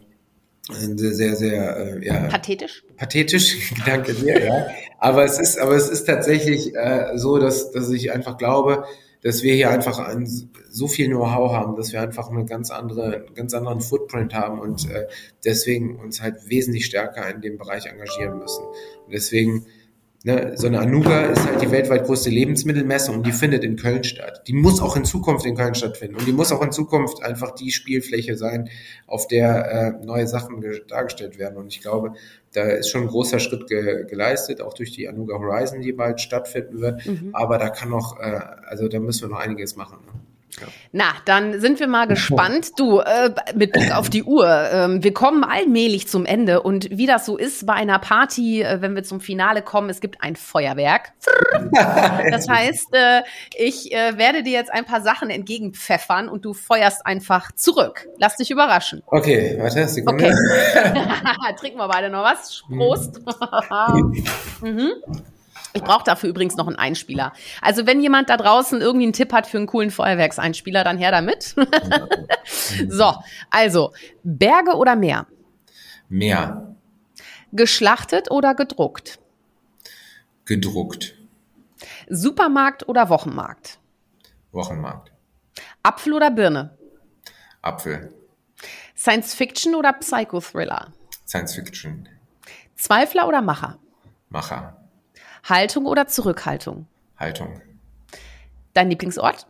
sehr, 0.70 1.34
sehr, 1.34 1.76
äh, 1.76 2.06
ja, 2.06 2.28
pathetisch. 2.28 2.84
Pathetisch, 2.96 3.72
danke 3.86 4.12
dir, 4.14 4.44
ja. 4.44 4.66
Aber 4.98 5.24
es 5.24 5.38
ist, 5.38 5.58
aber 5.58 5.74
es 5.74 5.88
ist 5.88 6.04
tatsächlich 6.04 6.74
äh, 6.74 7.16
so, 7.16 7.38
dass, 7.38 7.70
dass 7.70 7.90
ich 7.90 8.12
einfach 8.12 8.36
glaube, 8.36 8.84
dass 9.22 9.42
wir 9.42 9.54
hier 9.54 9.70
einfach 9.70 9.98
ein, 9.98 10.28
so 10.70 10.86
viel 10.86 11.08
Know-how 11.08 11.52
haben, 11.52 11.76
dass 11.76 11.92
wir 11.92 12.00
einfach 12.00 12.30
eine 12.30 12.44
ganz 12.44 12.70
andere, 12.70 13.26
einen 13.26 13.34
ganz 13.34 13.54
anderen 13.54 13.80
Footprint 13.80 14.34
haben 14.34 14.60
und 14.60 14.88
äh, 14.90 15.06
deswegen 15.44 15.96
uns 15.96 16.22
halt 16.22 16.48
wesentlich 16.48 16.86
stärker 16.86 17.28
in 17.28 17.40
dem 17.40 17.58
Bereich 17.58 17.86
engagieren 17.86 18.38
müssen. 18.38 18.64
Und 18.64 19.12
deswegen 19.12 19.66
Ne, 20.24 20.54
so 20.56 20.66
eine 20.66 20.80
Anuga 20.80 21.26
ist 21.26 21.46
halt 21.46 21.62
die 21.62 21.70
weltweit 21.70 22.04
größte 22.04 22.28
Lebensmittelmesse 22.28 23.12
und 23.12 23.24
die 23.24 23.30
findet 23.30 23.62
in 23.62 23.76
Köln 23.76 24.02
statt. 24.02 24.42
Die 24.48 24.52
muss 24.52 24.80
auch 24.80 24.96
in 24.96 25.04
Zukunft 25.04 25.46
in 25.46 25.54
Köln 25.54 25.76
stattfinden 25.76 26.16
und 26.16 26.26
die 26.26 26.32
muss 26.32 26.50
auch 26.50 26.60
in 26.60 26.72
Zukunft 26.72 27.22
einfach 27.22 27.52
die 27.52 27.70
Spielfläche 27.70 28.36
sein, 28.36 28.68
auf 29.06 29.28
der 29.28 29.70
äh, 30.00 30.04
neue 30.04 30.26
Sachen 30.26 30.60
dargestellt 30.88 31.38
werden. 31.38 31.56
Und 31.56 31.68
ich 31.68 31.80
glaube, 31.80 32.14
da 32.52 32.62
ist 32.62 32.90
schon 32.90 33.02
ein 33.02 33.08
großer 33.08 33.38
Schritt 33.38 33.68
ge 33.68 34.06
geleistet, 34.06 34.60
auch 34.60 34.74
durch 34.74 34.90
die 34.90 35.08
Anuga 35.08 35.38
Horizon, 35.38 35.82
die 35.82 35.92
bald 35.92 36.20
stattfinden 36.20 36.80
wird. 36.80 37.06
Mhm. 37.06 37.30
Aber 37.32 37.58
da 37.58 37.70
kann 37.70 37.90
noch, 37.90 38.18
äh, 38.18 38.40
also 38.66 38.88
da 38.88 38.98
müssen 38.98 39.28
wir 39.28 39.28
noch 39.28 39.40
einiges 39.40 39.76
machen. 39.76 39.98
Ne? 40.04 40.20
Na, 40.92 41.04
dann 41.24 41.60
sind 41.60 41.80
wir 41.80 41.86
mal 41.86 42.06
gespannt. 42.06 42.70
Du, 42.76 43.00
äh, 43.00 43.30
mit 43.54 43.72
Blick 43.72 43.94
auf 43.94 44.10
die 44.10 44.24
Uhr, 44.24 44.48
ähm, 44.72 45.04
wir 45.04 45.12
kommen 45.12 45.44
allmählich 45.44 46.08
zum 46.08 46.26
Ende 46.26 46.62
und 46.62 46.88
wie 46.90 47.06
das 47.06 47.26
so 47.26 47.36
ist 47.36 47.66
bei 47.66 47.74
einer 47.74 47.98
Party, 47.98 48.62
äh, 48.62 48.80
wenn 48.80 48.94
wir 48.94 49.04
zum 49.04 49.20
Finale 49.20 49.62
kommen, 49.62 49.90
es 49.90 50.00
gibt 50.00 50.22
ein 50.22 50.36
Feuerwerk. 50.36 51.12
Das 52.30 52.48
heißt, 52.48 52.88
äh, 52.92 53.22
ich 53.56 53.92
äh, 53.92 54.16
werde 54.18 54.42
dir 54.42 54.52
jetzt 54.52 54.72
ein 54.72 54.84
paar 54.84 55.00
Sachen 55.00 55.30
entgegenpfeffern 55.30 56.28
und 56.28 56.44
du 56.44 56.52
feuerst 56.52 57.06
einfach 57.06 57.52
zurück. 57.52 58.08
Lass 58.18 58.36
dich 58.36 58.50
überraschen. 58.50 59.02
Okay, 59.06 59.56
warte, 59.58 59.86
Sekunde. 59.88 60.24
Okay. 60.24 60.34
Trinken 61.58 61.78
wir 61.78 61.88
beide 61.88 62.10
noch 62.10 62.24
was. 62.24 62.62
Prost. 62.68 63.20
mhm. 64.62 64.92
Ich 65.78 65.84
brauche 65.84 66.02
dafür 66.02 66.28
übrigens 66.28 66.56
noch 66.56 66.66
einen 66.66 66.74
Einspieler. 66.74 67.32
Also 67.62 67.86
wenn 67.86 68.02
jemand 68.02 68.30
da 68.30 68.36
draußen 68.36 68.80
irgendwie 68.80 69.06
einen 69.06 69.12
Tipp 69.12 69.32
hat 69.32 69.46
für 69.46 69.58
einen 69.58 69.68
coolen 69.68 69.92
Feuerwerkseinspieler, 69.92 70.82
dann 70.82 70.98
her 70.98 71.12
damit. 71.12 71.54
so, 72.88 73.14
also 73.48 73.92
Berge 74.24 74.74
oder 74.74 74.96
Meer? 74.96 75.28
Meer. 76.08 76.74
Geschlachtet 77.52 78.28
oder 78.32 78.56
gedruckt? 78.56 79.20
Gedruckt. 80.46 81.14
Supermarkt 82.08 82.88
oder 82.88 83.08
Wochenmarkt? 83.08 83.78
Wochenmarkt. 84.50 85.12
Apfel 85.84 86.12
oder 86.12 86.32
Birne? 86.32 86.76
Apfel. 87.62 88.12
Science 88.96 89.32
Fiction 89.32 89.76
oder 89.76 89.92
Psychothriller? 89.92 90.92
Science 91.24 91.54
Fiction. 91.54 92.08
Zweifler 92.74 93.28
oder 93.28 93.42
Macher? 93.42 93.78
Macher. 94.28 94.77
Haltung 95.44 95.86
oder 95.86 96.06
Zurückhaltung? 96.06 96.86
Haltung. 97.18 97.60
Dein 98.74 98.90
Lieblingsort? 98.90 99.46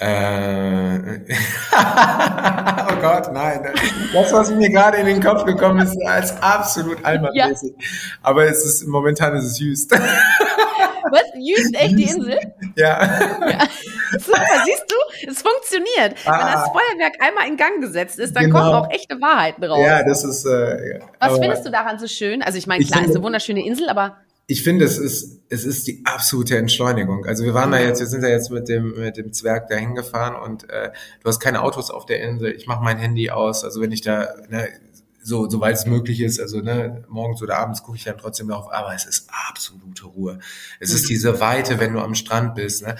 Äh, 0.00 0.96
oh 1.72 2.96
Gott, 3.02 3.32
nein. 3.32 3.68
Das, 4.14 4.32
was 4.32 4.50
mir 4.50 4.70
gerade 4.70 4.96
in 4.96 5.06
den 5.06 5.22
Kopf 5.22 5.44
gekommen 5.44 5.80
ist, 5.80 5.98
als 6.06 6.42
absolut 6.42 7.04
allmannmäßig. 7.04 7.74
Ja. 7.78 7.86
Aber 8.22 8.44
es 8.44 8.64
ist 8.64 8.86
momentan 8.86 9.36
ist 9.36 9.44
es 9.44 9.60
Jüst. 9.60 9.90
Was? 9.92 11.22
Jüst 11.38 11.74
echt 11.74 11.98
die 11.98 12.04
Insel? 12.04 12.38
Ja. 12.76 13.02
ja. 13.46 13.58
Super, 14.18 14.42
siehst 14.64 14.86
du? 14.88 15.28
Es 15.30 15.42
funktioniert. 15.42 16.16
Ah. 16.24 16.38
Wenn 16.38 16.46
das 16.52 16.68
Feuerwerk 16.68 17.14
einmal 17.20 17.46
in 17.48 17.56
Gang 17.56 17.80
gesetzt 17.82 18.18
ist, 18.18 18.34
dann 18.34 18.44
genau. 18.44 18.58
kommen 18.58 18.74
auch 18.74 18.90
echte 18.90 19.20
Wahrheiten 19.20 19.62
raus. 19.64 19.80
Ja, 19.84 20.02
das 20.02 20.24
ist. 20.24 20.46
Äh, 20.46 21.00
Was 21.18 21.38
findest 21.38 21.66
du 21.66 21.70
daran 21.70 21.98
so 21.98 22.06
schön? 22.06 22.42
Also 22.42 22.56
ich 22.56 22.66
meine, 22.66 22.84
klar, 22.84 23.02
ich 23.02 23.08
ist 23.08 23.16
eine 23.16 23.24
wunderschöne 23.24 23.64
Insel, 23.64 23.88
aber 23.88 24.16
ich 24.50 24.64
finde, 24.64 24.84
es 24.84 24.98
ist, 24.98 25.42
es 25.48 25.64
ist 25.64 25.86
die 25.86 26.02
absolute 26.04 26.58
Entschleunigung. 26.58 27.24
Also 27.24 27.44
wir 27.44 27.54
waren 27.54 27.70
da 27.70 27.78
jetzt, 27.78 28.00
wir 28.00 28.08
sind 28.08 28.22
da 28.22 28.28
jetzt 28.28 28.50
mit 28.50 28.68
dem, 28.68 28.98
mit 28.98 29.16
dem 29.16 29.32
Zwerg 29.32 29.68
da 29.68 29.76
hingefahren 29.76 30.34
und 30.34 30.68
äh, 30.68 30.90
du 31.22 31.28
hast 31.28 31.38
keine 31.38 31.62
Autos 31.62 31.88
auf 31.92 32.04
der 32.04 32.20
Insel. 32.20 32.50
Ich 32.50 32.66
mache 32.66 32.82
mein 32.82 32.98
Handy 32.98 33.30
aus. 33.30 33.62
Also 33.62 33.80
wenn 33.80 33.92
ich 33.92 34.00
da, 34.00 34.28
ne, 34.48 34.68
so, 35.22 35.48
soweit 35.48 35.76
es 35.76 35.86
möglich 35.86 36.20
ist, 36.20 36.40
also 36.40 36.60
ne, 36.60 37.04
morgens 37.08 37.40
oder 37.42 37.58
abends 37.58 37.84
gucke 37.84 37.96
ich 37.96 38.02
dann 38.02 38.18
trotzdem 38.18 38.48
drauf, 38.48 38.66
aber 38.72 38.92
es 38.92 39.04
ist 39.04 39.28
absolute 39.48 40.06
Ruhe. 40.06 40.40
Es 40.80 40.92
ist 40.92 41.04
mhm. 41.04 41.08
diese 41.08 41.38
Weite, 41.38 41.78
wenn 41.78 41.92
du 41.92 42.00
am 42.00 42.16
Strand 42.16 42.56
bist. 42.56 42.84
Ne? 42.84 42.96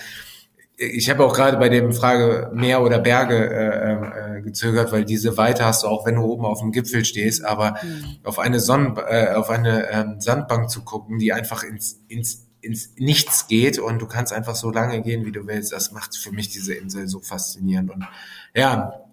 Ich 0.82 1.10
habe 1.10 1.24
auch 1.24 1.34
gerade 1.34 1.58
bei 1.58 1.68
dem 1.68 1.92
Frage 1.92 2.50
Meer 2.54 2.82
oder 2.82 2.98
Berge 2.98 3.36
äh, 3.36 3.92
ähm, 3.92 4.12
äh, 4.38 4.40
gezögert, 4.40 4.92
weil 4.92 5.04
diese 5.04 5.36
Weite 5.36 5.66
hast 5.66 5.82
du 5.82 5.88
auch, 5.88 6.06
wenn 6.06 6.14
du 6.14 6.22
oben 6.22 6.46
auf 6.46 6.60
dem 6.60 6.72
Gipfel 6.72 7.04
stehst, 7.04 7.44
aber 7.44 7.76
mhm. 7.82 8.16
auf 8.24 8.38
eine 8.38 8.60
Sonnen 8.60 8.96
äh, 8.96 9.34
auf 9.34 9.50
eine 9.50 9.90
ähm, 9.90 10.20
Sandbank 10.20 10.70
zu 10.70 10.82
gucken, 10.82 11.18
die 11.18 11.34
einfach 11.34 11.62
ins, 11.62 12.00
ins 12.08 12.46
ins 12.62 12.94
Nichts 12.96 13.46
geht 13.48 13.78
und 13.78 14.02
du 14.02 14.06
kannst 14.06 14.34
einfach 14.34 14.54
so 14.54 14.70
lange 14.70 15.00
gehen, 15.00 15.24
wie 15.24 15.32
du 15.32 15.46
willst. 15.46 15.72
Das 15.72 15.92
macht 15.92 16.14
für 16.14 16.30
mich 16.30 16.50
diese 16.50 16.74
Insel 16.74 17.08
so 17.08 17.20
faszinierend 17.20 17.90
und 17.90 18.06
ja, 18.54 19.06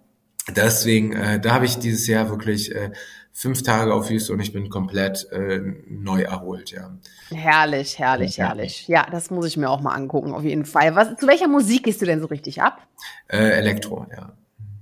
deswegen, 0.54 1.14
äh, 1.14 1.40
da 1.40 1.54
habe 1.54 1.66
ich 1.66 1.78
dieses 1.78 2.08
Jahr 2.08 2.30
wirklich 2.30 2.76
äh, 2.76 2.92
fünf 3.38 3.62
Tage 3.62 3.94
auf 3.94 4.10
Wüste 4.10 4.34
und 4.34 4.40
ich 4.40 4.52
bin 4.52 4.68
komplett 4.70 5.32
äh, 5.32 5.62
neu 5.88 6.24
erholt, 6.24 6.72
ja. 6.72 6.98
Herrlich, 7.30 8.00
herrlich, 8.00 8.38
ja. 8.38 8.48
herrlich. 8.48 8.88
Ja, 8.88 9.06
das 9.12 9.30
muss 9.30 9.46
ich 9.46 9.58
mir 9.58 9.70
auch 9.70 9.80
mal 9.80 9.94
angucken, 9.94 10.34
auf 10.34 10.44
jeden 10.44 10.66
Fall. 10.66 10.96
Was, 10.96 11.16
zu 11.18 11.28
welcher 11.28 11.48
Musik 11.48 11.84
gehst 11.84 12.02
du 12.02 12.08
denn 12.08 12.20
so 12.20 12.26
richtig 12.26 12.64
ab? 12.64 12.82
Äh, 13.28 13.38
Elektro, 13.38 14.08
ja. 14.12 14.34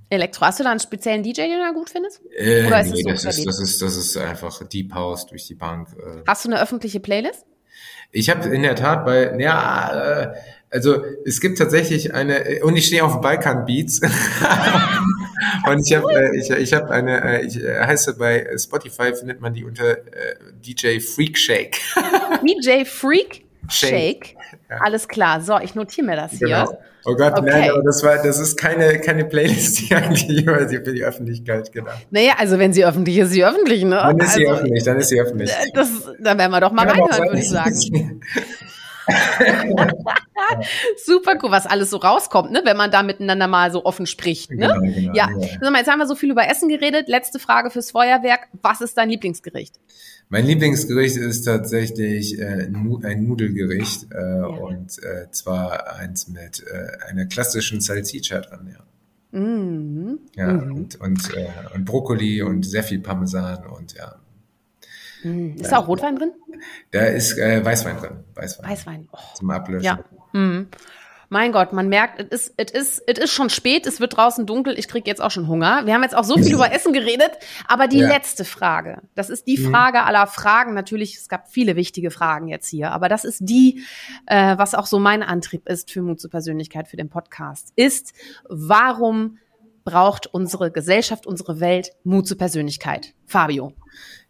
Elektro. 0.08 0.46
Hast 0.46 0.58
du 0.58 0.64
da 0.64 0.70
einen 0.70 0.80
speziellen 0.80 1.22
DJ, 1.22 1.42
den 1.42 1.60
du 1.68 1.74
gut 1.74 1.90
findest? 1.90 2.22
Äh, 2.34 2.66
Oder 2.66 2.80
ist 2.80 2.94
nee, 2.94 3.02
das, 3.02 3.20
so 3.20 3.28
das, 3.28 3.38
ist, 3.38 3.46
das, 3.46 3.60
ist, 3.60 3.82
das 3.82 3.96
ist 3.96 4.16
einfach 4.16 4.66
Deep 4.66 4.94
House 4.94 5.26
durch 5.26 5.46
die 5.46 5.54
Bank. 5.54 5.88
Äh. 5.98 6.22
Hast 6.26 6.46
du 6.46 6.48
eine 6.48 6.58
öffentliche 6.58 7.00
Playlist? 7.00 7.44
Ich 8.10 8.30
habe 8.30 8.48
in 8.48 8.62
der 8.62 8.76
Tat 8.76 9.04
bei, 9.04 9.38
ja, 9.38 10.22
äh, 10.22 10.34
also 10.70 11.02
es 11.24 11.40
gibt 11.40 11.58
tatsächlich 11.58 12.14
eine, 12.14 12.60
und 12.62 12.76
ich 12.76 12.86
stehe 12.86 13.04
auf 13.04 13.20
Balkan 13.20 13.64
Beats. 13.66 14.00
und 15.70 15.86
ich 15.86 15.94
habe 15.94 16.12
äh, 16.12 16.38
ich, 16.38 16.50
ich 16.50 16.72
hab 16.72 16.90
eine, 16.90 17.40
äh, 17.40 17.46
ich 17.46 17.62
äh, 17.62 17.80
heiße 17.80 18.16
bei 18.16 18.46
Spotify, 18.58 19.14
findet 19.14 19.40
man 19.40 19.54
die 19.54 19.64
unter 19.64 19.90
äh, 19.90 20.36
DJ 20.64 21.00
Freak 21.00 21.38
Shake. 21.38 21.78
DJ 22.42 22.84
Freak 22.84 23.44
Shake. 23.68 24.36
Ja. 24.68 24.78
Alles 24.78 25.08
klar. 25.08 25.40
So, 25.40 25.58
ich 25.58 25.74
notiere 25.74 26.06
mir 26.06 26.16
das 26.16 26.32
hier. 26.32 26.48
Genau. 26.48 26.78
Oh 27.08 27.14
Gott, 27.14 27.38
okay. 27.38 27.48
nein, 27.48 27.70
aber 27.70 27.84
das 27.84 28.02
war, 28.02 28.20
das 28.20 28.40
ist 28.40 28.56
keine, 28.56 28.98
keine 28.98 29.24
Playlist, 29.24 29.78
die 29.78 29.94
eigentlich 29.94 30.42
über 30.42 30.68
für 30.68 30.92
die 30.92 31.04
Öffentlichkeit 31.04 31.70
gedacht. 31.70 32.04
Naja, 32.10 32.34
also 32.36 32.58
wenn 32.58 32.72
sie 32.72 32.84
öffentlich 32.84 33.18
ist, 33.18 33.30
sie 33.30 33.44
öffentlich, 33.44 33.84
ne? 33.84 33.90
Dann 33.90 34.18
ist 34.18 34.34
also, 34.34 34.38
sie 34.38 34.46
öffentlich, 34.48 34.82
dann 34.82 34.98
ist 34.98 35.08
sie 35.08 35.20
öffentlich. 35.20 35.52
Das, 35.72 35.88
dann 36.18 36.36
werden 36.36 36.50
wir 36.50 36.60
doch 36.60 36.72
mal 36.72 36.88
reinhören, 36.88 37.28
würde 37.28 37.38
ich 37.38 37.48
sagen. 37.48 38.20
Super 41.04 41.38
cool, 41.42 41.50
was 41.50 41.66
alles 41.66 41.90
so 41.90 41.98
rauskommt, 41.98 42.50
ne, 42.52 42.60
wenn 42.64 42.76
man 42.76 42.90
da 42.90 43.02
miteinander 43.02 43.46
mal 43.46 43.70
so 43.70 43.84
offen 43.84 44.06
spricht. 44.06 44.50
Ne? 44.50 44.68
Genau, 44.68 44.80
genau, 44.80 45.14
ja. 45.14 45.28
ja. 45.30 45.70
Mal, 45.70 45.78
jetzt 45.78 45.90
haben 45.90 45.98
wir 45.98 46.06
so 46.06 46.14
viel 46.14 46.30
über 46.30 46.48
Essen 46.48 46.68
geredet. 46.68 47.08
Letzte 47.08 47.38
Frage 47.38 47.70
fürs 47.70 47.90
Feuerwerk. 47.90 48.48
Was 48.62 48.80
ist 48.80 48.96
dein 48.96 49.10
Lieblingsgericht? 49.10 49.76
Mein 50.28 50.44
Lieblingsgericht 50.44 51.16
ist 51.16 51.44
tatsächlich 51.44 52.38
äh, 52.38 52.68
ein 52.68 53.26
Nudelgericht 53.26 54.12
äh, 54.12 54.16
ja. 54.18 54.46
und 54.46 55.02
äh, 55.02 55.30
zwar 55.30 55.94
eins 55.96 56.26
mit 56.28 56.64
äh, 56.66 57.08
einer 57.08 57.26
klassischen 57.26 57.80
Salsiccia 57.80 58.40
dran, 58.40 58.68
ja. 58.72 59.38
Mhm. 59.38 60.18
Ja, 60.34 60.52
mhm. 60.52 60.72
und, 60.72 61.00
und, 61.00 61.34
äh, 61.34 61.48
und 61.74 61.84
Brokkoli 61.84 62.42
und 62.42 62.64
sehr 62.64 62.82
viel 62.82 63.00
Parmesan 63.00 63.66
und 63.66 63.94
ja, 63.94 64.16
hm. 65.26 65.56
Ist 65.56 65.72
da 65.72 65.78
auch 65.78 65.88
Rotwein 65.88 66.16
drin? 66.16 66.32
Da 66.92 67.00
ist 67.06 67.36
äh, 67.36 67.64
Weißwein 67.64 67.96
drin. 67.96 68.24
Weißwein. 68.34 68.70
Weißwein. 68.70 69.08
Oh. 69.12 69.18
Zum 69.34 69.50
Ablöschen. 69.50 69.84
Ja. 69.84 69.98
Mhm. 70.32 70.68
Mein 71.28 71.50
Gott, 71.50 71.72
man 71.72 71.88
merkt, 71.88 72.20
es 72.20 72.46
ist, 72.46 72.54
es 72.56 72.70
ist, 72.70 73.02
es 73.08 73.18
ist 73.18 73.32
schon 73.32 73.50
spät, 73.50 73.88
es 73.88 73.98
wird 73.98 74.16
draußen 74.16 74.46
dunkel, 74.46 74.78
ich 74.78 74.86
krieg 74.86 75.08
jetzt 75.08 75.20
auch 75.20 75.32
schon 75.32 75.48
Hunger. 75.48 75.84
Wir 75.84 75.94
haben 75.94 76.04
jetzt 76.04 76.14
auch 76.14 76.22
so 76.22 76.36
viel 76.36 76.54
über 76.54 76.70
Essen 76.70 76.92
geredet, 76.92 77.32
aber 77.66 77.88
die 77.88 77.98
ja. 77.98 78.06
letzte 78.06 78.44
Frage, 78.44 79.02
das 79.16 79.28
ist 79.28 79.48
die 79.48 79.58
mhm. 79.58 79.72
Frage 79.72 80.04
aller 80.04 80.28
Fragen. 80.28 80.74
Natürlich, 80.74 81.16
es 81.16 81.28
gab 81.28 81.48
viele 81.48 81.74
wichtige 81.74 82.12
Fragen 82.12 82.46
jetzt 82.46 82.68
hier, 82.68 82.92
aber 82.92 83.08
das 83.08 83.24
ist 83.24 83.40
die, 83.40 83.82
äh, 84.26 84.56
was 84.56 84.76
auch 84.76 84.86
so 84.86 85.00
mein 85.00 85.24
Antrieb 85.24 85.68
ist 85.68 85.90
für 85.90 86.02
Mut 86.02 86.20
zur 86.20 86.30
Persönlichkeit 86.30 86.86
für 86.86 86.96
den 86.96 87.08
Podcast, 87.08 87.72
ist, 87.74 88.12
warum 88.48 89.38
braucht 89.86 90.26
unsere 90.26 90.70
Gesellschaft, 90.70 91.26
unsere 91.26 91.60
Welt 91.60 91.92
Mut 92.04 92.26
zur 92.26 92.36
Persönlichkeit? 92.36 93.14
Fabio. 93.24 93.72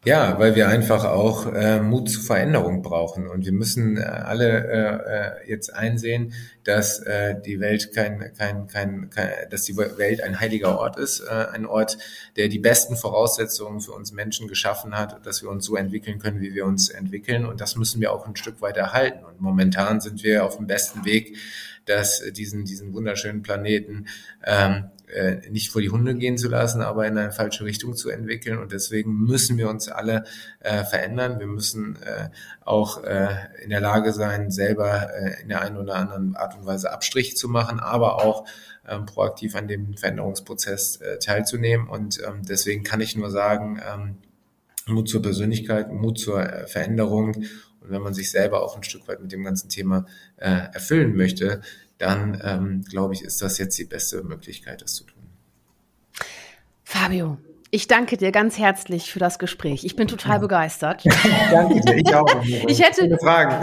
Ja, 0.05 0.39
weil 0.39 0.55
wir 0.55 0.69
einfach 0.69 1.05
auch 1.05 1.53
äh, 1.53 1.81
Mut 1.81 2.09
zur 2.09 2.23
Veränderung 2.23 2.83
brauchen 2.83 3.27
und 3.27 3.45
wir 3.45 3.53
müssen 3.53 3.97
äh, 3.97 4.03
alle 4.03 4.65
äh, 4.65 5.47
äh, 5.47 5.51
jetzt 5.51 5.75
einsehen, 5.75 6.33
dass 6.63 7.01
äh, 7.01 7.35
die 7.45 7.59
Welt 7.59 7.93
kein, 7.93 8.33
kein, 8.39 8.69
kein, 8.69 9.11
kein, 9.11 9.31
dass 9.51 9.63
die 9.63 9.77
Welt 9.77 10.23
ein 10.23 10.39
heiliger 10.39 10.79
Ort 10.79 10.97
ist, 10.97 11.21
äh, 11.21 11.47
ein 11.53 11.67
Ort, 11.67 11.99
der 12.37 12.47
die 12.47 12.61
besten 12.61 12.95
Voraussetzungen 12.95 13.81
für 13.81 13.93
uns 13.93 14.13
Menschen 14.13 14.47
geschaffen 14.47 14.97
hat, 14.97 15.27
dass 15.27 15.43
wir 15.43 15.51
uns 15.51 15.65
so 15.65 15.75
entwickeln 15.75 16.21
können, 16.21 16.41
wie 16.41 16.55
wir 16.55 16.67
uns 16.67 16.89
entwickeln 16.89 17.45
und 17.45 17.61
das 17.61 17.75
müssen 17.75 18.01
wir 18.01 18.13
auch 18.13 18.29
ein 18.29 18.37
Stück 18.37 18.61
weit 18.61 18.77
erhalten. 18.77 19.25
Und 19.25 19.41
momentan 19.41 20.01
sind 20.01 20.23
wir 20.23 20.45
auf 20.45 20.59
dem 20.59 20.69
besten 20.69 21.05
Weg, 21.05 21.37
dass 21.87 22.23
diesen 22.33 22.65
diesen 22.65 22.93
wunderschönen 22.93 23.43
Planeten 23.43 24.07
ähm, 24.45 24.91
äh, 25.13 25.49
nicht 25.51 25.71
vor 25.71 25.81
die 25.81 25.91
Hunde 25.91 26.15
gehen 26.15 26.39
zu 26.39 26.49
lassen, 26.49 26.83
aber 26.83 27.07
in 27.07 27.17
eine 27.17 27.33
falsche 27.33 27.65
Richtung 27.65 27.95
zu 27.95 28.11
entwickeln. 28.11 28.59
Und 28.59 28.73
deswegen 28.73 29.25
müssen 29.25 29.57
wir 29.59 29.69
uns 29.69 29.89
alle 29.89 30.25
äh, 30.61 30.85
verändern. 30.85 31.39
Wir 31.39 31.47
müssen 31.47 31.97
äh, 32.03 32.29
auch 32.65 33.05
äh, 33.05 33.29
in 33.63 33.71
der 33.71 33.81
Lage 33.81 34.13
sein, 34.13 34.51
selber 34.51 35.11
äh, 35.15 35.43
in 35.43 35.49
der 35.49 35.63
einen 35.63 35.77
oder 35.77 35.95
anderen 35.95 36.37
Art 36.37 36.57
und 36.57 36.67
Weise 36.67 36.93
Abstriche 36.93 37.35
zu 37.35 37.49
machen, 37.49 37.81
aber 37.81 38.25
auch 38.25 38.47
ähm, 38.89 39.07
proaktiv 39.07 39.55
an 39.55 39.69
dem 39.69 39.97
Veränderungsprozess 39.97 40.97
äh, 40.97 41.19
teilzunehmen. 41.19 41.89
Und 41.89 42.21
ähm, 42.27 42.43
deswegen 42.49 42.85
kann 42.85 43.01
ich 43.01 43.17
nur 43.17 43.31
sagen, 43.31 43.81
ähm, 43.87 44.17
Mut 44.87 45.09
zur 45.09 45.23
Persönlichkeit, 45.23 45.93
Mut 45.93 46.19
zur 46.19 46.41
äh, 46.41 46.67
Veränderung. 46.67 47.35
Und 47.35 47.91
wenn 47.91 48.03
man 48.03 48.15
sich 48.15 48.31
selber 48.31 48.63
auch 48.63 48.77
ein 48.77 48.83
Stück 48.83 49.07
weit 49.09 49.21
mit 49.21 49.33
dem 49.33 49.45
ganzen 49.45 49.69
Thema 49.69 50.07
äh, 50.37 50.51
erfüllen 50.73 51.17
möchte, 51.17 51.61
dann 51.99 52.41
ähm, 52.45 52.85
glaube 52.89 53.15
ich, 53.15 53.23
ist 53.23 53.41
das 53.43 53.59
jetzt 53.59 53.79
die 53.79 53.85
beste 53.85 54.23
Möglichkeit, 54.23 54.83
das 54.83 54.95
zu 54.95 55.05
tun. 55.05 55.23
Fabio, 56.85 57.39
ich 57.71 57.89
danke 57.89 58.17
dir 58.17 58.33
ganz 58.33 58.59
herzlich 58.59 59.11
für 59.11 59.19
das 59.19 59.39
Gespräch. 59.39 59.85
Ich 59.85 59.97
bin 59.97 60.09
total 60.09 60.39
begeistert. 60.41 61.05
danke 61.51 61.81
dir, 61.81 61.97
ich 61.97 62.15
auch. 62.15 62.27
Ich 62.69 62.83
hätte 62.83 63.19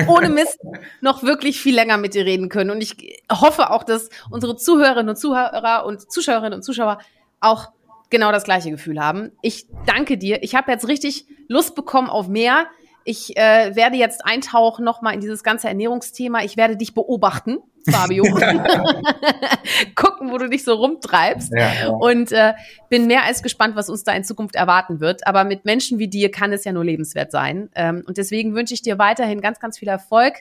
ohne 0.08 0.30
Mist 0.30 0.60
noch 1.02 1.24
wirklich 1.24 1.62
viel 1.62 1.76
länger 1.76 1.98
mit 1.98 2.14
dir 2.14 2.26
reden 2.26 2.50
können. 2.50 2.70
Und 2.72 2.82
ich 2.82 3.22
hoffe 3.32 3.70
auch, 3.72 3.84
dass 3.84 4.10
unsere 4.30 4.56
Zuhörerinnen 4.56 5.10
und 5.10 5.16
Zuhörer 5.16 5.86
und 5.86 6.12
Zuschauerinnen 6.12 6.54
und 6.54 6.64
Zuschauer 6.64 7.00
auch 7.40 7.72
genau 8.10 8.32
das 8.32 8.44
gleiche 8.44 8.72
Gefühl 8.72 9.00
haben. 9.00 9.32
Ich 9.42 9.68
danke 9.86 10.18
dir. 10.18 10.44
Ich 10.44 10.54
habe 10.56 10.72
jetzt 10.72 10.88
richtig 10.88 11.26
Lust 11.48 11.74
bekommen 11.76 12.10
auf 12.10 12.28
mehr. 12.28 12.68
Ich 13.06 13.36
äh, 13.36 13.76
werde 13.76 13.98
jetzt 13.98 14.26
eintauchen 14.26 14.86
nochmal 14.86 15.14
in 15.14 15.22
dieses 15.22 15.44
ganze 15.44 15.68
Ernährungsthema. 15.68 16.44
Ich 16.44 16.56
werde 16.56 16.78
dich 16.78 16.94
beobachten, 16.94 17.58
Fabio. 17.90 18.24
Gucken, 19.96 20.32
wo 20.32 20.38
du 20.38 20.50
dich 20.50 20.64
so 20.64 20.74
rumtreibst. 20.74 21.52
Ja, 21.54 21.74
ja. 21.74 21.90
Und 21.90 22.32
äh, 22.32 22.54
bin 22.90 23.08
mehr 23.08 23.24
als 23.24 23.44
gespannt, 23.44 23.76
was 23.76 23.90
uns 23.90 24.04
da 24.04 24.14
in 24.14 24.24
Zukunft 24.24 24.56
erwarten 24.56 25.00
wird. 25.00 25.26
Aber 25.28 25.44
mit 25.44 25.66
Menschen 25.66 26.00
wie 26.00 26.08
dir 26.08 26.32
kann 26.32 26.54
es 26.54 26.64
ja 26.64 26.72
nur 26.72 26.86
lebenswert 26.86 27.32
sein. 27.32 27.70
Ähm, 27.76 28.04
und 28.08 28.18
deswegen 28.18 28.56
wünsche 28.56 28.74
ich 28.74 28.82
dir 28.82 28.98
weiterhin 29.00 29.42
ganz, 29.42 29.60
ganz 29.60 29.78
viel 29.78 29.88
Erfolg, 29.88 30.36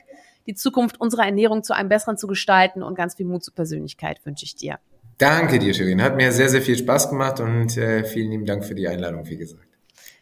die 0.45 0.55
Zukunft 0.55 0.99
unserer 0.99 1.25
Ernährung 1.25 1.63
zu 1.63 1.73
einem 1.73 1.89
besseren 1.89 2.17
zu 2.17 2.27
gestalten 2.27 2.83
und 2.83 2.95
ganz 2.95 3.15
viel 3.15 3.25
Mut 3.25 3.43
zur 3.43 3.55
Persönlichkeit 3.55 4.19
wünsche 4.25 4.45
ich 4.45 4.55
dir. 4.55 4.79
Danke 5.17 5.59
dir, 5.59 5.73
Shirin. 5.73 6.01
Hat 6.01 6.17
mir 6.17 6.31
sehr, 6.31 6.49
sehr 6.49 6.61
viel 6.61 6.77
Spaß 6.77 7.09
gemacht 7.09 7.39
und 7.39 7.77
äh, 7.77 8.03
vielen 8.03 8.31
lieben 8.31 8.45
Dank 8.45 8.65
für 8.65 8.75
die 8.75 8.87
Einladung, 8.87 9.27
wie 9.29 9.37
gesagt. 9.37 9.72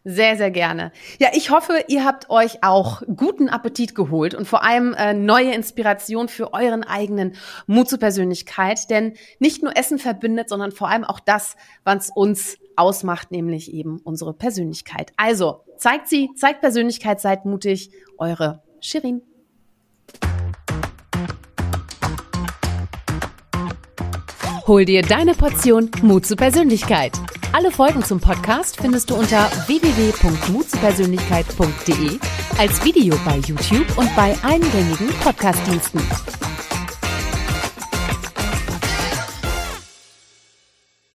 Sehr, 0.04 0.36
sehr 0.36 0.50
gerne. 0.50 0.92
Ja, 1.20 1.30
ich 1.34 1.52
hoffe, 1.52 1.84
ihr 1.88 2.04
habt 2.04 2.30
euch 2.32 2.64
auch 2.64 3.04
guten 3.16 3.50
Appetit 3.50 3.94
geholt 3.94 4.34
und 4.34 4.48
vor 4.48 4.64
allem 4.64 4.96
äh, 4.96 5.14
neue 5.14 5.54
Inspiration 5.54 6.28
für 6.28 6.54
euren 6.54 6.84
eigenen 6.84 7.36
Mut 7.68 7.88
zur 7.88 8.00
Persönlichkeit. 8.00 8.90
Denn 8.90 9.14
nicht 9.38 9.62
nur 9.62 9.78
Essen 9.78 10.00
verbindet, 10.00 10.50
sondern 10.50 10.72
vor 10.72 10.90
allem 10.90 11.04
auch 11.04 11.20
das, 11.20 11.56
was 11.84 12.10
uns 12.10 12.58
ausmacht, 12.76 13.30
nämlich 13.32 13.72
eben 13.74 14.00
unsere 14.04 14.34
Persönlichkeit. 14.34 15.12
Also 15.18 15.64
zeigt 15.78 16.08
sie, 16.08 16.30
zeigt 16.36 16.62
Persönlichkeit, 16.62 17.22
seid 17.22 17.46
mutig. 17.46 17.92
Eure 18.18 18.64
Shirin. 18.80 19.22
Hol 24.66 24.86
dir 24.86 25.04
deine 25.04 25.36
Portion 25.36 25.92
Mut 26.02 26.26
zur 26.26 26.38
Persönlichkeit. 26.38 27.12
Alle 27.54 27.70
Folgen 27.70 28.02
zum 28.04 28.20
Podcast 28.22 28.78
findest 28.78 29.10
du 29.10 29.16
unter 29.16 29.50
www.mutzupersönlichkeit.de 29.68 32.20
als 32.58 32.82
Video 32.86 33.14
bei 33.26 33.40
YouTube 33.40 33.98
und 33.98 34.16
bei 34.16 34.34
allen 34.42 34.72
gängigen 34.72 35.10
Podcastdiensten. 35.22 36.00